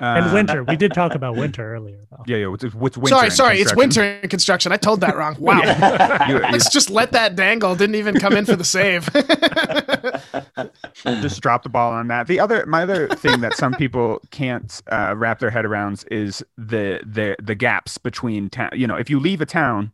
And 0.00 0.26
Uh, 0.26 0.34
winter. 0.34 0.64
We 0.64 0.74
did 0.74 0.92
talk 0.92 1.14
about 1.14 1.36
winter 1.36 1.72
earlier, 1.72 2.00
though. 2.10 2.24
yeah 2.26 2.38
yeah 2.38 2.46
what's, 2.48 2.64
what's 2.74 2.98
winter 2.98 3.14
sorry, 3.16 3.30
sorry, 3.30 3.60
it's 3.60 3.76
winter 3.76 4.02
in 4.02 4.28
construction. 4.28 4.72
I 4.72 4.76
told 4.76 5.00
that 5.02 5.16
wrong. 5.16 5.36
Wow. 5.38 5.60
You- 6.28 6.34
you- 6.34 6.40
Let's 6.40 6.68
just 6.68 6.90
let 6.90 7.12
that 7.12 7.36
dangle. 7.36 7.76
Didn't 7.76 7.94
even 7.94 8.18
come 8.18 8.32
in 8.36 8.44
for 8.44 8.56
the 8.56 8.64
save. 8.64 9.08
just 11.22 11.40
drop 11.40 11.62
the 11.62 11.68
ball 11.68 11.92
on 11.92 12.08
that. 12.08 12.26
The 12.26 12.40
other, 12.40 12.66
my 12.66 12.82
other 12.82 13.06
thing 13.08 13.40
that 13.42 13.54
some 13.56 13.72
people 13.74 14.20
can't 14.30 14.82
uh, 14.90 15.14
wrap 15.16 15.38
their 15.38 15.50
head 15.50 15.64
around 15.64 16.04
is 16.10 16.42
the 16.58 17.00
the 17.06 17.36
the 17.42 17.54
gaps 17.54 17.96
between 17.98 18.50
town. 18.50 18.70
You 18.74 18.86
know, 18.88 18.96
if 18.96 19.08
you 19.08 19.20
leave 19.20 19.40
a 19.40 19.46
town, 19.46 19.92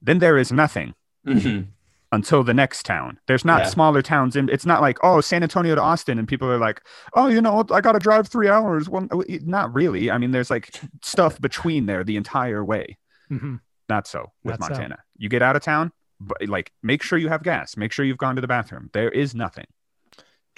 then 0.00 0.18
there 0.18 0.38
is 0.38 0.52
nothing 0.52 0.94
Mhm. 1.26 1.68
until 2.12 2.42
the 2.42 2.54
next 2.54 2.84
town. 2.86 3.18
There's 3.26 3.44
not 3.44 3.62
Yeah. 3.62 3.66
smaller 3.68 4.02
towns, 4.02 4.36
and 4.36 4.48
it's 4.50 4.64
not 4.66 4.80
like 4.80 4.98
oh 5.02 5.20
San 5.20 5.42
Antonio 5.42 5.74
to 5.74 5.80
Austin, 5.82 6.18
and 6.18 6.26
people 6.28 6.50
are 6.50 6.58
like, 6.58 6.80
oh, 7.14 7.28
you 7.28 7.40
know, 7.42 7.64
I 7.70 7.80
got 7.80 7.92
to 7.92 7.98
drive 7.98 8.28
three 8.28 8.48
hours. 8.48 8.88
Well, 8.88 9.08
not 9.44 9.74
really. 9.74 10.10
I 10.10 10.18
mean, 10.18 10.30
there's 10.30 10.50
like 10.50 10.70
stuff 11.02 11.40
between 11.40 11.86
there 11.86 12.04
the 12.04 12.16
entire 12.16 12.64
way. 12.64 12.96
Mhm. 13.30 13.60
Not 13.88 14.06
so 14.06 14.32
with 14.44 14.58
Not 14.60 14.68
so. 14.68 14.72
Montana. 14.74 14.98
You 15.16 15.28
get 15.28 15.42
out 15.42 15.56
of 15.56 15.62
town, 15.62 15.92
but 16.20 16.38
like 16.48 16.72
make 16.82 17.02
sure 17.02 17.18
you 17.18 17.28
have 17.28 17.42
gas. 17.42 17.76
Make 17.76 17.92
sure 17.92 18.04
you've 18.04 18.18
gone 18.18 18.36
to 18.36 18.40
the 18.40 18.48
bathroom. 18.48 18.90
There 18.92 19.10
is 19.10 19.34
nothing. 19.34 19.66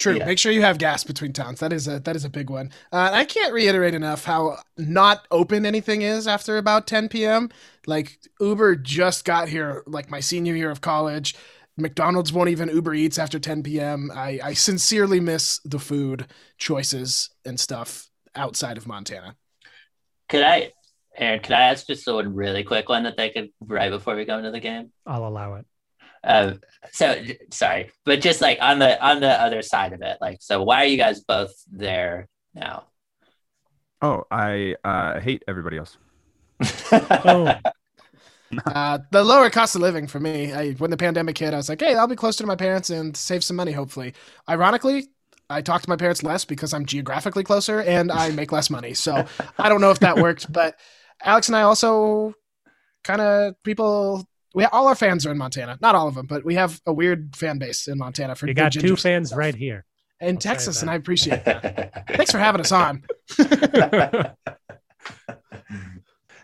True. 0.01 0.15
Yeah. 0.15 0.25
Make 0.25 0.39
sure 0.39 0.51
you 0.51 0.63
have 0.63 0.79
gas 0.79 1.03
between 1.03 1.31
towns. 1.31 1.59
That 1.59 1.71
is 1.71 1.87
a 1.87 1.99
that 1.99 2.15
is 2.15 2.25
a 2.25 2.29
big 2.29 2.49
one. 2.49 2.71
Uh, 2.91 3.11
I 3.13 3.23
can't 3.23 3.53
reiterate 3.53 3.93
enough 3.93 4.25
how 4.25 4.57
not 4.75 5.27
open 5.29 5.63
anything 5.63 6.01
is 6.01 6.27
after 6.27 6.57
about 6.57 6.87
10 6.87 7.07
p.m. 7.07 7.51
Like 7.85 8.17
Uber 8.39 8.77
just 8.77 9.25
got 9.25 9.47
here, 9.47 9.83
like 9.85 10.09
my 10.09 10.19
senior 10.19 10.55
year 10.55 10.71
of 10.71 10.81
college. 10.81 11.35
McDonald's 11.77 12.33
won't 12.33 12.49
even 12.49 12.69
Uber 12.69 12.95
Eats 12.95 13.19
after 13.19 13.37
10 13.37 13.61
p.m. 13.61 14.11
I, 14.13 14.39
I 14.43 14.53
sincerely 14.53 15.19
miss 15.19 15.59
the 15.63 15.79
food 15.79 16.25
choices 16.57 17.29
and 17.45 17.59
stuff 17.59 18.09
outside 18.35 18.77
of 18.77 18.87
Montana. 18.87 19.35
Could 20.29 20.43
I, 20.43 20.71
Aaron? 21.15 21.41
Could 21.41 21.53
I 21.53 21.69
ask 21.69 21.85
just 21.85 22.07
one 22.07 22.33
really 22.33 22.63
quick 22.63 22.89
one 22.89 23.03
that 23.03 23.17
they 23.17 23.29
could 23.29 23.49
right 23.61 23.91
before 23.91 24.15
we 24.15 24.25
go 24.25 24.37
into 24.39 24.51
the 24.51 24.59
game? 24.59 24.91
I'll 25.05 25.27
allow 25.27 25.55
it. 25.55 25.65
Um, 26.23 26.59
so 26.91 27.23
sorry, 27.51 27.91
but 28.05 28.21
just 28.21 28.41
like 28.41 28.59
on 28.61 28.79
the 28.79 29.03
on 29.03 29.21
the 29.21 29.29
other 29.29 29.61
side 29.61 29.93
of 29.93 30.01
it, 30.01 30.17
like, 30.21 30.37
so 30.41 30.61
why 30.63 30.83
are 30.83 30.87
you 30.87 30.97
guys 30.97 31.21
both 31.21 31.53
there 31.71 32.27
now? 32.53 32.85
Oh, 34.01 34.23
I 34.31 34.75
uh, 34.83 35.19
hate 35.19 35.43
everybody 35.47 35.77
else. 35.77 35.97
Boom. 37.23 37.53
Uh, 38.65 38.99
the 39.11 39.23
lower 39.23 39.49
cost 39.49 39.75
of 39.75 39.81
living 39.81 40.07
for 40.07 40.19
me. 40.19 40.51
I, 40.51 40.71
when 40.73 40.91
the 40.91 40.97
pandemic 40.97 41.37
hit, 41.37 41.53
I 41.53 41.57
was 41.57 41.69
like, 41.69 41.79
hey, 41.79 41.95
I'll 41.95 42.05
be 42.05 42.17
closer 42.17 42.43
to 42.43 42.47
my 42.47 42.57
parents 42.57 42.89
and 42.89 43.15
save 43.15 43.45
some 43.45 43.55
money, 43.55 43.71
hopefully. 43.71 44.13
Ironically, 44.49 45.07
I 45.49 45.61
talk 45.61 45.81
to 45.81 45.89
my 45.89 45.95
parents 45.95 46.23
less 46.23 46.45
because 46.45 46.73
I'm 46.73 46.85
geographically 46.85 47.43
closer 47.43 47.81
and 47.81 48.11
I 48.11 48.29
make 48.33 48.51
less 48.51 48.69
money. 48.69 48.93
So 48.93 49.25
I 49.57 49.69
don't 49.69 49.81
know 49.81 49.91
if 49.91 49.99
that 49.99 50.17
worked, 50.17 50.51
but 50.51 50.77
Alex 51.23 51.47
and 51.47 51.55
I 51.55 51.61
also 51.61 52.33
kind 53.03 53.21
of 53.21 53.61
people. 53.63 54.27
We 54.53 54.65
all 54.65 54.87
our 54.87 54.95
fans 54.95 55.25
are 55.25 55.31
in 55.31 55.37
Montana. 55.37 55.77
Not 55.81 55.95
all 55.95 56.07
of 56.07 56.15
them, 56.15 56.25
but 56.25 56.43
we 56.43 56.55
have 56.55 56.79
a 56.85 56.93
weird 56.93 57.35
fan 57.35 57.57
base 57.57 57.87
in 57.87 57.97
Montana 57.97 58.35
for 58.35 58.47
You 58.47 58.53
good 58.53 58.61
got 58.61 58.71
ginger 58.73 58.87
two 58.89 58.95
stuff. 58.95 59.03
fans 59.03 59.33
right 59.33 59.55
here. 59.55 59.85
in 60.19 60.35
I'll 60.35 60.37
Texas, 60.41 60.81
and 60.81 60.89
I 60.91 60.95
appreciate 60.95 61.45
that. 61.45 62.07
Thanks 62.15 62.31
for 62.31 62.37
having 62.37 62.61
us 62.61 62.71
on. 62.71 63.03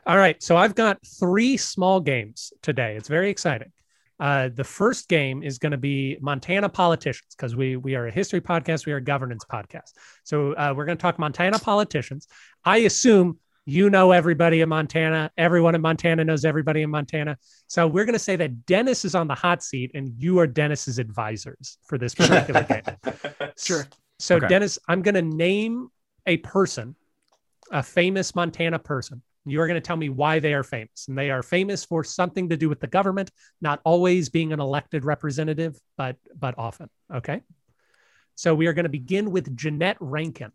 All 0.06 0.17
right. 0.17 0.41
So 0.41 0.56
I've 0.56 0.74
got 0.76 1.00
three 1.20 1.58
small 1.58 2.00
games 2.00 2.54
today. 2.62 2.96
It's 2.96 3.10
very 3.10 3.30
exciting. 3.30 3.72
Uh, 4.20 4.50
the 4.54 4.63
first 4.63 5.10
game 5.10 5.43
is 5.43 5.60
going 5.60 5.74
to 5.74 5.78
be 5.78 6.17
Montana 6.22 6.70
politicians 6.70 7.36
because 7.36 7.56
we 7.56 7.76
we 7.76 7.93
are 7.96 8.08
a 8.08 8.12
history 8.12 8.41
podcast. 8.41 8.86
We 8.86 8.93
are 8.93 8.98
a 8.98 9.02
governance 9.04 9.43
podcast. 9.52 9.91
So 10.24 10.54
uh, 10.54 10.74
we're 10.76 10.86
going 10.86 10.98
to 10.98 11.02
talk 11.02 11.20
Montana 11.20 11.60
politicians. 11.60 12.28
I 12.63 12.78
assume 12.78 13.38
you 13.67 13.89
know 13.89 14.13
everybody 14.13 14.62
in 14.62 14.69
Montana. 14.69 15.30
Everyone 15.38 15.75
in 15.75 15.82
Montana 15.82 16.23
knows 16.23 16.45
everybody 16.45 16.84
in 16.84 16.89
Montana. 16.89 17.38
So 17.67 17.86
we're 17.86 18.06
going 18.06 18.13
to 18.13 18.19
say 18.19 18.38
that 18.38 18.65
Dennis 18.65 19.03
is 19.03 19.13
on 19.13 19.27
the 19.27 19.36
hot 19.36 19.62
seat 19.62 19.91
and 19.93 20.13
you 20.17 20.39
are 20.39 20.47
Dennis's 20.47 20.99
advisors 20.99 21.77
for 21.86 21.97
this 21.97 22.15
particular 22.15 22.63
game. 22.63 22.84
Sure. 23.58 23.86
So, 24.19 24.38
Okay. 24.38 24.47
Dennis, 24.47 24.80
I'm 24.88 25.01
going 25.01 25.15
to 25.15 25.21
name 25.21 25.89
a 26.27 26.38
person, 26.38 26.95
a 27.71 27.84
famous 27.84 28.36
Montana 28.36 28.80
person. 28.80 29.21
You 29.45 29.60
are 29.62 29.67
going 29.67 29.82
to 29.82 29.86
tell 29.86 29.97
me 29.97 30.10
why 30.10 30.39
they 30.39 30.53
are 30.53 30.63
famous. 30.63 31.08
And 31.10 31.17
they 31.17 31.30
are 31.30 31.43
famous 31.43 31.84
for 31.84 32.03
something 32.03 32.47
to 32.49 32.58
do 32.58 32.69
with 32.69 32.80
the 32.80 32.88
government, 32.88 33.32
not 33.60 33.82
always 33.84 34.30
being 34.30 34.53
an 34.53 34.62
elected 34.62 35.03
representative, 35.03 35.77
but 35.97 36.15
but 36.38 36.56
often. 36.58 36.89
Okay. 37.13 37.41
So 38.36 38.56
we 38.56 38.67
are 38.67 38.73
going 38.73 38.84
to 38.84 38.89
begin 38.89 39.32
with 39.32 39.58
Jeannette 39.58 39.97
Rankin. 39.99 40.51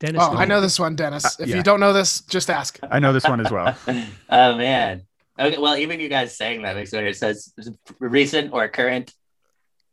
Dennis. 0.00 0.22
Oh, 0.24 0.32
go 0.32 0.38
I 0.38 0.44
know 0.46 0.60
this 0.60 0.78
one, 0.80 0.96
Dennis. 0.96 1.24
Uh, 1.24 1.44
If 1.44 1.48
yeah. 1.50 1.56
you 1.56 1.62
don't 1.62 1.78
know 1.80 1.92
this, 1.92 2.22
just 2.22 2.50
ask. 2.50 2.78
I 2.90 2.98
know 2.98 3.12
this 3.12 3.24
one 3.24 3.40
as 3.44 3.50
well. 3.52 3.76
oh 4.30 4.56
man. 4.56 5.02
Okay. 5.38 5.58
Well, 5.58 5.76
even 5.76 6.00
you 6.00 6.08
guys 6.08 6.36
saying 6.36 6.62
that 6.62 6.74
makes 6.74 6.92
me 6.92 6.98
wonder. 6.98 7.12
So 7.12 7.28
it's 7.28 7.52
it's 7.56 7.70
recent 7.98 8.52
or 8.52 8.66
current 8.68 9.14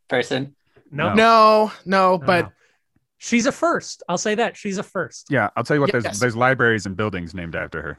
person. 0.08 0.56
No, 0.90 1.10
No. 1.10 1.14
No, 1.14 1.72
no, 1.84 2.10
no, 2.12 2.18
but 2.18 2.44
no. 2.46 2.52
she's 3.18 3.46
a 3.46 3.52
first. 3.52 4.02
I'll 4.08 4.18
say 4.18 4.34
that 4.36 4.56
she's 4.56 4.78
a 4.78 4.82
first. 4.82 5.26
Yeah, 5.30 5.50
I'll 5.56 5.64
tell 5.64 5.76
you 5.76 5.80
what. 5.82 5.92
There's 5.92 6.04
Yes. 6.04 6.18
there's 6.18 6.36
libraries 6.36 6.86
and 6.86 6.96
buildings 6.96 7.34
named 7.34 7.54
after 7.54 7.82
her. 7.82 7.98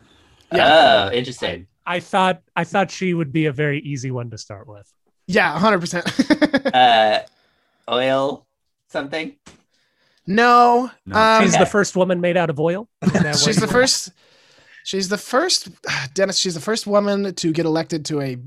Oh, 0.51 1.12
interesting. 1.12 1.68
I 1.86 1.99
thought 1.99 2.41
I 2.55 2.64
thought 2.64 2.89
she 2.91 3.14
would 3.14 3.32
be 3.32 3.45
a 3.45 3.51
very 3.51 3.80
easy 3.82 4.10
one 4.12 4.30
to 4.32 4.38
start 4.38 4.68
with. 4.68 4.91
Yeah, 5.28 5.57
100%. 5.60 6.74
Uh, 6.74 7.20
oil 7.91 8.47
something. 8.89 9.36
No. 10.30 10.89
No. 11.05 11.19
um, 11.19 11.43
She's 11.43 11.53
Okay. 11.55 11.63
the 11.63 11.69
first 11.69 11.95
woman 11.97 12.21
made 12.21 12.38
out 12.38 12.49
of 12.49 12.59
oil. 12.59 12.88
Is 13.01 13.11
that 13.11 13.23
what 13.25 13.38
she's 13.38 13.55
the 13.57 13.61
want? 13.61 13.71
first. 13.71 14.11
She's 14.86 15.09
the 15.09 15.17
first, 15.17 15.67
Dennis. 16.13 16.38
She's 16.38 16.53
the 16.55 16.61
first 16.61 16.88
woman 16.88 17.34
to 17.36 17.51
get 17.51 17.65
elected 17.65 18.05
to 18.05 18.21
a 18.21 18.38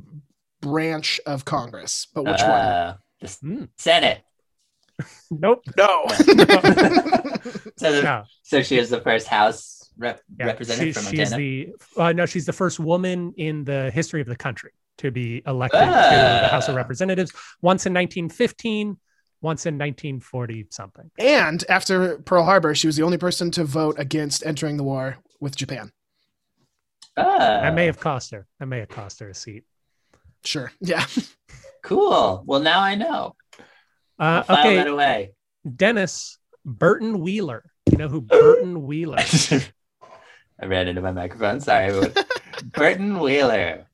branch 0.62 1.20
of 1.26 1.44
Congress. 1.44 2.06
But 2.14 2.24
which 2.24 2.40
one? 2.40 2.50
Uh, 2.50 2.96
the 3.20 3.28
Hmm. 3.28 3.64
Senate. 3.76 4.22
Nope. 5.30 5.62
No. 5.76 6.04
So, 7.76 7.90
the, 7.92 8.02
No. 8.02 8.24
so 8.44 8.62
she 8.62 8.78
is 8.78 8.90
the 8.90 9.00
first 9.00 9.26
House 9.26 9.90
rep- 9.98 10.20
Yeah, 10.38 10.46
representative 10.46 10.94
she- 10.94 11.00
from 11.00 11.10
she's 11.10 11.30
Montana. 11.32 11.36
the 11.36 12.00
uh, 12.00 12.12
no, 12.12 12.26
she's 12.26 12.46
the 12.46 12.52
first 12.52 12.78
woman 12.78 13.34
in 13.36 13.64
the 13.64 13.90
history 13.90 14.20
of 14.20 14.28
the 14.28 14.36
country 14.36 14.70
to 14.98 15.10
be 15.10 15.42
elected 15.46 15.80
to 15.80 15.86
the 15.86 16.48
House 16.48 16.68
of 16.68 16.74
Ah. 16.74 16.78
Representatives. 16.78 17.32
Once 17.60 17.86
in 17.86 17.92
1915, 17.94 18.96
once 19.42 19.66
in 19.66 19.74
1940 19.74 20.66
something. 20.70 21.10
and 21.18 21.64
after 21.68 22.18
Pearl 22.18 22.44
Harbor, 22.44 22.74
she 22.74 22.86
was 22.86 22.96
the 22.96 23.02
only 23.02 23.18
person 23.18 23.50
to 23.52 23.64
vote 23.64 23.96
against 23.98 24.46
entering 24.46 24.76
the 24.78 24.84
war 24.84 25.18
with 25.40 25.54
Japan. 25.56 25.92
Ah, 27.16 27.60
That 27.62 27.74
may 27.74 27.86
have 27.86 28.00
cost 28.00 28.30
her. 28.30 28.46
That 28.58 28.66
may 28.66 28.78
have 28.78 28.88
cost 28.88 29.20
her 29.20 29.28
a 29.28 29.34
seat. 29.34 29.64
Sure. 30.44 30.72
Yeah. 30.80 31.04
cool. 31.82 32.42
Well, 32.46 32.60
now 32.60 32.80
I 32.80 32.94
know. 32.94 33.34
Uh, 34.18 34.22
I'll 34.22 34.42
file 34.44 34.74
that 34.76 34.86
okay, 34.86 34.90
away. 34.90 35.30
Dennis 35.76 36.38
Burton 36.64 37.20
Wheeler. 37.20 37.64
You 37.90 37.98
know 37.98 38.08
who 38.08 38.20
Burton 38.20 38.82
Wheeler? 38.86 39.18
I 40.60 40.66
ran 40.66 40.86
into 40.88 41.00
my 41.02 41.10
microphone. 41.12 41.60
Sorry. 41.60 41.90
Burton 42.64 43.18
Wheeler. 43.18 43.86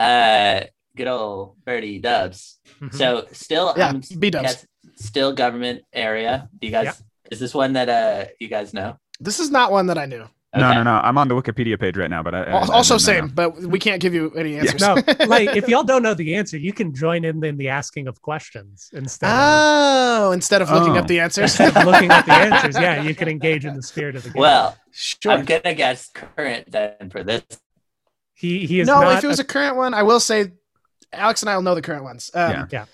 Uh, 0.00 0.62
good 0.96 1.08
old 1.08 1.56
Bertie 1.64 1.98
Dubs. 1.98 2.58
Mhm. 2.80 2.94
So 2.94 3.26
still, 3.32 3.74
Yeah, 3.76 3.88
um, 3.88 4.02
B-dubs. 4.18 4.66
still 4.96 5.32
government 5.32 5.82
area. 5.92 6.48
Do 6.60 6.66
you 6.66 6.72
guys? 6.72 6.84
Yeah. 6.84 6.92
Is 7.30 7.40
this 7.40 7.54
one 7.54 7.72
that 7.74 7.88
uh 7.88 8.26
you 8.38 8.48
guys 8.48 8.72
know? 8.74 8.98
This 9.20 9.40
is 9.40 9.50
not 9.50 9.72
one 9.72 9.86
that 9.86 9.98
I 9.98 10.06
knew. 10.06 10.24
No, 10.56 10.68
Okay. 10.68 10.74
no, 10.76 10.82
no. 10.84 10.90
I'm 11.02 11.18
on 11.18 11.26
the 11.26 11.34
Wikipedia 11.34 11.76
page 11.80 11.96
right 11.96 12.08
now, 12.08 12.22
but 12.22 12.32
I, 12.32 12.42
I- 12.44 12.50
Al- 12.50 12.70
I 12.70 12.74
also, 12.76 12.94
know. 12.94 12.98
same, 12.98 13.26
but 13.26 13.60
we 13.60 13.80
can't 13.80 14.00
give 14.00 14.14
you 14.14 14.30
any 14.36 14.56
answers. 14.56 14.80
no, 14.80 14.94
like 15.26 15.56
if 15.56 15.66
y'all 15.66 15.82
don't 15.82 16.02
know 16.04 16.14
the 16.14 16.36
answer, 16.36 16.56
you 16.56 16.72
can 16.72 16.94
join 16.94 17.24
in 17.24 17.42
in 17.44 17.56
the 17.56 17.70
asking 17.70 18.06
of 18.06 18.22
questions 18.22 18.88
instead 18.92 19.26
of 19.30 19.36
oh, 19.36 20.30
instead 20.30 20.62
of 20.62 20.70
looking 20.70 20.96
Oh. 20.96 21.00
up 21.00 21.08
the 21.08 21.18
answers. 21.26 21.58
looking 21.58 22.08
at 22.10 22.24
the 22.26 22.32
answers. 22.32 22.76
Yeah, 22.80 23.02
you 23.02 23.16
can 23.16 23.26
engage 23.28 23.64
in 23.64 23.74
the 23.74 23.82
spirit 23.92 24.14
of 24.14 24.22
the 24.22 24.30
game. 24.30 24.40
Well, 24.40 24.76
sure. 24.92 25.32
I'm 25.32 25.44
gonna 25.44 25.74
guess 25.74 26.10
current 26.14 26.70
then 26.70 27.10
for 27.10 27.24
this. 27.24 27.42
he 28.34 28.64
he 28.66 28.78
is 28.78 28.86
no, 28.86 29.00
not 29.00 29.18
if 29.18 29.24
it 29.24 29.26
was 29.26 29.40
a, 29.40 29.44
current 29.44 29.74
one, 29.76 29.92
I 29.92 30.04
will 30.04 30.20
say 30.20 30.52
Alex 31.16 31.42
and 31.42 31.50
I 31.50 31.56
will 31.56 31.62
know 31.62 31.74
the 31.74 31.82
current 31.82 32.04
ones. 32.04 32.30
Um, 32.34 32.66
Yeah. 32.70 32.84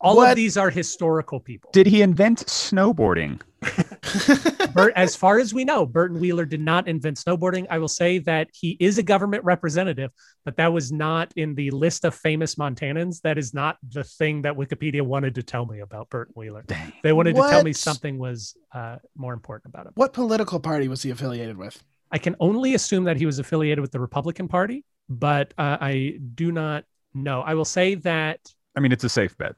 all 0.00 0.16
what- 0.16 0.30
of 0.30 0.36
these 0.36 0.56
are 0.56 0.70
historical 0.70 1.40
people. 1.40 1.70
Did 1.72 1.86
he 1.86 2.02
invent 2.02 2.40
snowboarding? 2.46 3.40
Bert, 4.74 4.92
as 4.96 5.14
far 5.14 5.38
as 5.38 5.52
we 5.52 5.64
know, 5.64 5.84
Burton 5.84 6.18
Wheeler 6.20 6.46
did 6.46 6.60
not 6.60 6.88
invent 6.88 7.18
snowboarding. 7.18 7.66
I 7.68 7.78
will 7.78 7.88
say 7.88 8.18
that 8.20 8.48
he 8.52 8.76
is 8.80 8.96
a 8.98 9.02
government 9.02 9.44
representative, 9.44 10.10
but 10.44 10.56
that 10.56 10.72
was 10.72 10.90
not 10.90 11.32
in 11.36 11.54
the 11.54 11.70
list 11.70 12.04
of 12.06 12.14
famous 12.14 12.54
Montanans. 12.54 13.20
That 13.20 13.36
is 13.36 13.52
not 13.52 13.76
the 13.86 14.02
thing 14.04 14.42
that 14.42 14.54
Wikipedia 14.54 15.02
wanted 15.02 15.34
to 15.34 15.42
tell 15.42 15.66
me 15.66 15.80
about 15.80 16.08
Burton 16.08 16.32
Wheeler. 16.36 16.64
Dang. 16.66 16.92
They 17.02 17.12
wanted 17.12 17.36
to 17.36 17.42
tell 17.42 17.62
me 17.62 17.72
something 17.74 18.18
was 18.18 18.56
uh, 18.72 18.96
more 19.16 19.34
important 19.34 19.74
about 19.74 19.86
him. 19.86 19.92
What 19.94 20.12
political 20.14 20.58
party 20.60 20.88
was 20.88 21.02
he 21.02 21.10
affiliated 21.10 21.56
with? 21.58 21.82
I 22.10 22.18
can 22.18 22.36
only 22.40 22.74
assume 22.74 23.04
that 23.04 23.18
he 23.18 23.26
was 23.26 23.38
affiliated 23.38 23.80
with 23.80 23.92
the 23.92 24.00
Republican 24.00 24.48
Party, 24.48 24.84
but 25.08 25.52
uh, 25.58 25.76
I 25.80 26.18
do 26.34 26.50
not 26.50 26.84
know. 27.14 27.40
I 27.40 27.54
will 27.54 27.64
say 27.64 27.96
that 27.96 28.40
I 28.76 28.80
mean, 28.80 28.92
it's 28.92 29.04
a 29.04 29.08
safe 29.08 29.36
bet. 29.36 29.54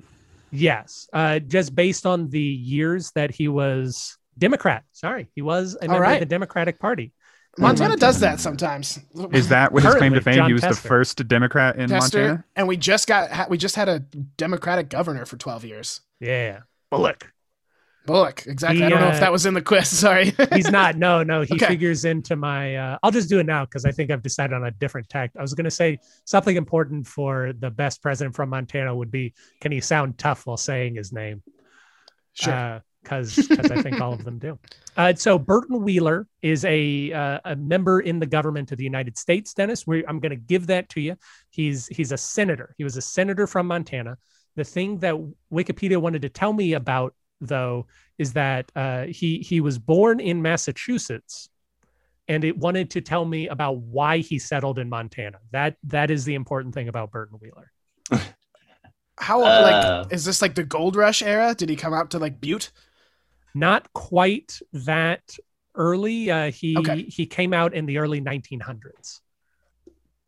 yes, 0.50 1.08
uh, 1.12 1.38
just 1.38 1.74
based 1.74 2.06
on 2.06 2.28
the 2.30 2.40
years 2.40 3.10
that 3.14 3.30
he 3.30 3.48
was 3.48 4.16
Democrat. 4.38 4.84
Sorry, 4.92 5.28
he 5.34 5.42
was 5.42 5.76
a 5.80 5.88
member 5.88 6.02
right. 6.02 6.14
of 6.14 6.20
the 6.20 6.26
Democratic 6.26 6.78
Party. 6.78 7.12
Montana 7.58 7.96
does 7.96 8.20
that 8.20 8.40
sometimes. 8.40 8.98
Is 9.32 9.48
that 9.48 9.72
what 9.72 9.82
his 9.82 9.94
claim 9.96 10.14
to 10.14 10.22
fame? 10.22 10.36
John 10.36 10.46
he 10.46 10.54
was 10.54 10.62
Tester. 10.62 10.82
the 10.82 10.88
first 10.88 11.28
Democrat 11.28 11.76
in 11.76 11.90
Tester? 11.90 12.18
Montana. 12.18 12.44
And 12.56 12.66
we 12.66 12.78
just 12.78 13.06
got 13.06 13.50
we 13.50 13.58
just 13.58 13.76
had 13.76 13.88
a 13.88 14.00
Democratic 14.00 14.88
governor 14.88 15.26
for 15.26 15.36
12 15.36 15.64
years. 15.66 16.00
Yeah, 16.18 16.60
Bullock. 16.90 17.30
Bullock, 18.04 18.46
exactly. 18.46 18.78
He, 18.78 18.84
I 18.84 18.88
don't 18.88 19.00
know 19.00 19.08
uh, 19.08 19.12
if 19.12 19.20
that 19.20 19.30
was 19.30 19.46
in 19.46 19.54
the 19.54 19.62
quiz. 19.62 19.88
Sorry. 19.98 20.34
He's 20.52 20.70
not. 20.70 20.96
No, 20.96 21.22
no. 21.22 21.42
He 21.42 21.54
Okay. 21.56 21.66
figures 21.66 22.04
into 22.04 22.34
my. 22.36 22.76
Uh, 22.76 22.98
I'll 23.02 23.12
just 23.12 23.28
do 23.28 23.38
it 23.38 23.46
now 23.46 23.64
because 23.64 23.84
I 23.84 23.92
think 23.92 24.10
I've 24.10 24.22
decided 24.22 24.54
on 24.54 24.64
a 24.64 24.70
different 24.72 25.08
tact. 25.08 25.36
I 25.36 25.42
was 25.42 25.54
going 25.54 25.64
to 25.64 25.70
say 25.70 25.98
something 26.24 26.56
important 26.56 27.06
for 27.06 27.52
the 27.58 27.70
best 27.70 28.02
president 28.02 28.34
from 28.34 28.48
Montana 28.48 28.94
would 28.94 29.10
be: 29.10 29.34
can 29.60 29.70
he 29.70 29.80
sound 29.80 30.18
tough 30.18 30.46
while 30.46 30.56
saying 30.56 30.96
his 30.96 31.12
name? 31.12 31.42
sure. 32.34 32.82
because 33.02 33.36
because 33.36 33.70
I 33.70 33.82
think 33.82 34.00
all 34.00 34.12
of 34.12 34.24
them 34.24 34.38
do. 34.38 34.58
Uh, 34.94 35.14
so 35.14 35.38
Burton 35.38 35.82
Wheeler 35.82 36.26
is 36.42 36.66
a 36.66 37.10
uh, 37.12 37.40
a 37.46 37.56
member 37.56 38.00
in 38.00 38.18
the 38.18 38.26
government 38.26 38.72
of 38.72 38.78
the 38.78 38.84
United 38.84 39.16
States. 39.16 39.54
Dennis, 39.54 39.86
we, 39.86 40.06
I'm 40.06 40.20
going 40.20 40.30
to 40.30 40.36
give 40.36 40.66
that 40.66 40.90
to 40.90 41.00
you. 41.00 41.16
He's 41.48 41.86
he's 41.86 42.12
a 42.12 42.18
senator. 42.18 42.74
He 42.76 42.84
was 42.84 42.98
a 42.98 43.00
senator 43.00 43.46
from 43.46 43.68
Montana. 43.68 44.18
The 44.54 44.64
thing 44.64 44.98
that 44.98 45.14
Wikipedia 45.50 45.96
wanted 45.96 46.20
to 46.22 46.28
tell 46.28 46.52
me 46.52 46.74
about, 46.74 47.14
though, 47.46 47.86
is 48.18 48.32
that 48.34 48.70
uh, 48.76 49.04
he 49.04 49.38
he 49.38 49.60
was 49.60 49.78
born 49.78 50.20
in 50.20 50.40
Massachusetts, 50.42 51.48
and 52.28 52.44
it 52.44 52.56
wanted 52.56 52.90
to 52.90 53.00
tell 53.00 53.24
me 53.24 53.48
about 53.48 53.76
why 53.78 54.18
he 54.18 54.38
settled 54.38 54.78
in 54.78 54.88
Montana. 54.88 55.38
That 55.50 55.76
that 55.84 56.10
is 56.10 56.24
the 56.24 56.34
important 56.34 56.74
thing 56.74 56.88
about 56.88 57.10
Burton 57.10 57.38
Wheeler. 57.40 57.70
How 59.18 59.42
Uh. 59.42 59.62
like 60.02 60.12
is 60.12 60.24
this 60.24 60.40
like 60.42 60.54
the 60.54 60.64
gold 60.64 60.96
rush 60.96 61.22
era? 61.22 61.54
Did 61.54 61.68
he 61.68 61.76
come 61.76 61.92
out 61.94 62.10
to 62.12 62.18
like 62.18 62.40
Butte? 62.40 62.70
not 63.54 63.92
quite 63.92 64.58
that 64.72 65.36
early. 65.74 66.30
Uh, 66.30 66.50
he 66.50 66.74
Okay. 66.78 67.02
he 67.02 67.26
came 67.26 67.52
out 67.52 67.74
in 67.74 67.84
the 67.84 67.98
early 67.98 68.18
1900s. 68.18 69.20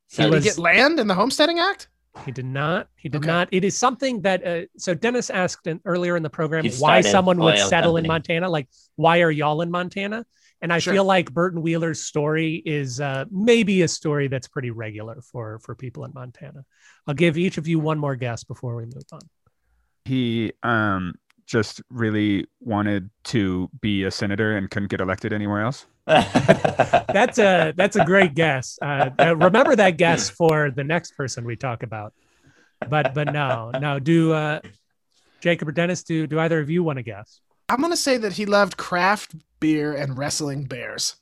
So 0.08 0.22
He 0.22 0.22
Did 0.24 0.30
was- 0.34 0.44
he 0.44 0.50
get 0.50 0.58
land 0.58 1.00
in 1.00 1.06
the 1.06 1.14
Homesteading 1.14 1.58
Act? 1.58 1.88
He 2.24 2.32
did 2.32 2.44
not. 2.46 2.88
He 2.96 3.08
did 3.08 3.18
Okay. 3.18 3.26
not. 3.26 3.48
It 3.52 3.64
is 3.64 3.76
something 3.76 4.22
that. 4.22 4.46
Uh, 4.46 4.62
so 4.78 4.94
Dennis 4.94 5.30
asked 5.30 5.66
in, 5.66 5.80
earlier 5.84 6.16
in 6.16 6.22
the 6.22 6.30
program 6.30 6.64
He 6.64 6.70
why 6.76 7.00
someone 7.00 7.38
would 7.38 7.54
oil 7.58 7.68
settle 7.68 7.96
in. 7.96 8.06
Montana. 8.06 8.48
Like, 8.48 8.68
why 8.96 9.20
are 9.22 9.30
y'all 9.30 9.60
in 9.62 9.70
Montana? 9.70 10.24
And 10.62 10.72
I 10.72 10.78
Sure. 10.78 10.94
feel 10.94 11.04
like 11.04 11.32
Burton 11.34 11.60
Wheeler's 11.60 12.00
story 12.02 12.62
is 12.64 13.00
uh, 13.00 13.24
maybe 13.30 13.82
a 13.82 13.88
story 13.88 14.28
that's 14.28 14.48
pretty 14.48 14.70
regular 14.70 15.20
for 15.20 15.58
for 15.58 15.74
people 15.74 16.04
in 16.04 16.12
Montana. 16.14 16.64
I'll 17.06 17.14
give 17.14 17.36
each 17.36 17.58
of 17.58 17.66
you 17.68 17.78
one 17.80 17.98
more 17.98 18.16
guess 18.16 18.44
before 18.44 18.76
we 18.76 18.84
move 18.84 19.04
on. 19.12 19.20
He 20.06 20.52
um 20.62 21.14
just 21.46 21.82
really 21.90 22.46
wanted 22.60 23.10
to 23.24 23.68
be 23.80 24.04
a 24.04 24.10
senator 24.10 24.56
and 24.56 24.70
couldn't 24.70 24.88
get 24.88 25.00
elected 25.00 25.32
anywhere 25.32 25.60
else. 25.62 25.86
That's 26.06 27.38
a 27.38 27.72
that's 27.76 27.96
a 27.96 28.04
great 28.04 28.34
guess. 28.34 28.78
Uh, 28.82 29.08
uh, 29.18 29.36
remember 29.36 29.74
that 29.76 29.96
guess 29.96 30.28
for 30.28 30.70
the 30.70 30.84
next 30.84 31.12
person 31.16 31.44
we 31.44 31.56
talk 31.56 31.82
about. 31.82 32.12
But 32.88 33.14
but 33.14 33.32
no 33.32 33.70
no. 33.70 33.98
Do 33.98 34.32
uh, 34.32 34.60
Jacob 35.40 35.68
or 35.68 35.72
Dennis? 35.72 36.02
Do 36.02 36.26
do 36.26 36.38
either 36.38 36.60
of 36.60 36.68
you 36.68 36.82
want 36.82 36.98
to 36.98 37.02
guess? 37.02 37.40
I'm 37.70 37.80
gonna 37.80 37.96
say 37.96 38.18
that 38.18 38.34
he 38.34 38.44
loved 38.44 38.76
craft 38.76 39.34
beer 39.60 39.94
and 39.94 40.18
wrestling 40.18 40.64
bears. 40.64 41.16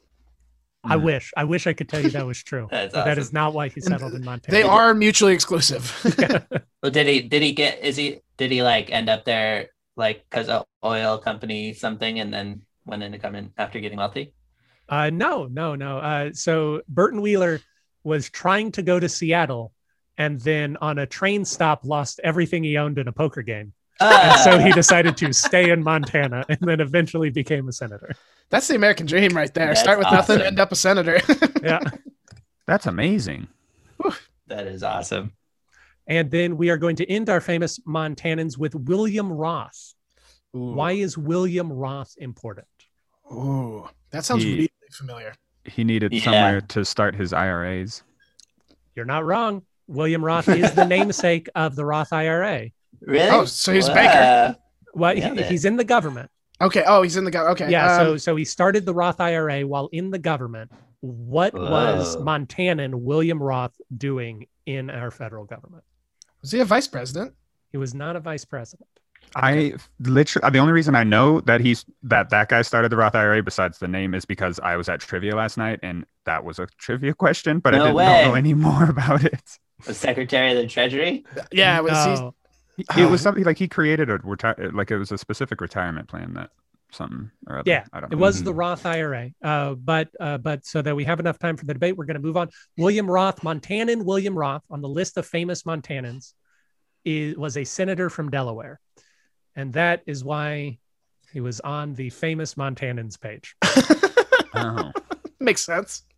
I 0.84 0.96
Mm. 0.96 1.02
wish 1.04 1.32
I 1.36 1.44
wish 1.44 1.68
I 1.68 1.74
could 1.74 1.88
tell 1.88 2.00
you 2.00 2.10
that 2.10 2.26
was 2.26 2.42
true. 2.42 2.66
That's 2.72 2.92
but 2.92 3.04
that 3.04 3.18
is 3.18 3.32
not 3.32 3.54
why 3.54 3.68
he 3.68 3.74
And 3.76 3.84
settled 3.84 4.14
in 4.14 4.24
Montana. 4.24 4.56
They 4.58 4.64
are 4.64 4.94
mutually 4.94 5.32
exclusive. 5.32 5.94
well, 6.82 6.90
did 6.90 7.06
he? 7.06 7.20
Did 7.22 7.42
he 7.42 7.52
get? 7.52 7.84
Is 7.84 7.96
he? 7.96 8.18
Did 8.36 8.50
he 8.50 8.64
like 8.64 8.90
end 8.90 9.08
up 9.08 9.24
there 9.24 9.68
like 9.96 10.24
because 10.28 10.48
of 10.48 10.66
oil 10.84 11.18
company 11.18 11.72
something, 11.74 12.18
and 12.20 12.32
then 12.32 12.62
went 12.84 13.02
into 13.02 13.18
coming 13.18 13.52
after 13.56 13.80
getting 13.80 13.98
wealthy? 13.98 14.32
Uh, 14.88 15.10
no, 15.10 15.46
no, 15.46 15.74
no. 15.74 15.98
Uh, 15.98 16.30
so 16.32 16.82
Burton 16.88 17.20
Wheeler 17.20 17.60
was 18.04 18.28
trying 18.30 18.72
to 18.72 18.82
go 18.82 18.98
to 18.98 19.08
Seattle, 19.08 19.72
and 20.18 20.40
then 20.40 20.76
on 20.80 20.98
a 20.98 21.06
train 21.06 21.44
stop, 21.44 21.84
lost 21.84 22.20
everything 22.24 22.64
he 22.64 22.76
owned 22.76 22.98
in 22.98 23.08
a 23.08 23.12
poker 23.12 23.42
game, 23.42 23.72
and 24.00 24.40
so 24.40 24.58
he 24.58 24.72
decided 24.72 25.16
to 25.18 25.32
stay 25.46 25.70
in 25.70 25.82
Montana, 25.82 26.44
and 26.48 26.58
then 26.60 26.80
eventually 26.80 27.30
became 27.30 27.68
a 27.68 27.72
senator. 27.72 28.14
That's 28.50 28.68
the 28.68 28.74
American 28.74 29.06
dream 29.06 29.34
right 29.34 29.52
there. 29.54 29.68
That's 29.68 29.80
Start 29.80 29.98
with 29.98 30.10
nothing, 30.10 30.36
awesome. 30.36 30.46
end 30.46 30.60
up 30.60 30.72
a 30.72 30.76
senator. 30.76 31.20
Yeah. 31.62 31.78
That's 32.66 32.86
amazing. 32.86 33.46
that 34.48 34.66
is 34.66 34.82
awesome. 34.82 35.32
And 36.06 36.30
then 36.30 36.56
we 36.56 36.70
are 36.70 36.76
going 36.76 36.96
to 36.96 37.08
end 37.10 37.28
our 37.30 37.40
famous 37.40 37.78
Montanans 37.80 38.58
with 38.58 38.74
William 38.74 39.32
Roth. 39.32 39.94
Why 40.52 40.92
is 40.92 41.16
William 41.16 41.72
Roth 41.72 42.14
important? 42.18 42.66
Ooh, 43.32 43.88
that 44.10 44.24
sounds 44.24 44.42
He- 44.42 44.52
really 44.54 44.70
familiar. 44.90 45.32
He 45.64 45.84
needed 45.84 46.12
Yeah. 46.12 46.24
somewhere 46.24 46.60
to 46.60 46.84
start 46.84 47.14
his 47.14 47.32
IRAs. 47.32 48.02
You're 48.96 49.04
not 49.06 49.24
wrong. 49.24 49.62
William 49.86 50.24
Roth 50.24 50.48
is 50.48 50.72
the 50.74 50.84
namesake 50.96 51.48
of 51.54 51.76
the 51.76 51.84
Roth 51.84 52.12
IRA. 52.12 52.70
Really? 53.00 53.28
Oh, 53.30 53.44
so 53.44 53.72
he's 53.72 53.86
a 53.88 53.90
Wow. 53.90 53.94
banker. 53.94 54.58
Well, 54.94 55.16
Yeah, 55.16 55.34
he- 55.34 55.42
he's 55.44 55.64
in 55.64 55.76
the 55.76 55.84
government. 55.84 56.30
Okay. 56.60 56.84
Oh, 56.86 57.02
he's 57.02 57.16
in 57.16 57.24
the 57.24 57.30
government. 57.30 57.60
Okay. 57.62 57.70
Yeah, 57.72 57.96
um, 57.96 58.06
so 58.06 58.16
so 58.18 58.36
he 58.36 58.44
started 58.44 58.84
the 58.86 58.94
Roth 58.94 59.20
IRA 59.20 59.62
while 59.66 59.88
in 59.92 60.10
the 60.10 60.18
government, 60.18 60.70
What 61.00 61.52
was 61.54 62.14
Whoa. 62.16 62.22
Montanan 62.24 62.94
William 62.94 63.42
Roth 63.42 63.74
doing 63.96 64.46
in 64.66 64.88
our 64.90 65.10
federal 65.10 65.44
government? 65.44 65.82
Was 66.42 66.50
he 66.52 66.60
a 66.60 66.64
vice 66.64 66.88
president? 66.88 67.34
He 67.70 67.78
was 67.78 67.94
not 67.94 68.16
a 68.16 68.20
vice 68.20 68.44
president. 68.44 68.88
I 69.34 69.74
literally 70.00 70.50
the 70.50 70.58
only 70.58 70.72
reason 70.72 70.94
I 70.94 71.04
know 71.04 71.40
that 71.42 71.60
he's 71.62 71.86
that 72.02 72.28
that 72.30 72.48
guy 72.50 72.60
started 72.62 72.90
the 72.90 72.96
Roth 72.96 73.14
IRA 73.14 73.42
besides 73.42 73.78
the 73.78 73.88
name 73.88 74.14
is 74.14 74.24
because 74.26 74.60
I 74.60 74.76
was 74.76 74.88
at 74.88 75.00
trivia 75.00 75.34
last 75.34 75.56
night 75.56 75.80
and 75.82 76.04
that 76.26 76.44
was 76.44 76.58
a 76.58 76.66
trivia 76.78 77.14
question, 77.14 77.60
but 77.60 77.74
I 77.74 77.78
didn't 77.78 77.94
way. 77.94 78.24
know 78.26 78.34
any 78.34 78.52
more 78.52 78.84
about 78.90 79.24
it. 79.24 79.58
The 79.86 79.94
Secretary 79.94 80.50
of 80.50 80.56
the 80.58 80.66
Treasury? 80.66 81.24
Yeah, 81.50 81.78
it 81.78 81.84
was. 81.84 82.04
he's- 82.04 82.20
No. 82.20 82.34
It 82.98 83.10
was 83.10 83.20
something 83.26 83.44
like 83.44 83.58
he 83.58 83.68
created 83.68 84.10
a 84.10 84.18
retire 84.24 84.70
like 84.72 84.90
it 84.90 84.98
was 84.98 85.12
a 85.12 85.18
specific 85.18 85.60
retirement 85.60 86.08
plan 86.08 86.34
that 86.34 86.50
something 86.92 87.30
or 87.48 87.58
other. 87.58 87.70
Yeah, 87.70 87.84
I 87.92 88.00
don't 88.00 88.12
It 88.12 88.16
know. 88.16 88.20
was 88.22 88.42
the 88.42 88.54
Roth 88.54 88.84
IRA. 88.86 89.30
Uh, 89.42 89.74
but 89.74 90.08
uh, 90.20 90.38
but 90.38 90.64
so 90.66 90.82
that 90.82 90.94
we 90.94 91.04
have 91.04 91.20
enough 91.20 91.38
time 91.38 91.56
for 91.56 91.64
the 91.64 91.72
debate, 91.74 91.96
we're 91.96 92.04
going 92.04 92.16
to 92.16 92.22
move 92.22 92.36
on. 92.36 92.48
William 92.76 93.10
Roth, 93.10 93.40
Montanan 93.42 94.04
William 94.04 94.36
Roth, 94.36 94.62
on 94.70 94.80
the 94.82 94.88
list 94.88 95.16
of 95.18 95.26
famous 95.26 95.62
Montanans, 95.64 96.34
is, 97.04 97.36
was 97.36 97.56
a 97.56 97.64
senator 97.64 98.08
from 98.10 98.30
Delaware, 98.30 98.78
and 99.56 99.72
that 99.74 100.02
is 100.06 100.22
why 100.24 100.78
he 101.32 101.40
was 101.40 101.60
on 101.60 101.94
the 101.94 102.10
famous 102.10 102.54
Montanans 102.54 103.20
page. 103.20 103.56
Oh. 104.54 104.92
makes 105.40 105.62
sense. 105.64 106.02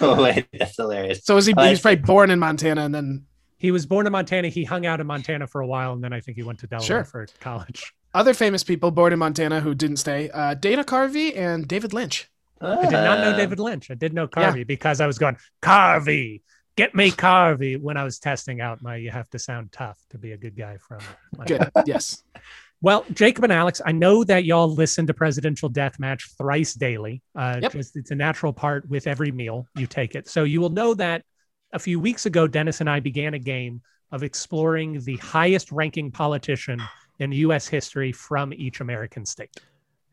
Oh, 0.00 0.20
wait, 0.20 0.46
that's 0.52 0.76
hilarious. 0.76 1.24
So 1.24 1.36
was 1.36 1.46
he? 1.46 1.54
Oh, 1.56 1.62
he 1.62 1.70
was 1.70 1.80
probably 1.80 2.02
born 2.02 2.30
in 2.30 2.38
Montana 2.40 2.82
and 2.84 2.92
then 2.94 3.24
He 3.58 3.70
was 3.70 3.86
born 3.86 4.06
in 4.06 4.12
Montana. 4.12 4.48
He 4.48 4.64
hung 4.64 4.84
out 4.86 4.98
in 5.00 5.06
Montana 5.06 5.46
for 5.46 5.60
a 5.60 5.66
while, 5.66 5.92
and 5.92 6.02
then 6.02 6.12
I 6.12 6.20
think 6.20 6.36
he 6.36 6.42
went 6.42 6.58
to 6.60 6.66
Delaware 6.66 6.84
Sure. 6.86 7.04
for 7.04 7.26
college. 7.40 7.92
Other 8.14 8.34
famous 8.34 8.64
people 8.64 8.90
born 8.90 9.12
in 9.12 9.18
Montana 9.18 9.60
who 9.60 9.74
didn't 9.74 9.98
stay. 9.98 10.30
Uh, 10.30 10.54
Dana 10.54 10.84
Carvey 10.84 11.36
and 11.36 11.66
David 11.68 11.92
Lynch. 11.92 12.28
I 12.60 12.82
did 12.82 12.92
not 12.92 13.20
know 13.20 13.30
Uh, 13.30 13.36
David 13.36 13.60
Lynch. 13.60 13.90
I 13.90 13.94
did 13.94 14.12
know 14.14 14.26
Carvey 14.26 14.66
because 14.66 15.00
I 15.00 15.06
was 15.06 15.18
going 15.18 15.36
Carvey, 15.62 16.42
get 16.76 16.94
me 16.94 17.10
Carvey 17.10 17.80
when 17.80 17.96
I 17.96 18.02
was 18.04 18.18
testing 18.18 18.60
out 18.60 18.82
my. 18.82 18.96
You 18.96 19.10
have 19.10 19.28
to 19.30 19.38
sound 19.38 19.70
tough 19.72 19.98
to 20.10 20.18
be 20.18 20.32
a 20.32 20.36
good 20.36 20.56
guy 20.56 20.78
from. 20.78 20.98
Good. 21.46 21.70
yes. 21.86 22.22
Well, 22.80 23.04
Jacob 23.12 23.42
and 23.42 23.52
Alex, 23.52 23.80
I 23.84 23.90
know 23.90 24.22
that 24.22 24.44
y'all 24.44 24.72
listen 24.72 25.04
to 25.08 25.12
Presidential 25.14 25.68
Deathmatch 25.68 26.36
thrice 26.38 26.74
daily. 26.74 27.22
Uh, 27.34 27.58
Yep. 27.60 27.72
just, 27.72 27.96
it's 27.96 28.12
a 28.12 28.14
natural 28.14 28.52
part 28.52 28.88
with 28.88 29.08
every 29.08 29.32
meal 29.32 29.66
you 29.74 29.88
take 29.88 30.14
it. 30.14 30.28
So 30.28 30.44
you 30.44 30.60
will 30.60 30.70
know 30.70 30.94
that 30.94 31.24
a 31.72 31.80
few 31.80 31.98
weeks 31.98 32.26
ago, 32.26 32.46
Dennis 32.46 32.80
and 32.80 32.88
I 32.88 33.00
began 33.00 33.34
a 33.34 33.40
game 33.40 33.82
of 34.12 34.22
exploring 34.22 35.00
the 35.00 35.16
highest 35.16 35.72
ranking 35.72 36.12
politician 36.12 36.80
in 37.18 37.32
U.S. 37.32 37.66
history 37.68 38.12
from 38.12 38.52
each 38.52 38.80
American 38.80 39.26
state. 39.26 39.56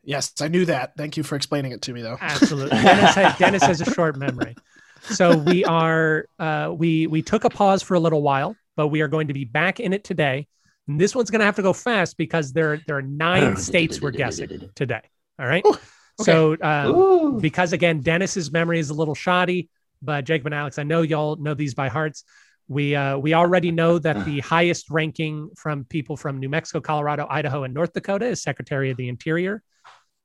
Yes, 0.02 0.32
I 0.40 0.48
knew 0.48 0.64
that. 0.66 0.96
Thank 0.96 1.16
you 1.16 1.22
for 1.22 1.34
explaining 1.34 1.72
it 1.72 1.82
to 1.82 1.92
me, 1.92 2.00
though. 2.00 2.16
Absolutely. 2.20 2.78
Dennis, 2.82 3.14
has, 3.14 3.38
Dennis 3.38 3.62
has 3.64 3.80
a 3.80 3.92
short 3.92 4.16
memory. 4.16 4.54
So 5.02 5.36
we 5.36 5.64
are 5.64 6.26
uh, 6.38 6.72
we 6.76 7.06
we 7.06 7.22
took 7.22 7.44
a 7.44 7.50
pause 7.50 7.82
for 7.82 7.94
a 7.94 8.00
little 8.00 8.22
while, 8.22 8.56
but 8.76 8.88
we 8.88 9.00
are 9.00 9.08
going 9.08 9.28
to 9.28 9.34
be 9.34 9.44
back 9.44 9.80
in 9.80 9.92
it 9.92 10.04
today. 10.04 10.46
And 10.88 11.00
this 11.00 11.14
one's 11.14 11.30
going 11.30 11.40
to 11.40 11.44
have 11.44 11.56
to 11.56 11.62
go 11.62 11.72
fast 11.72 12.16
because 12.16 12.52
there 12.52 12.80
there 12.86 12.96
are 12.96 13.02
nine 13.02 13.56
states 13.68 14.00
we're 14.00 14.12
guessing 14.12 14.70
today. 14.74 15.02
All 15.38 15.46
right. 15.46 15.64
Ooh, 15.66 15.70
okay. 15.70 15.80
So 16.22 16.54
uh, 16.54 17.30
because 17.40 17.72
again, 17.72 18.00
Dennis's 18.00 18.50
memory 18.50 18.78
is 18.78 18.90
a 18.90 18.94
little 18.94 19.14
shoddy, 19.14 19.68
but 20.02 20.24
Jacob 20.24 20.46
and 20.46 20.54
Alex, 20.54 20.78
I 20.78 20.82
know 20.82 21.02
y'all 21.02 21.36
know 21.36 21.54
these 21.54 21.74
by 21.74 21.88
hearts. 21.88 22.24
We 22.68 22.96
uh, 22.96 23.18
we 23.18 23.34
already 23.34 23.70
know 23.70 23.98
that 23.98 24.24
the 24.24 24.40
highest 24.40 24.90
ranking 24.90 25.50
from 25.56 25.84
people 25.84 26.16
from 26.16 26.38
New 26.38 26.48
Mexico, 26.48 26.80
Colorado, 26.80 27.26
Idaho, 27.30 27.62
and 27.62 27.72
North 27.72 27.92
Dakota 27.92 28.26
is 28.26 28.42
Secretary 28.42 28.90
of 28.90 28.96
the 28.96 29.08
Interior. 29.08 29.62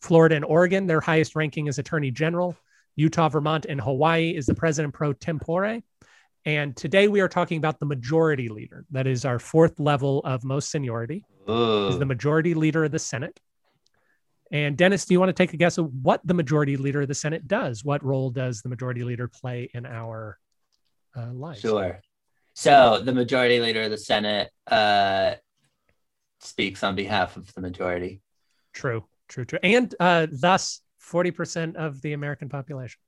Florida 0.02 0.36
and 0.36 0.46
Oregon, 0.46 0.88
their 0.88 1.02
highest 1.02 1.36
ranking 1.36 1.68
is 1.68 1.78
Attorney 1.78 2.10
General. 2.10 2.56
Utah, 2.96 3.30
Vermont, 3.30 3.66
and 3.70 3.80
Hawaii 3.80 4.36
is 4.36 4.46
the 4.46 4.56
President 4.56 4.94
pro 4.94 5.14
tempore. 5.14 5.82
And 6.44 6.76
today 6.76 7.08
we 7.08 7.22
are 7.22 7.28
talking 7.28 7.58
about 7.58 7.80
the 7.80 7.86
majority 7.86 8.50
leader. 8.50 8.86
That 8.90 9.06
is 9.06 9.26
our 9.26 9.38
fourth 9.38 9.80
level 9.80 10.22
of 10.22 10.44
most 10.44 10.72
seniority. 10.72 11.24
Is 11.90 12.00
the 12.00 12.06
majority 12.06 12.56
leader 12.56 12.84
of 12.84 12.92
the 12.92 13.00
Senate. 13.00 13.40
And 14.52 14.76
Dennis, 14.76 15.06
do 15.06 15.14
you 15.14 15.20
want 15.20 15.30
to 15.30 15.34
take 15.34 15.54
a 15.54 15.58
guess 15.58 15.78
of 15.78 15.92
what 16.04 16.20
the 16.26 16.34
majority 16.34 16.76
leader 16.76 17.02
of 17.02 17.08
the 17.08 17.16
Senate 17.16 17.48
does? 17.48 17.86
What 17.86 18.04
role 18.04 18.32
does 18.32 18.62
the 18.62 18.70
majority 18.70 19.04
leader 19.04 19.28
play 19.28 19.70
in 19.74 19.86
our 19.86 20.38
uh, 21.16 21.32
lives? 21.32 21.62
Sure. 21.62 22.02
So 22.54 23.02
the 23.04 23.14
majority 23.14 23.60
leader 23.60 23.84
of 23.84 23.92
the 23.92 23.98
Senate 23.98 24.50
uh, 24.68 25.36
speaks 26.42 26.84
on 26.84 26.96
behalf 26.96 27.38
of 27.38 27.54
the 27.54 27.62
majority. 27.62 28.22
True, 28.74 29.06
true, 29.28 29.46
true. 29.46 29.60
And 29.64 29.94
uh, 30.00 30.28
thus, 30.32 30.82
40% 31.02 31.76
of 31.76 32.02
the 32.02 32.14
American 32.14 32.50
population. 32.50 33.00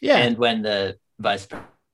Yeah. 0.00 0.18
And 0.18 0.36
when 0.38 0.62
the 0.62 0.96
vice 1.18 1.46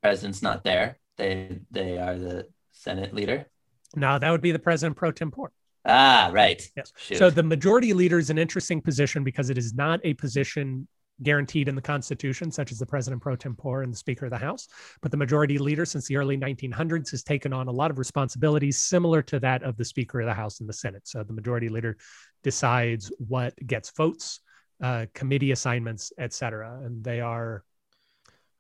president's 0.03 0.43
not 0.43 0.65
there, 0.65 0.99
they 1.17 1.61
they 1.71 1.99
are 1.99 2.17
the 2.17 2.47
Senate 2.73 3.13
leader. 3.13 3.47
No, 3.95 4.19
that 4.19 4.31
would 4.31 4.41
be 4.41 4.53
the 4.53 4.59
president 4.59 4.97
pro 4.97 5.13
tempore. 5.13 5.53
Ah, 5.85 6.31
right. 6.33 6.63
Yes. 6.77 6.93
Shoot. 6.97 7.19
So 7.19 7.31
the 7.31 7.43
majority 7.43 7.93
leader 7.93 8.19
is 8.19 8.31
an 8.31 8.39
interesting 8.39 8.81
position 8.81 9.25
because 9.25 9.51
it 9.51 9.59
is 9.59 9.75
not 9.75 10.01
a 10.05 10.15
position 10.15 10.87
guaranteed 11.23 11.69
in 11.69 11.75
the 11.75 11.83
Constitution, 11.83 12.51
such 12.51 12.73
as 12.73 12.79
the 12.79 12.87
president 12.87 13.23
pro 13.23 13.37
tempore 13.37 13.83
and 13.83 13.93
the 13.93 13.97
Speaker 13.97 14.27
of 14.27 14.31
the 14.31 14.39
House. 14.39 14.69
But 15.01 15.11
the 15.11 15.17
majority 15.17 15.59
leader, 15.59 15.85
since 15.85 16.07
the 16.07 16.17
early 16.17 16.37
1900s, 16.37 17.11
has 17.11 17.23
taken 17.23 17.53
on 17.53 17.69
a 17.69 17.73
lot 17.73 17.91
of 17.91 17.99
responsibilities 17.99 18.79
similar 18.79 19.23
to 19.23 19.41
that 19.41 19.63
of 19.63 19.77
the 19.77 19.85
Speaker 19.85 20.21
of 20.21 20.27
the 20.27 20.35
House 20.35 20.61
and 20.61 20.69
the 20.69 20.75
Senate. 20.75 21.07
So 21.09 21.23
the 21.23 21.33
majority 21.33 21.69
leader 21.69 21.97
decides 22.43 23.13
what 23.19 23.55
gets 23.67 23.91
votes, 23.91 24.41
uh, 24.83 25.07
committee 25.15 25.53
assignments, 25.53 26.13
etc. 26.19 26.81
And 26.85 27.03
they 27.03 27.21
are 27.21 27.65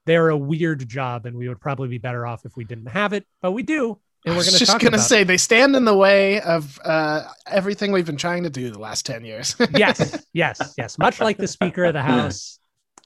they're 0.07 0.31
a 0.31 0.37
weird 0.37 0.89
job, 0.89 1.27
and 1.27 1.37
we 1.37 1.49
would 1.49 1.61
probably 1.61 1.89
be 1.89 1.99
better 1.99 2.27
off 2.27 2.47
if 2.47 2.57
we 2.57 2.65
didn't 2.65 2.87
have 2.87 3.13
it, 3.13 3.27
but 3.43 3.53
we 3.53 3.63
do. 3.63 4.01
And 4.25 4.35
I 4.35 4.37
we're 4.37 4.43
going 4.43 4.53
to 4.53 4.59
just 4.59 4.73
gonna 4.81 4.89
about 4.97 5.01
say 5.01 5.25
they 5.25 5.37
stand 5.37 5.77
in 5.77 5.85
the 5.85 5.97
way 5.97 6.41
of 6.41 6.79
uh, 6.85 7.23
everything 7.47 7.93
we've 7.93 8.07
been 8.07 8.17
trying 8.17 8.43
to 8.43 8.51
do 8.51 8.71
the 8.71 8.79
last 8.79 9.07
ten 9.07 9.25
years. 9.25 9.55
yes, 9.77 10.27
yes, 10.33 10.75
yes. 10.77 10.99
Much 10.99 11.21
like 11.21 11.37
the 11.37 11.47
Speaker 11.47 11.85
of 11.85 11.95
the 11.95 12.03
House, 12.03 12.59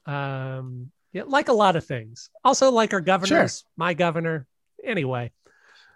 um, 0.06 0.90
yeah, 1.12 1.24
like 1.26 1.48
a 1.48 1.52
lot 1.52 1.76
of 1.76 1.84
things. 1.84 2.30
Also, 2.44 2.70
like 2.70 2.92
our 2.94 3.00
governors, 3.00 3.64
my 3.76 3.94
governor. 3.94 4.46
Anyway, 4.82 5.30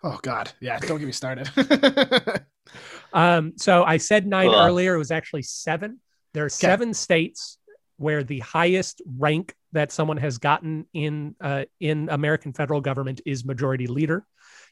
oh 0.04 0.18
God, 0.22 0.52
yeah. 0.60 0.78
Don't 0.78 0.98
get 0.98 1.06
me 1.06 1.12
started. 1.12 1.50
um, 3.12 3.54
so 3.56 3.84
I 3.84 3.96
said 3.96 4.26
nine 4.26 4.50
Cool. 4.50 4.60
earlier. 4.60 4.94
It 4.94 4.98
was 4.98 5.10
actually 5.10 5.42
seven. 5.42 6.00
There 6.34 6.44
are 6.44 6.50
seven 6.50 6.92
states 6.92 7.58
where 7.96 8.22
the 8.22 8.40
highest 8.40 9.00
rank 9.18 9.54
that 9.76 9.92
someone 9.92 10.16
has 10.16 10.38
gotten 10.38 10.86
in 10.94 11.34
uh, 11.40 11.64
in 11.80 12.08
American 12.10 12.52
federal 12.52 12.80
government 12.80 13.20
is 13.26 13.44
majority 13.44 13.86
leader. 13.86 14.26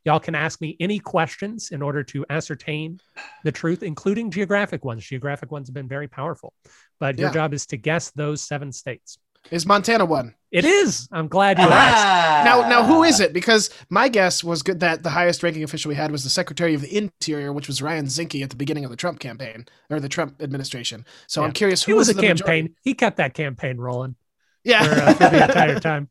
Y'all 0.05 0.19
can 0.21 0.35
ask 0.35 0.61
me 0.61 0.77
any 0.81 0.99
questions 0.99 1.71
in 1.71 1.81
order 1.83 2.03
to 2.03 2.25
ascertain 2.31 2.99
the 3.45 3.53
truth, 3.53 3.83
including 3.83 4.31
geographic 4.31 4.85
ones. 4.85 5.05
Geographic 5.05 5.51
ones 5.53 5.69
have 5.69 5.75
been 5.75 5.89
very 5.89 6.09
powerful, 6.09 6.53
but 7.01 7.19
your 7.19 7.31
job 7.31 7.53
is 7.55 7.67
to 7.67 7.77
guess 7.77 8.11
those 8.13 8.41
seven 8.43 8.73
states. 8.73 9.19
Is 9.51 9.67
Montana 9.67 10.07
one? 10.07 10.35
It 10.51 10.65
is. 10.65 11.07
I'm 11.13 11.29
glad 11.29 11.59
you 11.59 11.65
asked. 11.65 12.05
Ah. 12.07 12.43
Now, 12.47 12.69
now, 12.69 12.83
who 12.85 13.03
is 13.03 13.21
it? 13.21 13.35
Because 13.35 13.69
my 13.91 14.09
guess 14.09 14.43
was 14.43 14.63
good 14.63 14.81
that 14.81 15.03
the 15.03 15.11
highest 15.11 15.43
ranking 15.43 15.63
official 15.65 15.91
we 15.91 15.95
had 15.97 16.11
was 16.11 16.25
the 16.25 16.31
Secretary 16.31 16.73
of 16.75 16.81
the 16.81 16.97
Interior, 16.97 17.53
which 17.53 17.69
was 17.69 17.83
Ryan 17.83 18.07
Zinke 18.07 18.43
at 18.43 18.49
the 18.49 18.57
beginning 18.57 18.85
of 18.87 18.91
the 18.91 18.97
Trump 18.97 19.21
campaign 19.21 19.67
or 19.91 20.01
the 20.01 20.09
Trump 20.09 20.41
administration. 20.41 21.05
So 21.27 21.41
Yeah. 21.43 21.49
I'm 21.49 21.53
curious 21.53 21.83
who 21.83 21.93
It 21.93 21.97
was 21.97 22.09
a 22.09 22.15
the 22.15 22.23
campaign. 22.23 22.65
majority- 22.65 22.75
He 22.85 22.95
kept 22.95 23.19
that 23.19 23.35
campaign 23.35 23.77
rolling 23.77 24.17
Yeah, 24.65 24.85
for, 24.85 25.01
uh, 25.01 25.15
for 25.15 25.31
the 25.37 25.45
entire 25.49 25.81
time. 25.81 26.09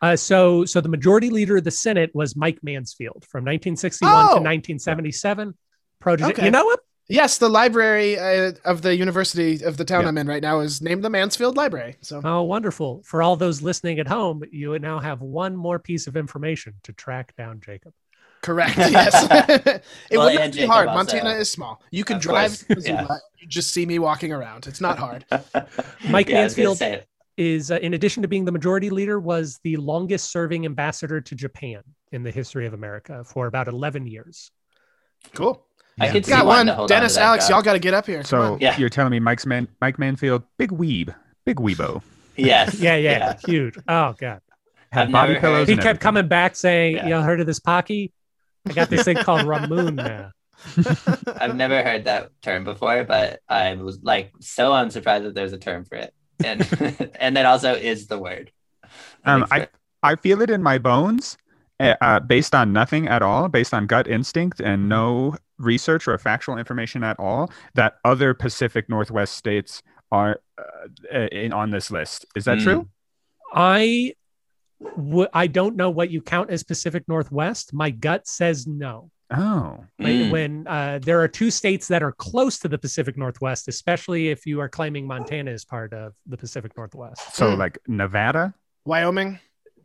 Uh, 0.00 0.16
so, 0.16 0.64
so 0.64 0.80
the 0.80 0.88
majority 0.88 1.30
leader 1.30 1.58
of 1.58 1.64
the 1.64 1.70
Senate 1.70 2.10
was 2.14 2.34
Mike 2.34 2.58
Mansfield 2.62 3.24
from 3.28 3.44
1961 3.44 4.12
Oh. 4.12 4.16
to 4.16 4.24
1977. 4.42 5.54
Protege. 6.00 6.30
Okay. 6.32 6.44
You 6.46 6.50
know 6.50 6.70
him? 6.70 6.78
yes, 7.08 7.38
the 7.38 7.48
library 7.48 8.18
uh, 8.18 8.52
of 8.64 8.82
the 8.82 8.96
university 8.96 9.62
of 9.62 9.76
the 9.76 9.84
town 9.84 10.02
Yeah. 10.02 10.08
I'm 10.08 10.18
in 10.18 10.26
right 10.26 10.42
now 10.42 10.60
is 10.60 10.82
named 10.82 11.04
the 11.04 11.10
Mansfield 11.10 11.56
Library. 11.56 11.96
So 12.00 12.20
Oh, 12.24 12.42
wonderful. 12.42 13.02
For 13.04 13.22
all 13.22 13.36
those 13.36 13.62
listening 13.62 13.98
at 14.00 14.08
home, 14.08 14.42
you 14.50 14.76
now 14.78 14.98
have 14.98 15.20
one 15.20 15.54
more 15.56 15.78
piece 15.78 16.06
of 16.08 16.16
information 16.16 16.74
to 16.84 16.92
track 16.92 17.36
down 17.36 17.60
Jacob. 17.64 17.92
correct. 18.40 18.76
Yes, 18.78 19.14
it 19.30 19.82
Well, 20.10 20.32
wouldn't 20.32 20.52
be 20.54 20.58
Jacob 20.60 20.70
hard. 20.72 20.88
also- 20.88 20.96
Montana 21.16 21.38
is 21.38 21.52
small. 21.52 21.80
You 21.92 22.02
can 22.02 22.16
Of 22.16 22.22
drive. 22.22 22.50
course, 22.50 22.62
to 22.64 22.74
Missoula, 22.74 23.06
yeah. 23.08 23.16
You 23.40 23.46
just 23.46 23.70
see 23.72 23.86
me 23.86 24.00
walking 24.00 24.32
around. 24.32 24.66
It's 24.66 24.80
not 24.80 24.98
hard. 24.98 25.24
Mike 26.08 26.28
Yeah, 26.28 26.40
I 26.40 26.44
was 26.44 26.56
Mansfield 26.56 26.78
say, 26.78 27.04
is, 27.36 27.70
uh, 27.70 27.76
in 27.82 27.94
addition 27.94 28.22
to 28.22 28.28
being 28.28 28.44
the 28.44 28.52
majority 28.52 28.90
leader, 28.90 29.18
was 29.20 29.58
the 29.64 29.76
longest 29.76 30.30
serving 30.30 30.64
ambassador 30.66 31.20
to 31.20 31.34
Japan 31.34 31.82
in 32.12 32.22
the 32.22 32.30
history 32.30 32.66
of 32.66 32.74
America 32.74 33.24
for 33.24 33.46
about 33.46 33.68
11 33.68 34.06
years. 34.06 34.50
Cool. 35.34 35.64
I 36.00 36.08
could 36.08 36.26
Got 36.26 36.46
one. 36.46 36.66
to 36.66 36.74
hold 36.74 36.90
on 36.90 36.96
Dennis, 36.96 37.16
Alex, 37.16 37.46
job. 37.48 37.56
y'all 37.56 37.62
got 37.62 37.72
to 37.74 37.78
get 37.78 37.94
up 37.94 38.06
here. 38.06 38.24
So. 38.24 38.56
Yeah. 38.60 38.76
you're 38.78 38.88
telling 38.88 39.10
me 39.12 39.20
Mike's 39.20 39.46
man, 39.46 39.68
Mike 39.80 39.98
Mansfield, 39.98 40.42
big 40.58 40.70
weeb, 40.70 41.14
big 41.44 41.56
weebo, 41.56 42.02
Yes. 42.36 42.74
Yeah, 42.80 42.96
yeah, 42.96 43.36
huge. 43.46 43.76
Oh, 43.88 44.14
God. 44.18 44.40
had 44.90 45.06
I've 45.08 45.12
body 45.12 45.38
pillows. 45.38 45.68
He 45.68 45.74
kept 45.74 45.84
everything. 45.86 46.00
coming 46.00 46.28
back 46.28 46.56
saying, 46.56 46.96
Yeah. 46.96 47.06
"You 47.08 47.14
all 47.16 47.22
heard 47.22 47.40
of 47.40 47.46
this 47.46 47.60
Pocky? 47.60 48.12
I 48.66 48.72
got 48.72 48.88
this 48.90 49.04
thing 49.04 49.16
called 49.18 49.42
Ramoon 49.42 49.94
now." 49.94 50.32
I've 51.40 51.56
never 51.56 51.82
heard 51.82 52.04
that 52.04 52.30
term 52.42 52.64
before, 52.64 53.04
but 53.04 53.40
I 53.48 53.74
was 53.74 53.98
like 54.02 54.32
so 54.40 54.72
unsurprised 54.72 55.24
that 55.24 55.34
there's 55.34 55.52
a 55.52 55.58
term 55.58 55.84
for 55.84 55.96
it. 55.96 56.14
And 56.44 57.10
and 57.20 57.36
that 57.36 57.46
also 57.46 57.74
is 57.74 58.06
the 58.06 58.18
word. 58.18 58.50
Um, 59.24 59.46
I 59.50 59.68
I 60.02 60.16
feel 60.16 60.42
it 60.42 60.50
in 60.50 60.62
my 60.62 60.78
bones, 60.78 61.38
uh, 61.78 61.94
uh, 62.00 62.18
based 62.20 62.54
on 62.54 62.72
nothing 62.72 63.06
at 63.06 63.22
all, 63.22 63.48
based 63.48 63.72
on 63.72 63.86
gut 63.86 64.08
instinct 64.08 64.60
and 64.60 64.88
no 64.88 65.36
research 65.58 66.08
or 66.08 66.18
factual 66.18 66.58
information 66.58 67.04
at 67.04 67.18
all, 67.20 67.50
that 67.74 67.98
other 68.04 68.34
Pacific 68.34 68.88
Northwest 68.88 69.36
states 69.36 69.82
are 70.10 70.40
uh, 70.58 71.28
in 71.30 71.52
on 71.52 71.70
this 71.70 71.90
list. 71.90 72.26
Is 72.34 72.46
that 72.46 72.58
Mm. 72.58 72.62
true? 72.64 72.88
I 73.54 74.14
w- 74.96 75.28
I 75.32 75.46
don't 75.46 75.76
know 75.76 75.90
what 75.90 76.10
you 76.10 76.20
count 76.20 76.50
as 76.50 76.64
Pacific 76.64 77.04
Northwest. 77.06 77.72
My 77.72 77.90
gut 77.90 78.26
says 78.26 78.66
no. 78.66 79.11
Oh, 79.34 79.84
When, 79.96 80.12
Mm. 80.12 80.30
when 80.30 80.66
uh, 80.66 80.98
there 81.02 81.20
are 81.20 81.28
two 81.28 81.50
states 81.50 81.88
that 81.88 82.02
are 82.02 82.12
close 82.12 82.58
to 82.60 82.68
the 82.68 82.78
Pacific 82.78 83.16
Northwest, 83.16 83.68
especially 83.68 84.28
if 84.28 84.46
you 84.46 84.60
are 84.60 84.68
claiming 84.68 85.06
Montana 85.06 85.50
is 85.50 85.64
part 85.64 85.92
of 85.92 86.14
the 86.26 86.36
Pacific 86.36 86.76
Northwest. 86.76 87.34
so 87.34 87.52
Hmm. 87.52 87.58
like 87.58 87.78
Nevada. 87.86 88.54
Wyoming. 88.84 89.38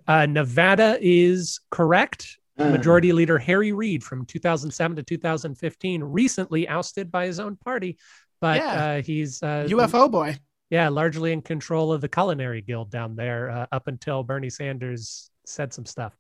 Uh, 0.08 0.26
Nevada 0.26 0.98
is 1.02 1.60
correct. 1.70 2.38
Mm. 2.60 2.72
Majority 2.72 3.12
Leader 3.14 3.38
Harry 3.38 3.72
Reid 3.72 4.04
from 4.04 4.26
2007 4.26 4.96
to 4.98 5.04
2015, 5.04 6.04
recently 6.04 6.68
ousted 6.68 7.12
by 7.12 7.26
his 7.28 7.40
own 7.40 7.56
party, 7.58 7.98
but 8.42 8.58
Yeah. 8.58 8.86
uh, 8.98 9.02
he's 9.04 9.44
uh, 9.44 9.66
UFO 9.70 10.10
boy. 10.10 10.38
yeah, 10.72 10.90
largely 10.90 11.32
in 11.34 11.42
control 11.44 11.94
of 11.94 12.02
the 12.02 12.10
culinary 12.10 12.62
guild 12.62 12.90
down 12.90 13.16
there 13.16 13.50
uh, 13.52 13.66
up 13.72 13.88
until 13.88 14.24
Bernie 14.24 14.50
Sanders 14.50 15.30
said 15.46 15.72
some 15.74 15.86
stuff. 15.86 16.16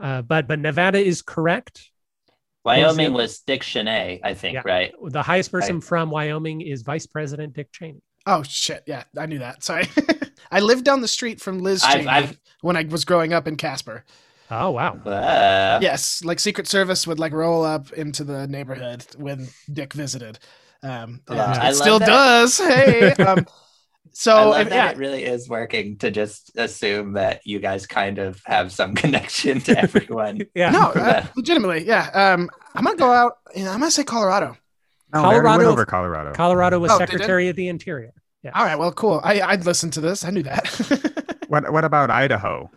Uh, 0.00 0.22
but 0.22 0.46
but 0.48 0.58
Nevada 0.58 0.98
is 0.98 1.22
correct. 1.22 1.90
Wyoming 2.64 3.12
was 3.12 3.40
Dick 3.40 3.62
Cheney, 3.62 4.20
I 4.22 4.34
think, 4.34 4.54
Yeah. 4.54 4.62
right? 4.64 4.92
The 5.02 5.22
highest 5.22 5.50
person 5.52 5.76
Right. 5.76 5.84
from 5.84 6.10
Wyoming 6.10 6.60
is 6.60 6.82
Vice 6.82 7.06
President 7.06 7.54
Dick 7.54 7.72
Cheney. 7.72 8.02
Oh 8.26 8.42
shit! 8.42 8.82
Yeah, 8.86 9.04
I 9.16 9.26
knew 9.26 9.38
that. 9.38 9.62
Sorry. 9.64 9.86
I 10.50 10.60
lived 10.60 10.84
down 10.84 11.00
the 11.00 11.08
street 11.08 11.40
from 11.40 11.60
Liz 11.60 11.82
I've- 11.84 12.06
I've- 12.06 12.36
when 12.60 12.76
I 12.76 12.82
was 12.84 13.04
growing 13.04 13.32
up 13.32 13.46
in 13.48 13.56
Casper. 13.56 14.04
Oh 14.50 14.70
wow! 14.70 14.94
Uh, 15.04 15.78
Yes, 15.82 16.22
like 16.24 16.40
Secret 16.40 16.66
Service 16.66 17.06
would 17.06 17.18
like 17.18 17.32
roll 17.32 17.64
up 17.64 17.92
into 17.92 18.24
the 18.24 18.46
neighborhood 18.46 19.04
when 19.16 19.48
Dick 19.72 19.92
visited. 19.94 20.38
Um, 20.82 21.22
and 21.28 21.36
Yeah. 21.36 21.52
it 21.52 21.58
I 21.58 21.66
love 21.68 21.76
still 21.76 21.98
that. 22.00 22.06
does. 22.06 22.58
Hey, 22.58 23.12
um, 23.12 23.38
I 23.40 23.44
so 24.12 24.50
love 24.50 24.60
if- 24.62 24.68
that 24.70 24.74
yeah, 24.74 24.90
it 24.90 24.96
really 24.98 25.24
is 25.24 25.48
working 25.48 25.96
to 25.98 26.10
just 26.10 26.56
assume 26.56 27.12
that 27.14 27.40
you 27.46 27.58
guys 27.60 27.86
kind 27.86 28.18
of 28.18 28.40
have 28.46 28.72
some 28.72 28.94
connection 29.02 29.60
to 29.62 29.78
everyone. 29.78 30.42
Yeah. 30.54 30.70
no, 30.70 30.80
uh, 30.94 31.26
legitimately, 31.36 31.84
yeah. 31.86 32.08
Um, 32.12 32.48
I'm 32.74 32.84
gonna 32.84 32.96
go 32.96 33.10
out. 33.12 33.34
You 33.54 33.64
know, 33.64 33.70
I'm 33.72 33.78
gonna 33.80 33.90
say 33.90 34.04
Colorado. 34.04 34.56
No, 35.12 35.20
I 35.20 35.24
already 35.24 35.34
went 35.36 35.44
Colorado- 35.46 35.70
over 35.72 35.86
Colorado. 35.86 36.32
Colorado 36.34 36.78
was 36.78 36.90
Oh. 36.92 36.98
Secretary 36.98 37.48
of 37.48 37.56
the 37.56 37.68
Interior. 37.68 38.12
Yeah. 38.42 38.50
All 38.54 38.64
right, 38.64 38.78
well, 38.78 38.92
cool. 38.92 39.20
I 39.24 39.40
I'd 39.40 39.64
listen 39.66 39.90
to 39.92 40.00
this. 40.00 40.24
I 40.24 40.30
knew 40.30 40.42
that. 40.44 41.40
what 41.48 41.72
what 41.72 41.84
about 41.84 42.10
Idaho? 42.10 42.70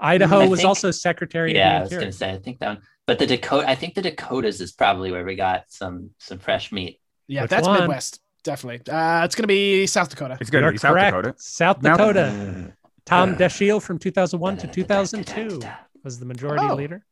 Idaho 0.00 0.40
I 0.40 0.48
was 0.48 0.60
think- 0.60 0.68
also 0.68 0.90
Secretary 0.90 1.54
yeah, 1.54 1.78
I 1.78 1.80
was 1.82 1.90
gonna 1.90 2.10
say 2.12 2.32
I 2.32 2.38
think 2.38 2.58
that 2.60 2.68
one. 2.68 2.82
But 3.06 3.18
the 3.18 3.26
Dakota 3.26 3.68
I 3.68 3.74
think 3.74 3.94
the 3.94 4.02
Dakotas 4.02 4.60
is 4.60 4.72
probably 4.72 5.12
where 5.12 5.24
we 5.24 5.36
got 5.36 5.64
some 5.68 6.10
some 6.18 6.38
fresh 6.38 6.72
meat. 6.72 7.00
yeah, 7.28 7.42
Which 7.42 7.50
that's 7.50 7.66
one? 7.66 7.80
Midwest, 7.80 8.20
definitely. 8.44 8.80
Uh, 8.92 9.24
it's 9.24 9.34
gonna 9.34 9.46
be 9.48 9.86
South 9.86 10.08
Dakota. 10.10 10.38
It's 10.40 10.50
going 10.50 10.64
to 10.64 10.70
be 10.70 10.78
South 10.78 10.92
correct. 10.92 11.16
Dakota. 11.16 11.34
South 11.38 11.82
Now- 11.82 11.96
Dakota. 11.96 12.72
Tom 13.06 13.34
Uh, 13.34 13.36
Daschle 13.36 13.82
from 13.82 13.98
2001 13.98 14.56
to 14.58 14.66
2002 14.66 15.60
was 16.04 16.18
the 16.18 16.24
majority 16.24 16.64
Oh. 16.66 16.74
leader. 16.74 17.04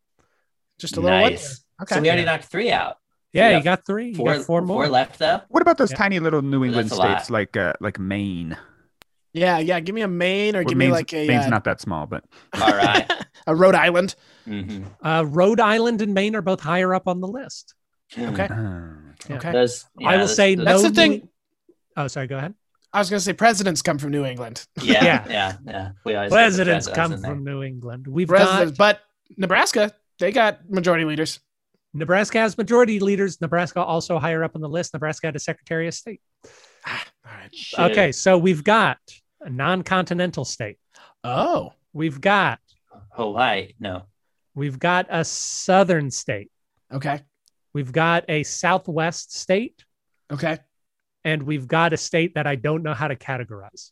Just 0.79 0.97
a 0.97 1.01
little 1.01 1.21
one. 1.21 1.33
Nice. 1.33 1.65
Okay. 1.83 1.97
So 1.97 2.01
we 2.01 2.09
already 2.09 2.25
knocked 2.25 2.45
three 2.45 2.71
out. 2.71 2.97
Yeah, 3.33 3.51
Yeah. 3.51 3.59
you 3.59 3.65
got 3.65 3.85
three. 3.85 4.09
You 4.11 4.15
Four, 4.15 4.35
got 4.35 4.45
four 4.45 4.63
more. 4.63 4.85
Four 4.85 4.91
left 4.93 5.19
though. 5.19 5.41
What 5.49 5.61
about 5.63 5.77
those 5.79 5.91
Yeah. 5.91 5.97
tiny 5.99 6.19
little 6.19 6.41
New 6.43 6.65
England 6.65 6.89
That's 6.91 6.99
lot. 6.99 7.19
states 7.19 7.31
like 7.31 7.57
uh, 7.57 7.75
like 7.81 7.99
Maine? 7.99 8.57
yeah, 9.35 9.59
yeah. 9.59 9.81
Give 9.81 9.95
me 9.95 10.01
a 10.03 10.09
Maine 10.09 10.55
or 10.57 10.61
Well, 10.61 10.69
give 10.69 10.79
me 10.79 10.91
like 10.91 11.13
a 11.13 11.27
Maine's 11.27 11.47
uh, 11.47 11.51
not 11.51 11.65
that 11.65 11.81
small, 11.81 12.07
but 12.07 12.25
All 12.61 12.69
right. 12.73 13.11
a 13.47 13.55
Rhode 13.55 13.75
Island. 13.75 14.15
hmm 14.47 14.85
Uh, 15.03 15.25
Rhode 15.29 15.61
Island 15.61 16.01
and 16.03 16.15
Maine 16.15 16.35
are 16.37 16.43
both 16.43 16.61
higher 16.61 16.95
up 16.95 17.07
on 17.09 17.21
the 17.21 17.29
list. 17.29 17.75
Okay. 18.19 18.45
uh, 18.51 18.89
Yeah. 19.29 19.37
Okay. 19.37 19.53
Those, 19.53 19.85
I 19.99 20.03
yeah, 20.03 20.11
will 20.13 20.19
those- 20.19 20.37
say 20.37 20.55
those- 20.55 20.65
no. 20.65 20.71
That's 20.73 20.83
the 20.83 20.91
thing. 20.91 21.11
New- 21.13 21.29
Oh, 21.97 22.07
sorry. 22.09 22.27
Go 22.27 22.39
ahead. 22.39 22.55
I 22.95 22.99
was 22.99 23.09
gonna 23.11 23.21
say 23.21 23.33
presidents 23.35 23.81
come 23.83 23.99
from 23.99 24.11
New 24.11 24.25
England. 24.25 24.67
Yeah, 24.83 25.05
Yeah. 25.05 25.27
yeah, 25.31 25.57
yeah, 25.67 25.91
We 26.05 26.15
always 26.15 26.31
put 26.31 26.35
the 26.37 26.37
Presidents 26.37 26.89
come 26.89 27.21
from 27.23 27.45
New 27.45 27.63
England. 27.63 28.07
We've 28.07 28.29
Presidents, 28.29 28.73
got 28.73 28.79
but 28.79 29.01
Nebraska, 29.39 29.93
they 30.19 30.31
got 30.33 30.69
majority 30.71 31.05
leaders. 31.05 31.41
Nebraska 31.95 32.39
has 32.39 32.57
majority 32.57 32.99
leaders. 33.01 33.41
Nebraska 33.43 33.83
also 33.83 34.19
higher 34.19 34.43
up 34.43 34.53
on 34.55 34.63
the 34.63 34.69
list. 34.69 34.95
Nebraska 34.95 35.27
had 35.29 35.37
a 35.37 35.39
Secretary 35.39 35.87
of 35.89 35.95
State. 35.95 36.21
Ah, 36.87 37.05
all 37.27 37.33
right. 37.35 37.55
Shit. 37.55 37.81
Okay, 37.81 38.13
so 38.13 38.39
we've 38.39 38.65
got 38.65 38.99
a 39.43 39.51
non-continental 39.51 40.45
state. 40.47 40.79
Oh, 41.25 41.73
We've 41.95 42.21
got 42.21 42.59
Hawaii. 43.11 43.73
No. 43.79 44.05
we've 44.55 44.79
got 44.79 45.07
a 45.11 45.25
southern 45.25 46.11
state. 46.11 46.51
okay, 46.91 47.21
We've 47.75 47.93
got 47.93 48.25
a 48.29 48.43
southwest 48.43 49.35
state, 49.37 49.85
okay, 50.33 50.59
and 51.25 51.43
we've 51.45 51.67
got 51.67 51.93
a 51.93 51.97
state 51.97 52.35
that 52.35 52.47
I 52.47 52.55
don't 52.57 52.83
know 52.83 52.95
how 52.95 53.09
to 53.09 53.17
categorize. 53.17 53.91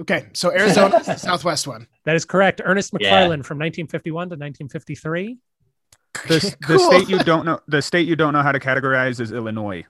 okay. 0.00 0.26
So 0.34 0.50
Arizona 0.52 0.96
is 0.98 1.06
the 1.06 1.16
southwest 1.30 1.66
one. 1.66 1.86
That 2.04 2.16
is 2.16 2.24
correct. 2.24 2.60
Ernest 2.64 2.92
Yeah. 3.00 3.26
From 3.42 3.58
1951 3.58 4.28
to 4.28 4.34
1953. 4.36 5.38
the, 6.28 6.38
the 6.38 6.56
Cool. 6.66 6.78
state 6.78 7.08
you 7.08 7.18
don't 7.20 7.46
know 7.46 7.60
the 7.68 7.80
state 7.80 8.06
you 8.06 8.16
don't 8.16 8.32
know 8.34 8.42
how 8.42 8.52
to 8.52 8.60
categorize 8.60 9.18
is 9.20 9.32
Illinois. 9.32 9.84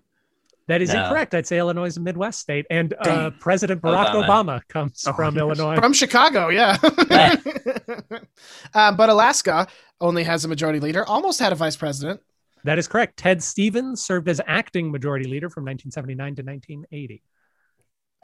That 0.68 0.80
is 0.80 0.92
No. 0.94 1.02
incorrect. 1.02 1.34
I'd 1.34 1.46
say 1.48 1.58
Illinois 1.58 1.86
is 1.86 1.96
a 1.96 2.00
Midwest 2.00 2.38
state, 2.38 2.64
and 2.70 2.94
uh, 3.00 3.30
President 3.40 3.82
Barack 3.82 4.10
Obama, 4.14 4.28
Obama. 4.60 4.68
comes 4.68 5.04
Oh, 5.08 5.12
from. 5.12 5.36
Illinois. 5.36 5.74
from 5.74 5.92
Chicago, 5.92 6.48
yeah. 6.50 6.76
um, 8.74 8.96
but 8.96 9.08
Alaska 9.08 9.66
only 10.00 10.22
has 10.24 10.44
a 10.44 10.48
majority 10.48 10.78
leader. 10.80 11.04
Almost 11.04 11.40
had 11.40 11.52
a 11.52 11.56
vice 11.56 11.76
president. 11.76 12.20
That 12.64 12.78
is 12.78 12.86
correct. 12.88 13.16
Ted 13.16 13.42
Stevens 13.42 14.04
served 14.04 14.28
as 14.28 14.40
acting 14.46 14.90
majority 14.90 15.28
leader 15.28 15.50
from 15.50 15.64
1979 15.64 16.36
to 16.36 16.42
1980. 16.42 17.22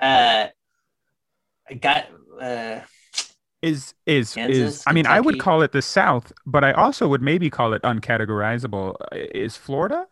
Uh, 0.01 0.49
I 1.69 1.75
got. 1.75 2.07
Uh, 2.41 2.81
Is 3.61 3.95
is 4.07 4.37
is 4.37 4.85
I 4.87 4.93
mean 4.93 5.07
I 5.07 5.19
would 5.19 5.41
call 5.41 5.63
it 5.63 5.73
the 5.73 5.83
South, 5.83 6.33
but 6.47 6.63
I 6.63 6.71
also 6.73 7.09
would 7.09 7.23
maybe 7.23 7.51
call 7.51 7.73
it 7.73 7.83
uncategorizable. 7.83 8.95
Is 9.13 9.57
Florida? 9.57 10.07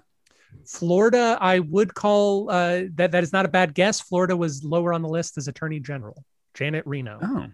Florida, 0.66 1.38
I 1.40 1.60
would 1.60 1.94
call 1.94 2.50
uh, 2.50 2.82
that. 2.94 3.12
That 3.12 3.22
is 3.22 3.32
not 3.32 3.44
a 3.44 3.48
bad 3.48 3.74
guess. 3.74 4.00
Florida 4.00 4.36
was 4.36 4.64
lower 4.64 4.92
on 4.92 5.02
the 5.02 5.08
list 5.08 5.38
as 5.38 5.46
Attorney 5.46 5.78
General. 5.78 6.24
Janet 6.54 6.84
Reno. 6.86 7.18
Oh, 7.22 7.46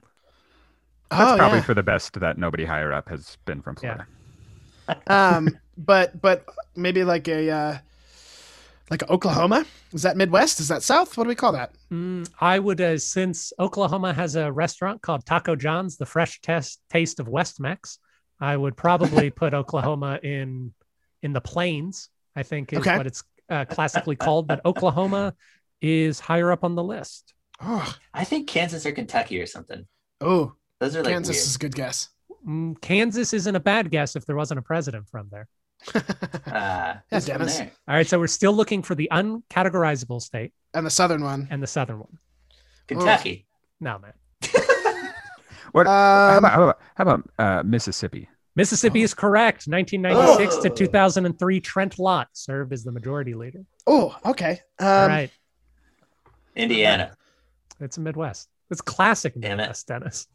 that's 1.11 1.33
oh, 1.33 1.37
probably 1.37 1.59
yeah. 1.59 1.65
for 1.65 1.75
the 1.75 1.83
best 1.83 2.19
that 2.21 2.39
nobody 2.39 2.65
higher 2.65 2.93
up 2.93 3.11
has 3.11 3.37
been 3.45 3.61
from 3.61 3.77
Yeah. 3.83 4.05
Florida. 4.87 5.03
um, 5.07 5.49
but 5.77 6.21
but 6.21 6.45
maybe 6.77 7.05
like 7.05 7.29
a 7.29 7.51
uh, 7.51 7.79
like 8.91 9.09
Oklahoma. 9.09 9.65
Is 9.93 10.03
that 10.03 10.17
Midwest? 10.17 10.61
Is 10.61 10.69
that 10.69 10.83
South? 10.83 11.17
What 11.17 11.25
do 11.25 11.29
we 11.29 11.35
call 11.35 11.53
that? 11.53 11.73
Mm, 11.93 12.29
I 12.41 12.59
would, 12.59 12.81
uh, 12.81 12.99
since 12.99 13.53
Oklahoma 13.59 14.13
has 14.15 14.37
a 14.37 14.51
restaurant 14.51 15.03
called 15.03 15.25
Taco 15.27 15.55
John's, 15.57 15.97
the 15.97 16.07
fresh 16.07 16.41
test 16.41 16.81
taste 16.91 17.21
of 17.21 17.29
West 17.29 17.61
Mex, 17.61 17.99
I 18.41 18.57
would 18.57 18.77
probably 18.77 19.31
put 19.43 19.55
Oklahoma 19.55 20.19
in 20.23 20.73
in 21.23 21.33
the 21.33 21.41
plains. 21.41 22.09
I 22.35 22.43
think 22.43 22.73
is 22.73 22.79
Okay. 22.81 22.97
what 22.97 23.07
it's 23.07 23.23
uh, 23.51 23.65
classically 23.67 24.17
called, 24.17 24.47
but 24.47 24.65
Oklahoma 24.65 25.35
is 25.83 26.19
higher 26.21 26.51
up 26.51 26.65
on 26.65 26.75
the 26.75 26.83
list. 26.83 27.35
Oh, 27.61 27.95
I 28.15 28.25
think 28.25 28.49
Kansas 28.49 28.87
or 28.87 28.93
Kentucky 28.93 29.39
or 29.41 29.47
something. 29.47 29.87
oh, 30.21 30.55
Those 30.81 30.97
are 30.97 31.03
like 31.03 31.13
Kansas 31.13 31.37
weird. 31.37 31.47
is 31.47 31.57
a 31.57 31.59
good 31.59 31.75
guess. 31.75 32.09
Mm, 32.47 32.81
Kansas 32.81 33.33
isn't 33.33 33.55
a 33.55 33.61
bad 33.61 33.91
guess 33.91 34.17
if 34.17 34.27
there 34.27 34.37
wasn't 34.37 34.59
a 34.59 34.63
president 34.63 35.09
from 35.09 35.29
there. 35.31 35.49
Uh, 36.47 36.95
who's 37.11 37.27
from 37.27 37.39
Dennis. 37.39 37.59
there? 37.59 37.71
All 37.89 37.95
right, 37.95 38.07
so 38.07 38.19
we're 38.19 38.27
still 38.27 38.53
looking 38.53 38.83
for 38.83 38.95
the 38.95 39.09
uncategorizable 39.13 40.21
state 40.21 40.53
and 40.75 40.85
the 40.87 40.91
southern 40.91 41.23
one. 41.25 41.49
and 41.51 41.63
the 41.63 41.67
southern 41.67 41.99
one. 42.01 42.19
Kentucky. 42.87 43.47
No, 43.81 43.99
man. 43.99 44.13
What? 45.73 45.87
how 45.87 46.37
Um, 46.37 46.45
about 46.45 46.53
how 46.53 46.63
about, 46.65 46.79
how 46.97 47.03
about 47.05 47.31
uh, 47.39 47.63
Mississippi? 47.63 48.29
Mississippi 48.57 49.01
is 49.03 49.15
correct. 49.15 49.67
1996 49.67 50.63
to 50.65 50.71
Oh. 50.71 50.75
2003, 50.75 51.61
Trent 51.61 51.99
Lott 51.99 52.29
served 52.35 52.73
as 52.75 52.85
the 52.85 52.93
majority 52.93 53.33
leader. 53.35 53.65
oh, 53.87 54.15
okay. 54.27 54.61
Um, 54.79 54.87
All 54.87 55.09
right, 55.09 55.31
Indiana. 56.55 57.17
it's 57.81 57.97
a 57.97 58.01
Midwest. 58.01 58.49
It's 58.71 58.83
classic 58.83 59.35
Midwest, 59.37 59.87
Dennis. 59.89 60.27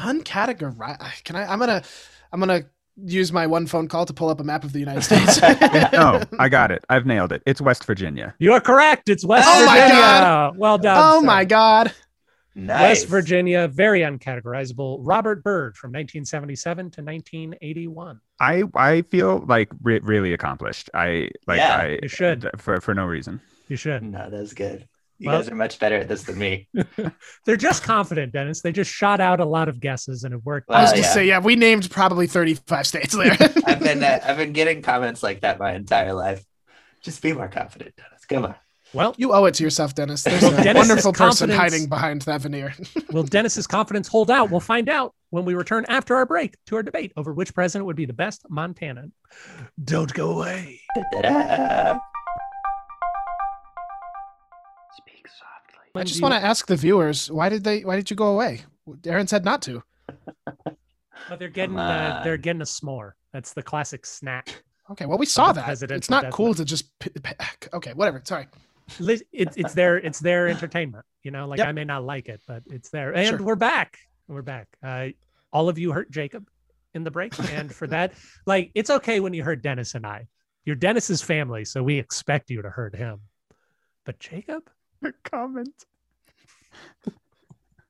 Uncategorized. 0.00 1.24
Can 1.24 1.36
I? 1.36 1.44
I'm 1.52 1.58
gonna, 1.58 1.82
I'm 2.32 2.40
gonna 2.40 2.62
use 3.02 3.32
my 3.32 3.46
one 3.46 3.66
phone 3.66 3.88
call 3.88 4.04
to 4.06 4.12
pull 4.12 4.28
up 4.28 4.40
a 4.40 4.44
map 4.44 4.64
of 4.64 4.72
the 4.72 4.78
United 4.78 5.02
States. 5.10 5.40
No, 5.40 6.20
oh, 6.22 6.22
I 6.38 6.48
got 6.48 6.70
it. 6.70 6.84
I've 6.88 7.06
nailed 7.06 7.32
it. 7.32 7.42
It's 7.46 7.60
West 7.60 7.84
Virginia. 7.84 8.34
You 8.38 8.52
are 8.52 8.60
correct. 8.60 9.08
It's 9.08 9.24
West 9.24 9.48
Oh 9.50 9.66
my 9.66 9.76
Virginia. 9.80 10.02
God. 10.02 10.58
Well 10.58 10.78
done. 10.78 10.98
oh 11.02 11.20
sir. 11.20 11.26
my 11.26 11.44
God. 11.44 11.92
Nice. 12.56 12.80
West 13.02 13.06
Virginia, 13.08 13.68
very 13.68 14.00
uncategorizable. 14.00 14.98
Robert 15.02 15.44
Byrd 15.44 15.76
from 15.76 15.90
1977 15.90 16.90
to 16.90 17.02
1981. 17.02 18.20
I 18.40 18.64
I 18.74 19.02
feel 19.02 19.44
like 19.46 19.68
re- 19.82 20.00
really 20.02 20.32
accomplished. 20.32 20.90
I 20.92 21.30
like 21.46 21.58
Yeah, 21.58 21.76
I 21.76 21.98
you 22.02 22.08
should. 22.08 22.50
for 22.58 22.80
for 22.80 22.92
no 22.92 23.06
reason. 23.06 23.40
You 23.68 23.76
should. 23.76 24.02
No, 24.02 24.28
that's 24.30 24.52
good. 24.52 24.88
You 25.20 25.28
Well- 25.28 25.38
guys 25.42 25.50
are 25.50 25.54
much 25.54 25.78
better 25.78 25.96
at 25.96 26.08
this 26.08 26.22
than 26.24 26.38
me. 26.38 26.66
They're 27.44 27.56
just 27.56 27.82
confident, 27.84 28.32
Dennis. 28.32 28.62
They 28.62 28.72
just 28.72 28.90
shot 28.90 29.20
out 29.20 29.38
a 29.38 29.44
lot 29.44 29.68
of 29.68 29.78
guesses 29.78 30.24
and 30.24 30.32
it 30.34 30.42
worked. 30.44 30.70
I 30.70 30.80
was 30.82 30.86
Well, 30.88 30.92
gonna 30.96 31.06
yeah. 31.06 31.12
say, 31.12 31.26
yeah, 31.26 31.38
we 31.40 31.56
named 31.56 31.90
probably 31.90 32.26
35 32.26 32.86
states 32.86 33.14
there. 33.14 33.36
I've 33.66 33.80
been 33.80 34.02
uh, 34.02 34.18
I've 34.24 34.38
been 34.38 34.52
getting 34.54 34.80
comments 34.82 35.22
like 35.22 35.42
that 35.42 35.58
my 35.58 35.74
entire 35.74 36.14
life. 36.14 36.42
Just 37.02 37.22
be 37.22 37.32
more 37.34 37.48
confident, 37.48 37.94
Dennis. 37.96 38.24
Come 38.26 38.46
on. 38.46 38.54
well, 38.94 39.14
you 39.18 39.32
owe 39.32 39.44
it 39.44 39.54
to 39.54 39.62
yourself, 39.62 39.94
Dennis. 39.94 40.22
There's 40.22 40.40
Well, 40.42 40.58
a 40.58 40.64
Dennis's 40.64 40.88
wonderful 40.88 41.12
person 41.12 41.48
confidence- 41.50 41.58
hiding 41.58 41.88
behind 41.90 42.22
that 42.22 42.40
veneer. 42.40 42.74
will 43.12 43.22
Dennis's 43.22 43.66
confidence 43.66 44.08
hold 44.08 44.30
out? 44.30 44.50
We'll 44.50 44.60
find 44.60 44.88
out 44.88 45.14
when 45.28 45.44
we 45.44 45.54
return 45.54 45.84
after 45.88 46.16
our 46.16 46.24
break 46.26 46.56
to 46.66 46.76
our 46.76 46.82
debate 46.82 47.12
over 47.16 47.32
which 47.34 47.54
president 47.54 47.84
would 47.86 47.96
be 47.96 48.06
the 48.06 48.12
best 48.14 48.44
Montanan. 48.50 49.12
Don't 49.84 50.12
go 50.14 50.30
away. 50.32 50.80
Da-da. 51.12 51.98
I 55.94 56.04
just 56.04 56.22
want 56.22 56.34
to 56.34 56.40
ask 56.44 56.66
the 56.66 56.76
viewers, 56.76 57.30
why 57.30 57.48
did 57.48 57.64
they? 57.64 57.84
Why 57.84 57.96
did 57.96 58.10
you 58.10 58.16
go 58.16 58.28
away? 58.28 58.62
Aaron 59.06 59.26
said 59.26 59.44
not 59.44 59.62
to. 59.62 59.82
But 61.28 61.38
they're 61.38 61.48
getting 61.48 61.76
Come 61.76 61.86
uh, 61.86 62.24
they're 62.24 62.38
getting 62.38 62.62
a 62.62 62.64
s'more. 62.64 63.12
That's 63.32 63.52
the 63.52 63.62
classic 63.62 64.06
snack. 64.06 64.62
Okay, 64.90 65.06
well, 65.06 65.18
we 65.18 65.26
saw 65.26 65.52
the 65.52 65.60
that. 65.60 65.90
It's 65.90 66.10
not 66.10 66.30
cool 66.30 66.54
to 66.54 66.64
just. 66.64 66.98
p- 66.98 67.10
p- 67.10 67.34
Okay, 67.74 67.92
whatever. 67.92 68.20
Sorry. 68.24 68.46
It's 68.98 69.22
it's 69.30 69.74
their 69.74 69.98
it's 69.98 70.18
their 70.18 70.48
entertainment. 70.48 71.04
You 71.22 71.30
know, 71.30 71.46
like 71.46 71.58
Yep. 71.58 71.68
I 71.68 71.72
may 71.72 71.84
not 71.84 72.04
like 72.04 72.28
it, 72.28 72.40
but 72.48 72.62
it's 72.70 72.88
there. 72.90 73.14
And 73.14 73.28
Sure. 73.28 73.42
we're 73.42 73.54
back. 73.54 73.98
We're 74.26 74.42
back. 74.42 74.66
Uh, 74.82 75.08
all 75.52 75.68
of 75.68 75.78
you 75.78 75.92
hurt 75.92 76.10
Jacob 76.10 76.48
in 76.94 77.04
the 77.04 77.10
break, 77.10 77.38
and 77.52 77.72
for 77.72 77.86
that, 77.88 78.14
like 78.46 78.72
it's 78.74 78.90
okay 78.90 79.20
when 79.20 79.32
you 79.34 79.44
hurt 79.44 79.62
Dennis 79.62 79.94
and 79.94 80.06
I. 80.06 80.26
You're 80.64 80.76
Dennis's 80.76 81.22
family, 81.22 81.64
so 81.64 81.82
we 81.82 81.98
expect 81.98 82.50
you 82.50 82.62
to 82.62 82.70
hurt 82.70 82.96
him. 82.96 83.20
But 84.04 84.18
Jacob, 84.18 84.68
Comment. 85.24 85.86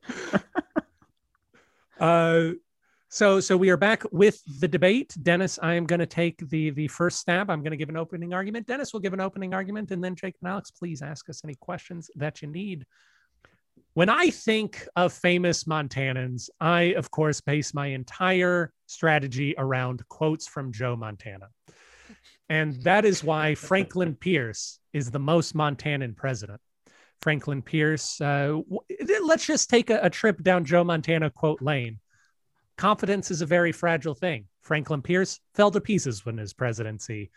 Uh, 2.01 2.53
so 3.11 3.41
so 3.41 3.59
we 3.59 3.69
are 3.69 3.77
back 3.77 4.05
with 4.11 4.41
the 4.61 4.67
debate. 4.67 5.15
Dennis, 5.21 5.59
I 5.63 5.75
am 5.75 5.85
going 5.85 6.01
to 6.01 6.07
take 6.07 6.49
the 6.49 6.71
the 6.71 6.89
first 6.89 7.19
stab. 7.19 7.51
I'm 7.51 7.61
going 7.61 7.73
to 7.73 7.77
give 7.77 7.91
an 7.91 7.97
opening 7.99 8.33
argument. 8.33 8.67
Dennis 8.67 8.95
will 8.95 9.01
give 9.01 9.13
an 9.13 9.21
opening 9.21 9.53
argument, 9.53 9.91
and 9.91 10.03
then 10.03 10.17
Jake 10.17 10.37
and 10.41 10.51
Alex, 10.51 10.71
please 10.71 11.03
ask 11.03 11.29
us 11.29 11.43
any 11.45 11.57
questions 11.57 12.11
that 12.17 12.41
you 12.41 12.49
need. 12.49 12.87
When 13.93 14.09
I 14.09 14.31
think 14.31 14.89
of 14.97 15.13
famous 15.13 15.65
Montanans, 15.65 16.49
I 16.59 16.95
of 16.95 17.11
course 17.11 17.43
base 17.43 17.75
my 17.75 17.89
entire 17.89 18.73
strategy 18.87 19.55
around 19.59 20.03
quotes 20.09 20.47
from 20.47 20.73
Joe 20.73 20.97
Montana. 20.97 21.49
And 22.49 22.83
that 22.83 23.05
is 23.05 23.23
why 23.23 23.55
Franklin 23.57 24.15
Pierce 24.15 24.79
is 24.93 25.11
the 25.11 25.19
most 25.19 25.55
Montanan 25.55 26.17
president. 26.17 26.61
Franklin 27.23 27.63
Pierce. 27.63 28.21
Uh, 28.21 28.61
let's 29.23 29.47
just 29.47 29.69
take 29.69 29.91
a, 29.91 30.01
a 30.03 30.11
trip 30.11 30.43
down 30.43 30.65
Joe 30.65 30.85
Montana 30.85 31.31
quote 31.31 31.61
lane. 31.61 31.99
Confidence 32.77 33.31
is 33.31 33.43
a 33.43 33.47
very 33.47 33.73
fragile 33.73 34.15
thing. 34.15 34.47
Franklin 34.63 35.03
Pierce 35.03 35.41
fell 35.55 35.71
to 35.71 35.81
pieces 35.81 36.25
when 36.25 36.39
his 36.39 36.55
presidency 36.55 37.31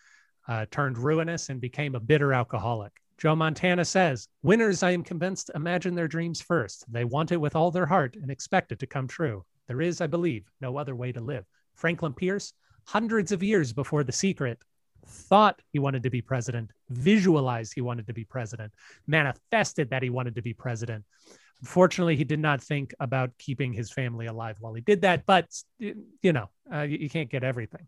uh, 0.48 0.66
turned 0.72 0.98
ruinous 0.98 1.50
and 1.50 1.60
became 1.60 1.96
a 1.96 2.00
bitter 2.00 2.34
alcoholic. 2.34 2.94
Joe 3.18 3.36
Montana 3.36 3.86
says, 3.86 4.28
Winners, 4.42 4.84
I 4.84 4.92
am 4.92 5.04
convinced, 5.04 5.52
imagine 5.56 5.96
their 5.96 6.08
dreams 6.08 6.42
first. 6.42 6.86
They 6.92 7.04
want 7.04 7.32
it 7.32 7.38
with 7.38 7.56
all 7.56 7.72
their 7.72 7.86
heart 7.86 8.16
and 8.16 8.32
expect 8.32 8.72
it 8.72 8.80
to 8.80 8.88
come 8.88 9.08
true. 9.08 9.46
There 9.68 9.82
is, 9.82 10.02
I 10.02 10.08
believe, 10.08 10.50
no 10.60 10.78
other 10.78 10.96
way 10.96 11.12
to 11.12 11.22
live. 11.22 11.46
Franklin 11.76 12.14
Pierce, 12.14 12.54
hundreds 12.86 13.32
of 13.32 13.44
years 13.44 13.72
before 13.72 14.04
The 14.04 14.12
Secret, 14.12 14.60
thought 15.06 15.62
he 15.72 15.80
wanted 15.80 16.04
to 16.04 16.10
be 16.10 16.22
president, 16.22 16.72
visualized 16.90 17.74
he 17.74 17.82
wanted 17.82 18.08
to 18.08 18.14
be 18.14 18.24
president, 18.24 18.72
manifested 19.08 19.90
that 19.90 20.04
he 20.04 20.10
wanted 20.10 20.36
to 20.36 20.42
be 20.42 20.54
president. 20.54 21.06
Unfortunately, 21.62 22.16
he 22.16 22.24
did 22.24 22.40
not 22.40 22.62
think 22.62 22.94
about 23.00 23.32
keeping 23.38 23.72
his 23.72 23.92
family 23.92 24.26
alive 24.26 24.58
while 24.60 24.74
he 24.74 24.82
did 24.82 25.02
that, 25.02 25.26
but 25.26 25.48
you 25.80 26.34
know, 26.34 26.50
uh, 26.74 26.82
you, 26.82 26.98
you 26.98 27.10
can't 27.10 27.30
get 27.30 27.44
everything. 27.44 27.88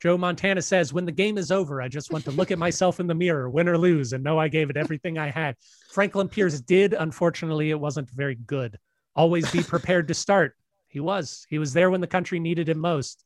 Joe 0.00 0.16
Montana 0.16 0.62
says, 0.62 0.92
When 0.92 1.04
the 1.04 1.12
game 1.12 1.38
is 1.38 1.50
over, 1.50 1.82
I 1.82 1.88
just 1.88 2.12
want 2.12 2.24
to 2.26 2.30
look 2.30 2.50
at 2.50 2.58
myself 2.58 3.00
in 3.00 3.08
the 3.08 3.14
mirror, 3.14 3.50
win 3.50 3.68
or 3.68 3.76
lose, 3.76 4.12
and 4.12 4.22
know 4.22 4.38
I 4.38 4.48
gave 4.48 4.70
it 4.70 4.76
everything 4.76 5.18
I 5.18 5.30
had. 5.30 5.56
Franklin 5.90 6.28
Pierce 6.28 6.60
did. 6.60 6.94
Unfortunately, 6.94 7.70
it 7.70 7.80
wasn't 7.80 8.08
very 8.10 8.36
good. 8.36 8.78
Always 9.16 9.50
be 9.50 9.62
prepared 9.62 10.08
to 10.08 10.14
start. 10.14 10.54
He 10.86 11.00
was. 11.00 11.46
He 11.50 11.58
was 11.58 11.72
there 11.72 11.90
when 11.90 12.00
the 12.00 12.06
country 12.06 12.38
needed 12.38 12.68
him 12.68 12.78
most. 12.78 13.24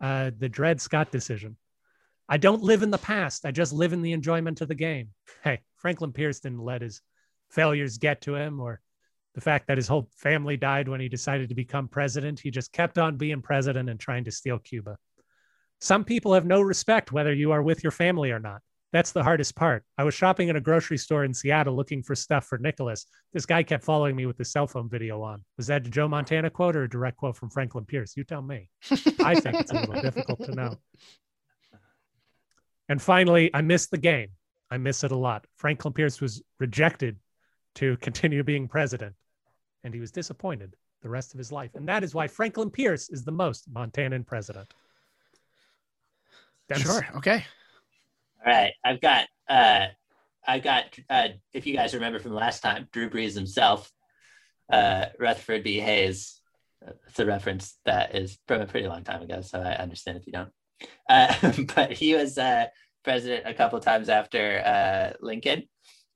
Uh, 0.00 0.30
the 0.38 0.48
Dred 0.48 0.80
Scott 0.80 1.12
decision. 1.12 1.56
I 2.28 2.36
don't 2.38 2.62
live 2.62 2.82
in 2.82 2.90
the 2.90 2.98
past. 2.98 3.44
I 3.44 3.50
just 3.50 3.72
live 3.72 3.92
in 3.92 4.02
the 4.02 4.12
enjoyment 4.12 4.60
of 4.60 4.68
the 4.68 4.74
game. 4.74 5.10
Hey, 5.42 5.60
Franklin 5.76 6.12
Pierce 6.12 6.40
didn't 6.40 6.64
let 6.64 6.82
his 6.82 7.00
failures 7.50 7.98
get 7.98 8.22
to 8.22 8.34
him 8.34 8.60
or 8.60 8.80
the 9.34 9.40
fact 9.40 9.66
that 9.66 9.78
his 9.78 9.88
whole 9.88 10.08
family 10.16 10.56
died 10.56 10.88
when 10.88 11.00
he 11.00 11.08
decided 11.08 11.48
to 11.48 11.54
become 11.54 11.88
president. 11.88 12.40
He 12.40 12.50
just 12.50 12.72
kept 12.72 12.98
on 12.98 13.16
being 13.16 13.42
president 13.42 13.90
and 13.90 14.00
trying 14.00 14.24
to 14.24 14.30
steal 14.30 14.58
Cuba. 14.58 14.96
Some 15.80 16.04
people 16.04 16.32
have 16.34 16.46
no 16.46 16.62
respect 16.62 17.12
whether 17.12 17.34
you 17.34 17.52
are 17.52 17.62
with 17.62 17.82
your 17.82 17.90
family 17.90 18.30
or 18.30 18.38
not. 18.38 18.62
That's 18.92 19.10
the 19.10 19.24
hardest 19.24 19.56
part. 19.56 19.84
I 19.98 20.04
was 20.04 20.14
shopping 20.14 20.50
at 20.50 20.56
a 20.56 20.60
grocery 20.60 20.98
store 20.98 21.24
in 21.24 21.34
Seattle 21.34 21.74
looking 21.74 22.00
for 22.00 22.14
stuff 22.14 22.46
for 22.46 22.58
Nicholas. 22.58 23.06
This 23.32 23.44
guy 23.44 23.64
kept 23.64 23.82
following 23.82 24.14
me 24.14 24.24
with 24.24 24.36
the 24.36 24.44
cell 24.44 24.68
phone 24.68 24.88
video 24.88 25.20
on. 25.20 25.44
Was 25.56 25.66
that 25.66 25.84
a 25.84 25.90
Joe 25.90 26.06
Montana 26.06 26.48
quote 26.48 26.76
or 26.76 26.84
a 26.84 26.88
direct 26.88 27.16
quote 27.16 27.36
from 27.36 27.50
Franklin 27.50 27.84
Pierce? 27.86 28.16
You 28.16 28.22
tell 28.22 28.40
me. 28.40 28.70
I 29.18 29.40
think 29.40 29.56
it's 29.56 29.72
a 29.72 29.80
little 29.80 30.00
difficult 30.00 30.44
to 30.44 30.54
know. 30.54 30.76
And 32.88 33.00
finally, 33.00 33.50
I 33.54 33.62
miss 33.62 33.86
the 33.86 33.98
game. 33.98 34.28
I 34.70 34.78
miss 34.78 35.04
it 35.04 35.12
a 35.12 35.16
lot. 35.16 35.46
Franklin 35.56 35.94
Pierce 35.94 36.20
was 36.20 36.42
rejected 36.58 37.18
to 37.76 37.96
continue 37.98 38.42
being 38.42 38.68
president, 38.68 39.14
and 39.82 39.94
he 39.94 40.00
was 40.00 40.10
disappointed 40.10 40.74
the 41.02 41.08
rest 41.08 41.34
of 41.34 41.38
his 41.38 41.52
life. 41.52 41.70
And 41.74 41.88
that 41.88 42.02
is 42.02 42.14
why 42.14 42.26
Franklin 42.26 42.70
Pierce 42.70 43.08
is 43.10 43.24
the 43.24 43.32
most 43.32 43.72
Montanan 43.72 44.26
president. 44.26 44.66
Dennis? 46.68 46.84
Sure. 46.84 47.06
Okay. 47.16 47.44
All 48.44 48.52
right, 48.52 48.72
I've 48.84 49.00
got 49.00 49.26
uh, 49.48 49.86
I've 50.46 50.62
got 50.62 50.84
uh, 51.08 51.28
if 51.52 51.66
you 51.66 51.74
guys 51.74 51.94
remember 51.94 52.18
from 52.18 52.32
last 52.32 52.60
time, 52.60 52.88
Drew 52.92 53.08
Brees 53.08 53.34
himself, 53.34 53.90
uh, 54.70 55.06
Rutherford 55.18 55.62
B. 55.62 55.78
Hayes. 55.80 56.40
It's 57.08 57.18
a 57.18 57.24
reference 57.24 57.78
that 57.86 58.14
is 58.14 58.38
from 58.46 58.60
a 58.60 58.66
pretty 58.66 58.86
long 58.86 59.04
time 59.04 59.22
ago, 59.22 59.40
so 59.40 59.58
I 59.58 59.76
understand 59.76 60.18
if 60.18 60.26
you 60.26 60.32
don't. 60.32 60.50
Uh, 61.08 61.52
but 61.74 61.92
he 61.92 62.14
was 62.14 62.38
uh, 62.38 62.66
president 63.04 63.46
a 63.46 63.54
couple 63.54 63.78
times 63.80 64.08
after 64.08 64.62
uh, 64.64 65.16
Lincoln, 65.20 65.64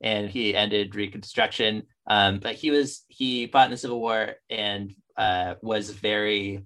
and 0.00 0.30
he 0.30 0.54
ended 0.54 0.94
Reconstruction. 0.94 1.84
Um, 2.06 2.40
but 2.40 2.54
he 2.54 2.70
was 2.70 3.04
he 3.08 3.46
fought 3.48 3.66
in 3.66 3.70
the 3.72 3.76
Civil 3.76 4.00
War 4.00 4.34
and 4.48 4.94
uh, 5.16 5.54
was 5.62 5.90
very 5.90 6.64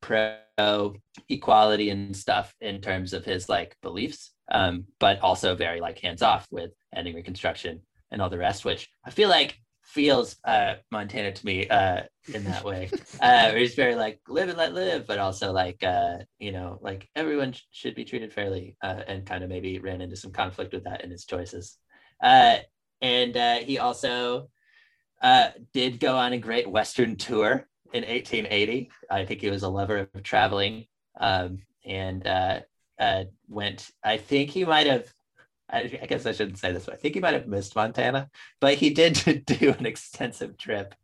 pro 0.00 0.94
equality 1.28 1.90
and 1.90 2.16
stuff 2.16 2.54
in 2.60 2.80
terms 2.80 3.12
of 3.12 3.24
his 3.24 3.48
like 3.48 3.76
beliefs 3.82 4.34
um, 4.50 4.86
but 4.98 5.20
also 5.20 5.54
very 5.54 5.80
like 5.80 5.98
hands 5.98 6.22
off 6.22 6.46
with 6.50 6.70
ending 6.94 7.14
Reconstruction 7.14 7.80
and 8.10 8.20
all 8.20 8.30
the 8.30 8.38
rest, 8.38 8.64
which 8.64 8.88
I 9.04 9.10
feel 9.10 9.28
like 9.28 9.58
feels 9.84 10.36
uh, 10.44 10.74
Montana 10.90 11.32
to 11.32 11.46
me 11.46 11.68
uh, 11.68 12.02
in 12.32 12.44
that 12.44 12.64
way. 12.64 12.90
uh, 13.20 13.52
he's 13.52 13.74
very 13.74 13.94
like 13.94 14.20
live 14.28 14.48
and 14.48 14.58
let 14.58 14.74
live, 14.74 15.06
but 15.06 15.18
also 15.18 15.52
like 15.52 15.82
uh, 15.82 16.18
you 16.38 16.52
know 16.52 16.78
like 16.82 17.08
everyone 17.14 17.52
sh- 17.52 17.62
should 17.70 17.94
be 17.94 18.04
treated 18.04 18.32
fairly, 18.32 18.76
uh, 18.82 19.02
and 19.06 19.26
kind 19.26 19.44
of 19.44 19.50
maybe 19.50 19.78
ran 19.78 20.00
into 20.00 20.16
some 20.16 20.32
conflict 20.32 20.72
with 20.72 20.84
that 20.84 21.04
in 21.04 21.10
his 21.10 21.24
choices. 21.24 21.78
Uh, 22.22 22.56
and 23.00 23.36
uh, 23.36 23.56
he 23.56 23.78
also 23.78 24.48
uh, 25.22 25.50
did 25.72 26.00
go 26.00 26.16
on 26.16 26.32
a 26.32 26.38
great 26.38 26.68
Western 26.70 27.16
tour 27.16 27.66
in 27.92 28.04
1880. 28.04 28.90
I 29.10 29.24
think 29.24 29.40
he 29.40 29.50
was 29.50 29.62
a 29.62 29.68
lover 29.68 30.08
of 30.12 30.22
traveling. 30.22 30.86
Um, 31.20 31.58
and 31.86 32.26
uh, 32.26 32.60
uh, 32.98 33.24
went. 33.48 33.90
I 34.02 34.16
think 34.16 34.50
he 34.50 34.64
might 34.64 34.86
have. 34.86 35.12
I, 35.74 36.06
guess 36.06 36.26
I 36.26 36.32
shouldn't 36.32 36.58
say 36.58 36.72
this, 36.72 36.86
but 36.86 36.94
I 36.94 36.96
think 36.96 37.14
he 37.14 37.20
might 37.20 37.34
have 37.34 37.46
missed 37.46 37.76
Montana, 37.76 38.30
but 38.60 38.74
he 38.74 38.90
did 38.90 39.44
do 39.46 39.74
an 39.78 39.86
extensive 39.86 40.56
trip 40.56 40.94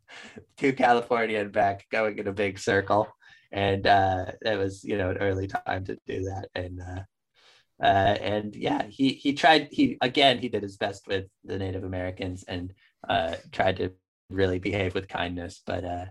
to 0.58 0.72
California 0.72 1.40
and 1.40 1.52
back, 1.52 1.86
going 1.90 2.18
in 2.18 2.28
a 2.28 2.32
big 2.32 2.58
circle, 2.58 3.08
and 3.52 3.86
uh, 3.86 4.26
it 4.42 4.58
was 4.58 4.84
you 4.84 4.96
know 4.98 5.10
an 5.10 5.18
early 5.18 5.46
time 5.46 5.84
to 5.84 5.96
do 6.06 6.24
that, 6.24 6.48
and 6.54 6.80
uh, 6.80 7.84
uh, 7.84 8.16
and 8.20 8.54
yeah, 8.54 8.84
he 8.88 9.10
he 9.10 9.32
tried. 9.32 9.68
He 9.70 9.98
again 10.00 10.38
he 10.38 10.48
did 10.48 10.62
his 10.62 10.76
best 10.76 11.06
with 11.06 11.26
the 11.44 11.58
Native 11.58 11.84
Americans 11.84 12.44
and 12.46 12.72
uh, 13.08 13.36
tried 13.52 13.76
to 13.78 13.92
really 14.30 14.58
behave 14.58 14.94
with 14.94 15.08
kindness, 15.08 15.62
but 15.66 15.84
uh, 15.84 16.06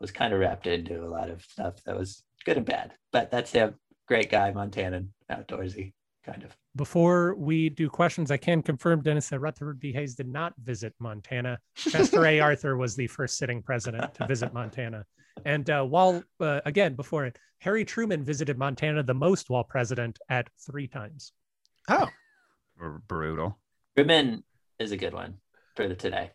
was 0.00 0.10
kind 0.10 0.32
of 0.32 0.40
wrapped 0.40 0.66
into 0.66 1.04
a 1.04 1.08
lot 1.08 1.30
of 1.30 1.42
stuff 1.42 1.82
that 1.84 1.96
was 1.96 2.24
good 2.44 2.56
and 2.56 2.66
bad. 2.66 2.92
But 3.12 3.30
that's 3.30 3.52
him 3.52 3.74
great 4.10 4.28
guy, 4.28 4.50
Montanan, 4.50 5.06
outdoorsy, 5.30 5.92
kind 6.30 6.42
of. 6.44 6.56
Before 6.76 7.34
we 7.34 7.68
do 7.68 7.88
questions, 7.88 8.30
I 8.30 8.36
can 8.36 8.62
confirm, 8.62 9.02
Dennis, 9.02 9.28
that 9.30 9.40
Rutherford 9.40 9.80
B. 9.80 9.92
Hayes 9.92 10.14
did 10.14 10.28
not 10.28 10.54
visit 10.62 10.94
Montana. 10.98 11.58
Chester 11.74 12.24
A. 12.26 12.40
Arthur 12.48 12.76
was 12.76 12.94
the 12.96 13.06
first 13.06 13.36
sitting 13.38 13.62
president 13.62 14.14
to 14.14 14.26
visit 14.26 14.52
Montana. 14.54 15.04
And 15.44 15.68
uh, 15.70 15.82
while, 15.84 16.22
uh, 16.40 16.60
again, 16.66 16.94
before 16.94 17.24
it, 17.26 17.38
Harry 17.58 17.84
Truman 17.84 18.24
visited 18.24 18.56
Montana 18.58 19.02
the 19.02 19.14
most 19.14 19.50
while 19.50 19.64
president 19.64 20.18
at 20.28 20.48
three 20.66 20.86
times. 20.88 21.32
Oh, 21.88 22.08
Br- 22.76 22.98
Brutal. 23.08 23.58
Truman 23.96 24.44
is 24.78 24.92
a 24.92 24.96
good 24.96 25.12
one. 25.14 25.38
for 25.76 25.88
the 25.88 25.94
today. 25.94 26.30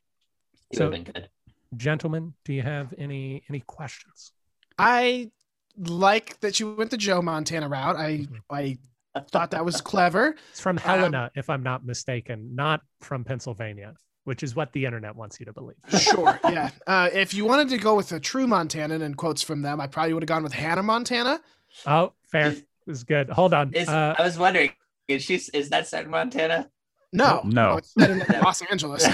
He 0.71 0.77
So- 0.77 0.89
been 0.89 1.03
good. 1.03 1.29
Gentlemen, 1.77 2.33
do 2.45 2.53
you 2.53 2.61
have 2.61 2.93
any 2.97 3.43
any 3.49 3.59
questions? 3.59 4.31
I 4.77 5.31
like 5.77 6.39
that 6.39 6.57
you 6.59 6.73
went 6.73 6.89
the 6.91 6.97
Joe 6.97 7.21
Montana 7.21 7.67
route. 7.67 7.97
I 7.97 8.27
I 8.49 8.77
thought 9.22 9.51
that 9.51 9.63
was 9.66 9.82
clever. 9.82 10.36
It's 10.51 10.59
from 10.59 10.78
Um, 10.78 10.84
Helena, 10.84 11.32
if 11.36 11.49
I'm 11.49 11.63
not 11.63 11.86
mistaken, 11.86 12.55
not 12.55 12.82
from 13.01 13.24
Pennsylvania, 13.24 13.93
which 14.24 14.43
is 14.43 14.55
what 14.55 14.72
the 14.74 14.86
internet 14.86 15.16
wants 15.16 15.39
you 15.39 15.45
to 15.45 15.53
believe. 15.53 15.78
Sure, 15.99 16.39
yeah. 16.45 16.70
Uh, 16.88 17.09
if 17.13 17.34
you 17.34 17.45
wanted 17.45 17.70
to 17.70 17.78
go 17.78 17.95
with 17.95 18.11
a 18.11 18.20
true 18.20 18.47
Montanan 18.47 19.01
and 19.01 19.16
quotes 19.18 19.41
from 19.41 19.61
them, 19.61 19.80
I 19.80 19.88
probably 19.88 20.13
would 20.13 20.24
have 20.24 20.28
gone 20.28 20.43
with 20.43 20.53
Hannah 20.53 20.84
Montana. 20.84 21.41
Oh, 21.86 22.13
fair. 22.32 22.51
This 22.51 22.63
is 22.88 23.03
good. 23.03 23.30
Hold 23.30 23.53
on. 23.53 23.74
Is 23.74 23.88
Uh, 23.89 24.16
I 24.18 24.22
was 24.24 24.38
wondering, 24.38 24.72
is 25.07 25.24
she 25.24 25.36
is 25.53 25.70
that 25.70 25.88
set 25.88 26.05
in 26.05 26.11
Montana? 26.11 26.70
No, 27.16 27.41
No. 27.45 27.78
it's 27.78 27.93
set 27.93 28.09
in 28.11 28.20
Los 28.43 28.61
Angeles. 28.63 29.07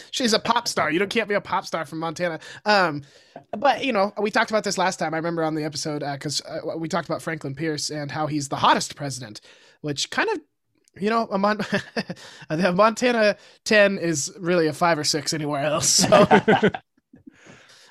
She's 0.10 0.32
a 0.32 0.38
pop 0.38 0.66
star. 0.66 0.90
You 0.90 0.98
don't 0.98 1.10
can't 1.10 1.28
be 1.28 1.34
a 1.34 1.40
pop 1.40 1.66
star 1.66 1.84
from 1.84 1.98
Montana. 2.00 2.40
Um, 2.64 3.02
but 3.56 3.84
you 3.84 3.92
know, 3.92 4.12
we 4.20 4.30
talked 4.30 4.50
about 4.50 4.64
this 4.64 4.78
last 4.78 4.98
time. 4.98 5.14
I 5.14 5.18
remember 5.18 5.44
on 5.44 5.54
the 5.54 5.64
episode 5.64 6.00
because 6.00 6.40
uh, 6.42 6.76
we 6.76 6.88
talked 6.88 7.08
about 7.08 7.22
Franklin 7.22 7.54
Pierce 7.54 7.90
and 7.90 8.10
how 8.10 8.26
he's 8.26 8.48
the 8.48 8.56
hottest 8.56 8.96
president, 8.96 9.40
which 9.80 10.10
kind 10.10 10.28
of. 10.30 10.40
You 10.98 11.10
know, 11.10 11.28
a 11.30 11.36
Mon- 11.36 11.58
the 12.48 12.72
Montana 12.74 13.36
10 13.66 13.98
is 13.98 14.32
really 14.38 14.66
a 14.66 14.72
five 14.72 14.98
or 14.98 15.04
six 15.04 15.34
anywhere 15.34 15.62
else. 15.62 15.90
So, 15.90 16.08
uh, 16.10 16.70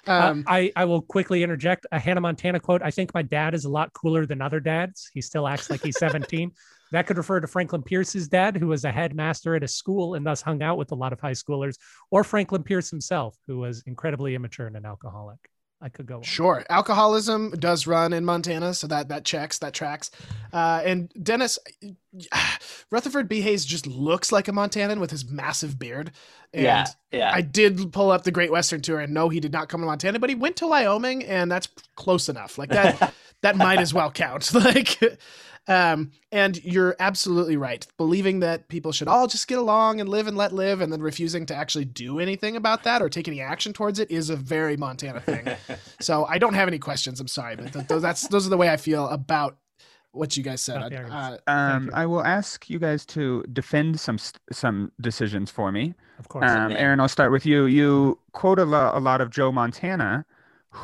um, 0.07 0.43
I, 0.47 0.71
I 0.75 0.85
will 0.85 1.03
quickly 1.03 1.43
interject 1.43 1.85
a 1.91 1.99
Hannah 1.99 2.21
Montana 2.21 2.59
quote. 2.59 2.81
I 2.81 2.91
think 2.91 3.13
my 3.13 3.21
dad 3.21 3.53
is 3.53 3.65
a 3.65 3.69
lot 3.69 3.93
cooler 3.93 4.25
than 4.25 4.41
other 4.41 4.59
dads. 4.59 5.09
He 5.13 5.21
still 5.21 5.47
acts 5.47 5.69
like 5.69 5.83
he's 5.83 5.99
17. 5.99 6.51
That 6.95 7.07
could 7.07 7.17
refer 7.17 7.39
to 7.39 7.47
Franklin 7.47 7.83
Pierce's 7.83 8.27
dad, 8.27 8.55
who 8.55 8.67
was 8.67 8.85
a 8.85 8.91
headmaster 8.91 9.55
at 9.55 9.63
a 9.63 9.67
school 9.67 10.15
and 10.15 10.25
thus 10.25 10.41
hung 10.41 10.63
out 10.63 10.77
with 10.77 10.91
a 10.91 10.95
lot 10.95 11.13
of 11.13 11.19
high 11.19 11.31
schoolers, 11.31 11.77
or 12.09 12.23
Franklin 12.23 12.63
Pierce 12.63 12.89
himself, 12.89 13.35
who 13.47 13.57
was 13.57 13.83
incredibly 13.85 14.35
immature 14.35 14.67
and 14.67 14.77
an 14.77 14.85
alcoholic. 14.85 15.39
I 15.81 15.89
could 15.89 16.05
go 16.05 16.17
on. 16.17 16.23
Sure, 16.23 16.63
alcoholism 16.69 17.51
does 17.51 17.85
run 17.85 18.13
in 18.13 18.23
Montana, 18.23 18.73
so 18.73 18.87
that 18.87 19.09
that 19.09 19.25
checks, 19.25 19.59
that 19.59 19.73
tracks. 19.73 20.09
Uh, 20.53 20.81
and 20.85 21.11
Dennis 21.21 21.59
Rutherford 22.91 23.27
B. 23.27 23.41
Hayes 23.41 23.65
just 23.65 23.85
looks 23.85 24.31
like 24.31 24.47
a 24.47 24.51
Montanan 24.51 24.99
with 24.99 25.11
his 25.11 25.29
massive 25.29 25.77
beard. 25.77 26.11
And 26.53 26.63
yeah, 26.63 26.85
yeah. 27.11 27.31
I 27.33 27.41
did 27.41 27.91
pull 27.91 28.09
up 28.09 28.23
the 28.23 28.31
Great 28.31 28.51
Western 28.51 28.81
Tour, 28.81 29.01
and 29.01 29.13
no, 29.13 29.27
he 29.27 29.41
did 29.41 29.51
not 29.51 29.67
come 29.67 29.81
to 29.81 29.85
Montana, 29.85 30.17
but 30.17 30.29
he 30.29 30.35
went 30.35 30.55
to 30.57 30.67
Wyoming, 30.67 31.25
and 31.25 31.51
that's 31.51 31.67
close 31.95 32.29
enough. 32.29 32.57
Like 32.57 32.69
that, 32.69 33.13
that 33.41 33.57
might 33.57 33.79
as 33.79 33.93
well 33.93 34.11
count. 34.11 34.51
Like, 34.53 35.19
um, 35.67 36.11
and 36.31 36.63
you're 36.63 36.95
absolutely 36.99 37.57
right. 37.57 37.85
Believing 37.97 38.39
that 38.41 38.67
people 38.67 38.91
should 38.91 39.07
all 39.07 39.27
just 39.27 39.47
get 39.47 39.57
along 39.57 39.99
and 39.99 40.09
live 40.09 40.27
and 40.27 40.37
let 40.37 40.53
live, 40.53 40.81
and 40.81 40.91
then 40.91 41.01
refusing 41.01 41.45
to 41.47 41.55
actually 41.55 41.85
do 41.85 42.19
anything 42.19 42.55
about 42.55 42.83
that 42.83 43.01
or 43.01 43.09
take 43.09 43.27
any 43.27 43.41
action 43.41 43.73
towards 43.73 43.99
it 43.99 44.11
is 44.11 44.29
a 44.29 44.35
very 44.35 44.77
Montana 44.77 45.19
thing. 45.19 45.47
so 45.99 46.25
I 46.25 46.37
don't 46.37 46.53
have 46.53 46.67
any 46.67 46.79
questions. 46.79 47.19
I'm 47.19 47.27
sorry, 47.27 47.55
but 47.55 47.73
th- 47.73 47.87
th- 47.87 48.01
that's 48.01 48.27
those 48.27 48.45
are 48.45 48.49
the 48.49 48.57
way 48.57 48.69
I 48.69 48.77
feel 48.77 49.07
about 49.07 49.57
what 50.15 50.37
you 50.37 50.43
guys 50.43 50.61
said. 50.61 50.93
Uh. 50.93 51.37
Um, 51.47 51.85
you. 51.85 51.91
I 51.93 52.05
will 52.05 52.23
ask 52.23 52.69
you 52.69 52.79
guys 52.79 53.05
to 53.07 53.43
defend 53.51 53.99
some 53.99 54.17
some 54.51 54.91
decisions 55.01 55.51
for 55.51 55.71
me. 55.71 55.93
Of 56.19 56.29
course. 56.29 56.49
Um, 56.49 56.71
Aaron, 56.71 56.99
I'll 56.99 57.09
start 57.09 57.31
with 57.31 57.45
you. 57.45 57.65
You 57.65 58.19
quote 58.31 58.59
a, 58.59 58.65
lo- 58.65 58.91
a 58.93 58.99
lot 58.99 59.19
of 59.21 59.29
Joe 59.29 59.51
Montana, 59.51 60.25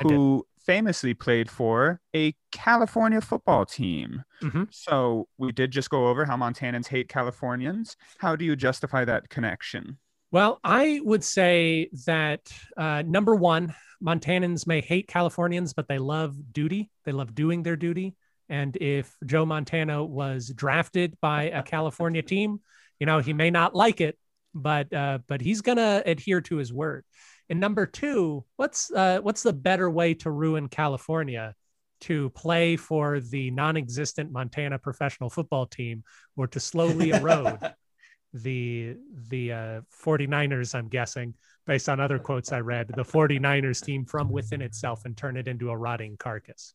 did. 0.01 0.11
who 0.11 0.45
famously 0.65 1.13
played 1.13 1.49
for 1.49 1.99
a 2.15 2.35
California 2.51 3.21
football 3.21 3.65
team. 3.65 4.23
Mhm. 4.41 4.67
So 4.71 5.27
we 5.37 5.51
did 5.51 5.71
just 5.71 5.89
go 5.89 6.07
over 6.07 6.25
how 6.25 6.37
Montanans 6.37 6.87
hate 6.87 7.09
Californians. 7.09 7.97
How 8.19 8.35
do 8.35 8.45
you 8.45 8.55
justify 8.55 9.05
that 9.05 9.29
connection? 9.29 9.97
Well, 10.31 10.59
I 10.63 11.01
would 11.03 11.23
say 11.23 11.89
that 12.05 12.53
uh, 12.77 13.03
number 13.05 13.35
one, 13.35 13.75
Montanans 14.01 14.65
may 14.65 14.81
hate 14.81 15.07
Californians, 15.07 15.73
but 15.73 15.87
they 15.87 15.99
love 15.99 16.53
duty. 16.53 16.89
They 17.05 17.11
love 17.11 17.35
doing 17.35 17.63
their 17.63 17.75
duty. 17.75 18.15
And 18.49 18.75
if 18.77 19.15
Joe 19.25 19.45
Montana 19.45 20.03
was 20.03 20.49
drafted 20.49 21.17
by 21.21 21.43
a 21.43 21.63
California 21.63 22.21
team, 22.21 22.59
you 22.99 23.05
know, 23.05 23.19
he 23.19 23.33
may 23.33 23.49
not 23.49 23.75
like 23.75 24.01
it, 24.01 24.17
but 24.53 24.91
uh, 24.93 25.19
but 25.27 25.41
he's 25.41 25.61
gonna 25.61 26.03
adhere 26.05 26.41
to 26.41 26.57
his 26.57 26.73
word. 26.73 27.05
And 27.51 27.59
number 27.59 27.85
two, 27.85 28.45
what's 28.55 28.89
uh, 28.91 29.19
what's 29.21 29.43
the 29.43 29.51
better 29.51 29.89
way 29.89 30.13
to 30.15 30.31
ruin 30.31 30.69
California? 30.69 31.53
To 32.01 32.29
play 32.29 32.77
for 32.77 33.19
the 33.19 33.51
non-existent 33.51 34.31
Montana 34.31 34.79
professional 34.79 35.29
football 35.29 35.67
team, 35.67 36.03
or 36.37 36.47
to 36.47 36.61
slowly 36.61 37.09
erode 37.09 37.59
the 38.33 38.95
the 39.27 39.51
uh, 39.51 39.81
49ers 40.05 40.73
i'm 40.73 40.87
guessing 40.87 41.33
based 41.67 41.89
on 41.89 41.99
other 41.99 42.17
quotes 42.17 42.53
i 42.53 42.59
read 42.59 42.87
the 42.87 43.03
49ers 43.03 43.83
team 43.83 44.05
from 44.05 44.29
within 44.29 44.61
itself 44.61 45.03
and 45.03 45.17
turn 45.17 45.35
it 45.35 45.49
into 45.49 45.69
a 45.69 45.75
rotting 45.75 46.15
carcass 46.15 46.73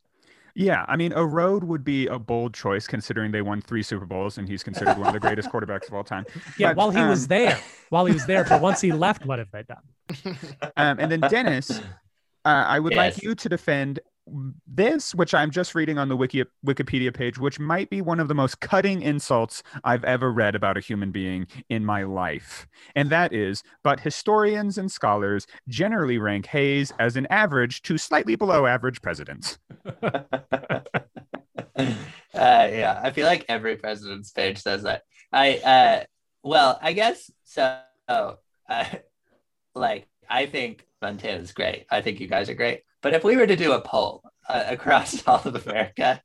Yeah, 0.59 0.87
I 0.89 0.97
mean, 0.97 1.13
a 1.13 1.23
road 1.25 1.65
would 1.65 1.85
be 1.85 2.07
a 2.07 2.19
bold 2.19 2.55
choice 2.55 2.87
considering 2.87 3.31
they 3.31 3.43
won 3.43 3.61
three 3.61 3.83
Super 3.83 4.07
Bowls 4.07 4.39
and 4.39 4.49
he's 4.49 4.63
considered 4.63 4.97
one 4.97 5.09
of 5.09 5.13
the 5.13 5.21
greatest 5.21 5.51
quarterbacks 5.51 5.87
of 5.87 5.93
all 5.93 6.03
time. 6.03 6.25
yeah 6.59 6.69
But, 6.69 6.77
while 6.79 6.91
he 6.91 7.03
was 7.03 7.25
um, 7.25 7.29
there 7.29 7.61
while 7.91 8.07
he 8.07 8.15
was 8.15 8.25
there 8.25 8.43
but 8.45 8.63
once 8.63 8.81
he 8.81 8.91
left 8.91 9.27
what 9.27 9.39
have 9.39 9.51
they 9.53 9.65
done 9.65 10.39
Um, 10.79 10.99
and 10.99 11.13
then 11.13 11.21
Dennis, 11.21 11.71
uh, 11.71 11.83
I 12.45 12.79
would 12.81 12.95
like 12.95 13.23
you 13.23 13.35
to 13.35 13.49
defend 13.51 14.01
this, 14.67 15.15
which 15.15 15.35
I'm 15.35 15.51
just 15.51 15.75
reading 15.75 15.99
on 15.99 16.09
the 16.09 16.17
Wiki 16.17 16.45
Wikipedia 16.65 17.15
page, 17.15 17.39
which 17.39 17.59
might 17.59 17.91
be 17.91 18.01
one 18.01 18.21
of 18.21 18.29
the 18.29 18.35
most 18.35 18.61
cutting 18.61 19.03
insults 19.03 19.63
I've 19.85 20.05
ever 20.05 20.33
read 20.33 20.55
about 20.55 20.77
a 20.77 20.81
human 20.81 21.13
being 21.13 21.47
in 21.69 21.85
my 21.85 22.03
life. 22.03 22.67
And 22.95 23.11
that 23.11 23.33
is, 23.33 23.63
but 23.83 24.01
historians 24.01 24.79
and 24.79 24.91
scholars 24.91 25.47
generally 25.69 26.19
rank 26.19 26.47
Hayes 26.47 26.93
as 26.99 27.17
an 27.17 27.27
average 27.31 27.83
to 27.83 27.99
slightly 27.99 28.37
below 28.37 28.67
average 28.67 29.01
president. 29.01 29.59
uh, 30.03 30.33
yeah, 32.35 33.01
I 33.03 33.11
feel 33.13 33.27
like 33.27 33.45
every 33.49 33.77
president's 33.77 34.33
page 34.33 34.59
says 34.59 34.83
that. 34.83 35.03
I 35.33 35.59
uh, 35.59 36.05
well, 36.43 36.79
I 36.81 36.93
guess 36.93 37.31
so. 37.45 37.81
Uh, 38.09 38.37
like, 39.75 40.07
I 40.29 40.47
think 40.47 40.87
Montana's 41.07 41.53
great. 41.53 41.87
I 41.89 42.01
think 42.01 42.19
you 42.19 42.27
guys 42.27 42.51
are 42.51 42.55
great. 42.55 42.81
But 43.01 43.15
if 43.15 43.23
we 43.23 43.37
were 43.37 43.47
to 43.47 43.55
do 43.55 43.73
a 43.73 43.81
poll 43.81 44.25
uh, 44.49 44.65
across 44.67 45.23
all 45.27 45.41
of 45.45 45.67
America 45.67 46.21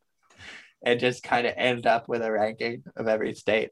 and 0.84 1.00
just 1.00 1.22
kind 1.22 1.46
of 1.46 1.54
end 1.56 1.86
up 1.86 2.10
with 2.10 2.24
a 2.24 2.32
ranking 2.32 2.84
of 2.96 3.08
every 3.08 3.36
state, 3.36 3.70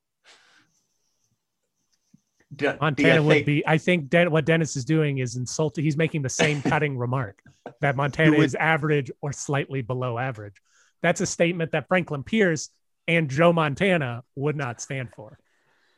do, 2.55 2.67
do 2.71 2.77
montana 2.81 3.21
would 3.21 3.33
think- 3.33 3.45
be 3.45 3.67
i 3.67 3.77
think 3.77 4.09
Den- 4.09 4.31
what 4.31 4.43
dennis 4.43 4.75
is 4.75 4.83
doing 4.83 5.19
is 5.19 5.35
insulting 5.35 5.83
he's 5.83 5.95
making 5.95 6.23
the 6.23 6.29
same 6.29 6.63
cutting 6.63 6.97
remark 6.97 7.39
that 7.81 7.95
montana 7.95 8.31
would- 8.37 8.43
is 8.43 8.55
average 8.55 9.11
or 9.21 9.31
slightly 9.31 9.83
below 9.83 10.17
average 10.17 10.55
that's 11.03 11.21
a 11.21 11.27
statement 11.27 11.73
that 11.73 11.87
franklin 11.87 12.23
pierce 12.23 12.69
and 13.07 13.29
joe 13.29 13.53
montana 13.53 14.23
would 14.35 14.55
not 14.55 14.81
stand 14.81 15.09
for 15.15 15.37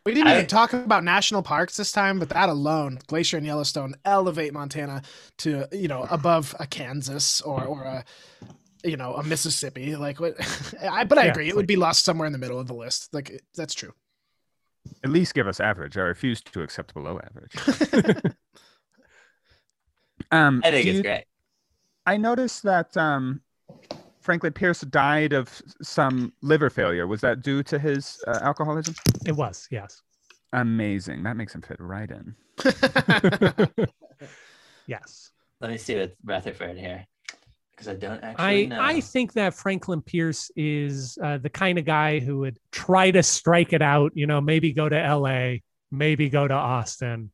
We 0.06 0.14
didn't 0.16 0.30
I- 0.30 0.34
even 0.36 0.48
talk 0.48 0.74
about 0.74 1.04
national 1.04 1.44
parks 1.44 1.78
this 1.78 1.92
time, 1.92 2.18
but 2.20 2.30
that 2.30 2.50
alone, 2.50 3.00
Glacier 3.08 3.38
and 3.38 3.46
Yellowstone, 3.46 3.94
elevate 4.04 4.52
Montana 4.54 5.04
to 5.40 5.68
you 5.72 5.88
know 5.88 6.08
above 6.10 6.56
a 6.60 6.66
Kansas 6.66 7.40
or 7.42 7.64
or 7.64 7.84
a 7.84 8.04
you 8.84 8.98
know 8.98 9.14
a 9.14 9.24
Mississippi. 9.24 9.96
Like 9.96 10.20
what? 10.20 10.36
I, 10.82 11.04
but 11.04 11.18
I 11.20 11.26
Yeah, 11.26 11.32
agree, 11.32 11.46
it 11.46 11.48
it's 11.50 11.56
would 11.56 11.64
like- 11.64 11.68
be 11.68 11.76
lost 11.76 12.04
somewhere 12.04 12.26
in 12.26 12.32
the 12.32 12.40
middle 12.40 12.60
of 12.60 12.68
the 12.68 12.74
list. 12.74 13.14
Like 13.14 13.30
it- 13.30 13.44
that's 13.56 13.74
true. 13.76 13.94
At 15.04 15.12
least 15.12 15.36
give 15.36 15.48
us 15.48 15.60
average. 15.60 15.96
I 15.98 16.02
refuse 16.02 16.42
to 16.42 16.64
accept 16.64 16.96
below 16.96 17.20
average. 17.24 17.54
um, 20.32 20.62
I 20.66 20.72
think 20.72 20.88
it's 20.88 20.98
you- 20.98 21.04
great. 21.04 21.26
I 22.08 22.18
noticed 22.18 22.64
that 22.64 22.98
um, 22.98 23.42
Franklin 24.22 24.54
Pierce 24.54 24.82
died 24.82 25.34
of 25.34 25.62
some 25.82 26.32
liver 26.42 26.70
failure. 26.70 27.08
Was 27.08 27.22
that 27.22 27.42
due 27.42 27.64
to 27.64 27.80
his 27.80 28.24
uh, 28.28 28.40
alcoholism? 28.42 28.96
it 29.26 29.34
was 29.34 29.68
yes 29.72 30.02
Amazing. 30.54 31.24
That 31.24 31.38
makes 31.38 31.56
him 31.56 31.62
fit 31.62 31.78
right 31.80 32.12
in. 32.12 32.36
yes 34.86 35.32
Let 35.62 35.72
me 35.72 35.78
see 35.78 35.96
with 35.96 36.12
Rutherford 36.24 36.78
here 36.78 37.08
because 37.72 37.88
I 37.88 37.94
don't 37.96 38.24
actually 38.24 38.66
I 38.66 38.66
know. 38.66 38.82
I 38.82 39.02
think 39.02 39.34
that 39.34 39.54
Franklin 39.54 40.02
Pierce 40.02 40.52
is 40.56 41.18
uh, 41.24 41.38
the 41.38 41.50
kind 41.50 41.80
of 41.80 41.86
guy 41.86 42.20
who 42.20 42.40
would 42.40 42.60
try 42.72 43.10
to 43.12 43.24
strike 43.24 43.74
it 43.74 43.82
out. 43.82 44.12
You 44.14 44.28
know, 44.28 44.42
maybe 44.42 44.74
go 44.74 44.88
to 44.88 45.00
L.A., 45.00 45.64
maybe 45.90 46.30
go 46.30 46.48
to 46.48 46.54
Austin, 46.54 47.32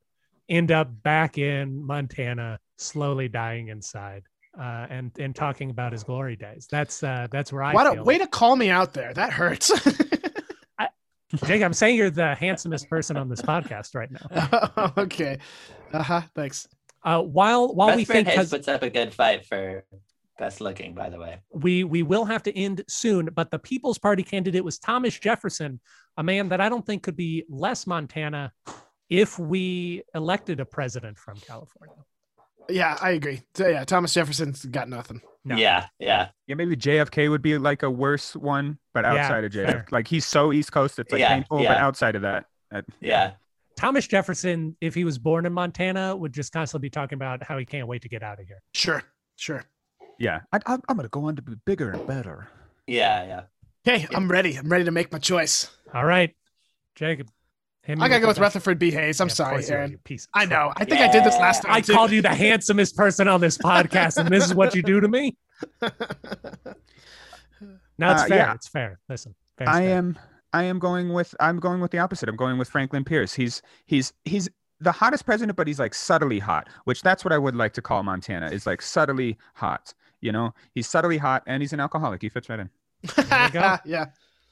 end 0.47 0.71
up 0.71 0.89
back 1.03 1.37
in 1.37 1.85
Montana, 1.85 2.59
slowly 2.77 3.27
dying 3.27 3.67
inside, 3.67 4.23
uh, 4.59 4.87
and 4.89 5.11
and 5.19 5.35
talking 5.35 5.69
about 5.69 5.91
his 5.91 6.03
glory 6.03 6.35
days. 6.35 6.67
That's 6.69 7.03
uh, 7.03 7.27
that's 7.31 7.51
where 7.53 7.63
I 7.63 7.73
What 7.73 7.87
a 7.87 7.93
feel. 7.93 8.03
way 8.03 8.17
to 8.17 8.27
call 8.27 8.55
me 8.55 8.69
out 8.69 8.93
there. 8.93 9.13
That 9.13 9.31
hurts. 9.31 9.71
Jake, 11.45 11.61
I'm 11.61 11.73
saying 11.73 11.97
you're 11.97 12.09
the 12.09 12.35
handsomest 12.35 12.89
person 12.89 13.17
on 13.17 13.27
this 13.27 13.41
podcast 13.41 13.95
right 13.95 14.09
now. 14.09 14.93
okay. 14.97 15.39
Uh 15.91 16.01
huh. 16.01 16.21
Thanks. 16.33 16.67
Uh, 17.03 17.21
while 17.21 17.73
while 17.75 17.87
we 17.89 18.03
Rutherford 18.03 18.15
think 18.15 18.27
Hayes 18.29 18.37
has, 18.37 18.49
puts 18.49 18.67
up 18.69 18.81
a 18.81 18.89
good 18.89 19.13
fight 19.13 19.45
for 19.45 19.83
best 20.39 20.61
looking, 20.61 20.93
by 20.93 21.09
the 21.09 21.19
way. 21.19 21.39
we 21.51 21.83
we 21.83 22.01
will 22.03 22.23
have 22.23 22.43
to 22.43 22.55
end 22.55 22.83
soon 22.87 23.25
but 23.33 23.49
the 23.49 23.57
people's 23.57 23.97
party 23.97 24.21
candidate 24.21 24.63
was 24.63 24.77
thomas 24.77 25.17
jefferson 25.17 25.79
a 26.17 26.21
man 26.23 26.49
that 26.49 26.61
i 26.61 26.69
don't 26.69 26.85
think 26.85 27.01
could 27.01 27.15
be 27.17 27.43
less 27.49 27.87
montana 27.87 28.51
if 29.09 29.39
we 29.39 30.03
elected 30.13 30.59
a 30.59 30.65
president 30.65 31.17
from 31.17 31.37
California. 31.37 31.95
Yeah, 32.69 32.97
I 33.01 33.11
agree. 33.11 33.41
So, 33.55 33.67
yeah, 33.67 33.83
Thomas 33.85 34.13
Jefferson's 34.13 34.65
got 34.65 34.89
nothing. 34.89 35.21
No. 35.45 35.55
Yeah, 35.55 35.87
yeah, 35.97 36.29
Yeah, 36.47 36.55
maybe 36.55 36.75
JFK 36.75 37.29
would 37.29 37.41
be 37.41 37.57
like 37.57 37.81
a 37.83 37.89
worse 37.89 38.35
one, 38.35 38.79
but 38.93 39.05
Yeah, 39.05 39.13
outside 39.13 39.45
of 39.45 39.51
JFK, 39.53 39.65
fair. 39.65 39.85
like 39.91 40.07
he's 40.07 40.25
so 40.25 40.51
East 40.51 40.73
Coast, 40.73 40.99
it's 40.99 41.09
like 41.11 41.19
Yeah, 41.21 41.29
painful. 41.29 41.59
But 41.63 41.77
outside 41.77 42.15
of 42.15 42.23
that, 42.23 42.45
yeah. 42.99 43.31
Thomas 43.77 44.07
Jefferson, 44.07 44.75
if 44.81 44.93
he 44.93 45.05
was 45.05 45.17
born 45.19 45.45
in 45.45 45.53
Montana, 45.53 46.15
would 46.15 46.33
just 46.33 46.51
constantly 46.51 46.87
be 46.87 46.89
talking 46.89 47.15
about 47.15 47.43
how 47.43 47.57
he 47.57 47.63
can't 47.65 47.87
wait 47.87 48.01
to 48.01 48.09
get 48.09 48.23
out 48.23 48.39
of 48.41 48.47
here. 48.47 48.61
Sure, 48.73 49.03
sure. 49.37 49.63
yeah, 50.19 50.41
I, 50.51 50.59
I'm, 50.65 50.81
I'm 50.89 50.97
gonna 50.97 51.07
go 51.09 51.25
on 51.25 51.35
to 51.37 51.41
be 51.41 51.53
bigger 51.65 51.91
and 51.91 52.05
better. 52.05 52.49
Yeah, 52.87 53.23
yeah. 53.25 53.41
Okay, 53.87 54.05
I'm 54.13 54.27
ready. 54.29 54.57
I'm 54.57 54.67
ready 54.67 54.83
to 54.83 54.91
make 54.91 55.11
my 55.13 55.19
choice. 55.19 55.69
All 55.93 56.03
right, 56.03 56.35
Jacob. 56.95 57.29
Hit 57.87 57.97
me 57.97 58.03
I 58.03 58.07
gotta 58.09 58.21
go 58.21 58.27
with 58.27 58.35
best- 58.35 58.41
Rutherford 58.55 58.77
B. 58.79 58.91
Hayes. 58.91 59.19
I'm 59.19 59.27
Yeah, 59.29 59.33
sorry, 59.33 59.55
course 59.55 59.69
Aaron. 59.69 59.91
you 59.91 59.97
piece 59.99 60.25
of 60.25 60.29
I 60.35 60.45
know. 60.45 60.71
I 60.77 60.85
think 60.85 61.01
I 61.01 61.11
did 61.11 61.23
this 61.23 61.35
last 61.37 61.63
time. 61.63 61.71
I 61.71 61.81
too. 61.81 61.93
called 61.93 62.11
you 62.11 62.21
the 62.21 62.29
handsomest 62.35 62.95
person 62.95 63.27
on 63.27 63.41
this 63.41 63.57
podcast, 63.69 64.17
and 64.17 64.29
this 64.29 64.45
is 64.45 64.53
what 64.53 64.75
you 64.75 64.83
do 64.83 64.99
to 65.01 65.07
me. 65.07 65.35
No, 67.99 68.11
it's 68.11 68.21
Uh, 68.23 68.27
fair. 68.27 68.37
yeah. 68.37 68.53
It's 68.53 68.67
fair. 68.67 68.99
Listen, 69.09 69.33
fair's 69.57 69.69
I 69.69 69.81
fair. 69.81 69.97
am 69.97 70.19
I 70.53 70.63
am 70.63 70.77
going 70.79 71.11
with 71.13 71.33
I'm 71.39 71.59
going 71.59 71.81
with 71.81 71.89
the 71.91 71.97
opposite. 71.97 72.29
I'm 72.29 72.35
going 72.35 72.57
with 72.59 72.69
Franklin 72.69 73.03
Pierce. 73.03 73.33
He's 73.33 73.61
he's 73.87 74.13
he's 74.23 74.47
the 74.79 74.91
hottest 74.91 75.25
president, 75.25 75.55
but 75.57 75.65
he's 75.65 75.79
like 75.79 75.95
subtly 75.95 76.37
hot, 76.37 76.69
which 76.83 77.01
that's 77.01 77.25
what 77.25 77.33
I 77.33 77.39
would 77.39 77.55
like 77.55 77.73
to 77.73 77.81
call 77.81 78.03
Montana. 78.03 78.51
Is 78.51 78.67
like 78.67 78.83
subtly 78.83 79.37
hot. 79.55 79.95
You 80.21 80.31
know, 80.31 80.53
he's 80.75 80.87
subtly 80.87 81.17
hot 81.17 81.41
and 81.47 81.61
he's 81.63 81.73
an 81.73 81.79
alcoholic. 81.79 82.21
He 82.21 82.29
fits 82.29 82.49
right 82.49 82.59
in. 82.59 82.69
There 83.15 83.45
you 83.45 83.51
go. 83.51 83.77
yeah. 83.85 84.05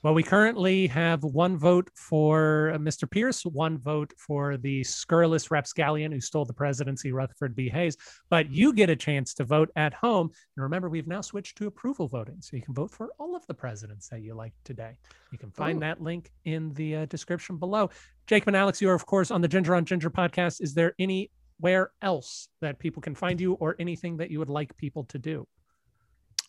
Well, 0.05 0.13
we 0.13 0.21
currently 0.21 0.85
have 0.85 1.23
one 1.23 1.57
vote 1.57 1.89
for 1.95 2.73
uh, 2.75 2.77
Mr. 2.77 3.09
Pierce, 3.09 3.43
one 3.43 3.79
vote 3.79 4.13
for 4.19 4.55
the 4.55 4.83
scurrilous 4.83 5.49
rapscallion 5.49 6.11
who 6.11 6.21
stole 6.21 6.45
the 6.45 6.53
presidency, 6.53 7.11
Rutherford 7.11 7.55
B. 7.55 7.69
Hayes. 7.69 7.97
But 8.29 8.51
you 8.51 8.71
get 8.71 8.91
a 8.91 8.95
chance 8.95 9.33
to 9.33 9.43
vote 9.43 9.71
at 9.75 9.95
home. 9.95 10.29
And 10.55 10.63
remember, 10.63 10.89
we've 10.89 11.07
now 11.07 11.21
switched 11.21 11.57
to 11.57 11.65
approval 11.65 12.07
voting. 12.07 12.37
So 12.39 12.55
you 12.55 12.61
can 12.61 12.75
vote 12.75 12.91
for 12.91 13.13
all 13.17 13.35
of 13.35 13.47
the 13.47 13.55
presidents 13.55 14.07
that 14.09 14.21
you 14.21 14.35
like 14.35 14.53
today. 14.63 14.95
You 15.31 15.39
can 15.39 15.49
find 15.49 15.77
Ooh. 15.77 15.79
that 15.79 15.99
link 15.99 16.29
in 16.43 16.71
the 16.73 16.97
uh, 16.97 17.05
description 17.07 17.57
below. 17.57 17.89
Jacob 18.27 18.49
and 18.49 18.57
Alex, 18.57 18.83
you 18.83 18.91
are, 18.91 18.93
of 18.93 19.07
course, 19.07 19.31
on 19.31 19.41
the 19.41 19.47
Ginger 19.47 19.73
on 19.73 19.85
Ginger 19.85 20.11
podcast. 20.11 20.61
Is 20.61 20.75
there 20.75 20.93
anywhere 20.99 21.89
else 22.03 22.49
that 22.61 22.77
people 22.77 23.01
can 23.01 23.15
find 23.15 23.41
you 23.41 23.53
or 23.53 23.75
anything 23.79 24.17
that 24.17 24.29
you 24.29 24.37
would 24.37 24.49
like 24.49 24.77
people 24.77 25.05
to 25.05 25.17
do? 25.17 25.47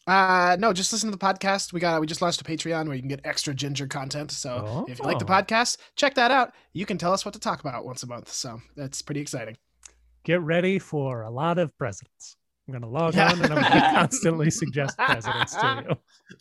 Uh, 0.07 0.57
no, 0.61 0.73
just 0.73 0.93
listen 0.93 1.11
to 1.11 1.17
the 1.17 1.25
podcast. 1.25 1.73
We 1.73 1.81
got 1.81 2.01
we 2.01 2.07
just 2.07 2.23
launched 2.23 2.41
a 2.41 2.45
Patreon 2.45 2.87
where 2.87 2.95
you 2.95 3.01
can 3.03 3.09
get 3.09 3.21
extra 3.25 3.53
ginger 3.55 3.87
content. 3.89 4.31
So 4.31 4.85
if 4.89 4.99
you 5.01 5.05
like 5.05 5.19
the 5.19 5.25
Oh. 5.25 5.29
podcast, 5.29 5.79
check 5.97 6.15
that 6.15 6.31
out. 6.31 6.53
You 6.73 6.87
can 6.87 6.97
tell 6.97 7.13
us 7.13 7.25
what 7.25 7.35
to 7.35 7.41
talk 7.41 7.61
about 7.61 7.85
once 7.85 8.03
a 8.03 8.07
month. 8.07 8.31
So 8.33 8.61
that's 8.77 9.03
pretty 9.03 9.21
exciting. 9.21 9.57
get 10.25 10.41
ready 10.43 10.79
for 10.81 11.23
a 11.23 11.31
lot 11.31 11.57
of 11.59 11.77
presidents. 11.79 12.37
I'm 12.67 12.73
going 12.73 12.83
to 12.83 12.89
log 12.89 13.15
Yeah. 13.15 13.31
on 13.31 13.43
and 13.45 13.53
I'm 13.55 13.61
going 13.61 13.73
to 13.83 13.91
constantly 13.95 14.51
suggest 14.51 14.99
presidents 14.99 15.55
to 15.55 15.85
you. 15.89 15.97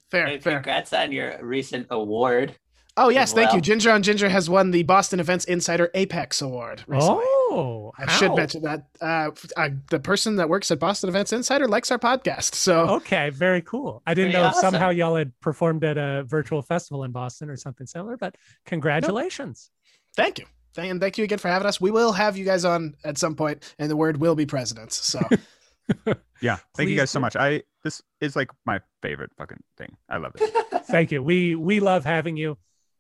Fair, 0.10 0.26
Hey, 0.26 0.40
fair. 0.40 0.54
Congrats 0.56 0.92
on 0.92 1.12
your 1.12 1.38
recent 1.46 1.86
award. 1.92 2.56
Oh 2.98 3.10
yes, 3.10 3.34
thank 3.34 3.52
you. 3.54 3.60
Ginger 3.60 3.92
on 3.92 4.02
Ginger 4.04 4.30
has 4.30 4.50
won 4.50 4.72
the 4.72 4.84
Boston 4.84 5.20
Events 5.20 5.44
Insider 5.46 5.92
Apex 5.94 6.42
Award 6.42 6.84
recently. 6.88 7.24
Oh, 7.28 7.92
I 7.98 8.10
should 8.18 8.34
mention 8.36 8.62
that 8.64 8.88
uh, 9.02 9.32
f- 9.32 9.52
uh, 9.58 9.70
the 9.90 10.00
person 10.00 10.38
that 10.38 10.48
works 10.48 10.72
at 10.72 10.80
Boston 10.80 11.10
Events 11.10 11.34
Insider 11.34 11.68
likes 11.68 11.92
our 11.92 12.00
podcast. 12.00 12.56
So 12.56 12.90
Okay, 12.96 13.30
very 13.32 13.62
cool. 13.62 14.02
I 14.08 14.14
didn't 14.14 14.32
Pretty 14.32 14.42
know 14.44 14.48
if 14.50 14.56
awesome. 14.56 14.72
somehow 14.72 14.90
y'all 14.92 15.16
had 15.16 15.38
performed 15.42 15.84
at 15.84 15.98
a 15.98 16.24
virtual 16.26 16.62
festival 16.62 17.04
in 17.04 17.12
Boston 17.12 17.50
or 17.50 17.58
something 17.58 17.86
similar, 17.86 18.16
but 18.18 18.36
congratulations. 18.66 19.72
thank 20.16 20.40
you. 20.40 20.46
Thank- 20.74 20.92
And 20.92 21.00
thank 21.02 21.18
you 21.18 21.24
again 21.24 21.38
for 21.38 21.48
having 21.50 21.68
us. 21.68 21.80
We 21.82 21.92
will 21.92 22.12
have 22.14 22.38
you 22.38 22.46
guys 22.46 22.64
on 22.66 22.96
at 23.04 23.18
some 23.18 23.36
point, 23.36 23.74
and 23.80 23.90
the 23.92 23.96
word 23.98 24.18
will 24.18 24.36
be 24.36 24.46
presidents. 24.46 24.96
So 25.06 25.20
Yeah, 26.42 26.58
thank 26.76 26.90
you 26.90 26.96
guys 26.98 27.12
so 27.12 27.20
much. 27.20 27.36
I 27.36 27.64
this 27.84 28.02
is 28.20 28.36
like 28.36 28.50
my 28.66 28.80
favorite 29.02 29.32
fucking 29.38 29.62
thing. 29.78 29.96
I 30.10 30.18
love 30.18 30.34
it. 30.40 30.86
Thank 30.88 31.12
you. 31.12 31.22
We 31.24 31.56
we 31.56 31.80
love 31.80 32.04
having 32.06 32.36
you. 32.38 32.58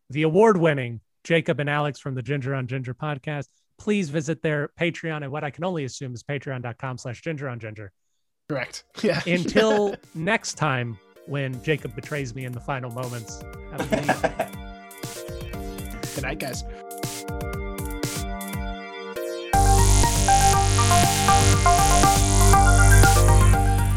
The 0.09 0.23
award-winning 0.23 1.01
Jacob 1.23 1.59
and 1.59 1.69
Alex 1.69 1.99
from 1.99 2.15
the 2.15 2.21
Ginger 2.21 2.53
on 2.53 2.67
Ginger 2.67 2.93
podcast. 2.93 3.47
Please 3.77 4.09
visit 4.09 4.41
their 4.41 4.69
Patreon 4.79 5.23
at 5.23 5.31
what 5.31 5.43
I 5.43 5.49
can 5.49 5.63
only 5.63 5.83
assume 5.83 6.13
is 6.13 6.23
patreon.com 6.23 6.97
slash 6.97 7.21
ginger 7.21 7.49
on 7.49 7.59
ginger. 7.59 7.91
correct. 8.47 8.83
Yeah. 9.01 9.21
Until 9.25 9.95
next 10.15 10.53
time 10.53 10.97
when 11.25 11.61
Jacob 11.63 11.95
betrays 11.95 12.35
me 12.35 12.45
in 12.45 12.51
the 12.51 12.59
final 12.61 12.91
moments. 12.91 13.41
Have 13.71 13.91
a 13.91 14.51
good 16.15 16.23
night, 16.23 16.39
guys. 16.39 16.63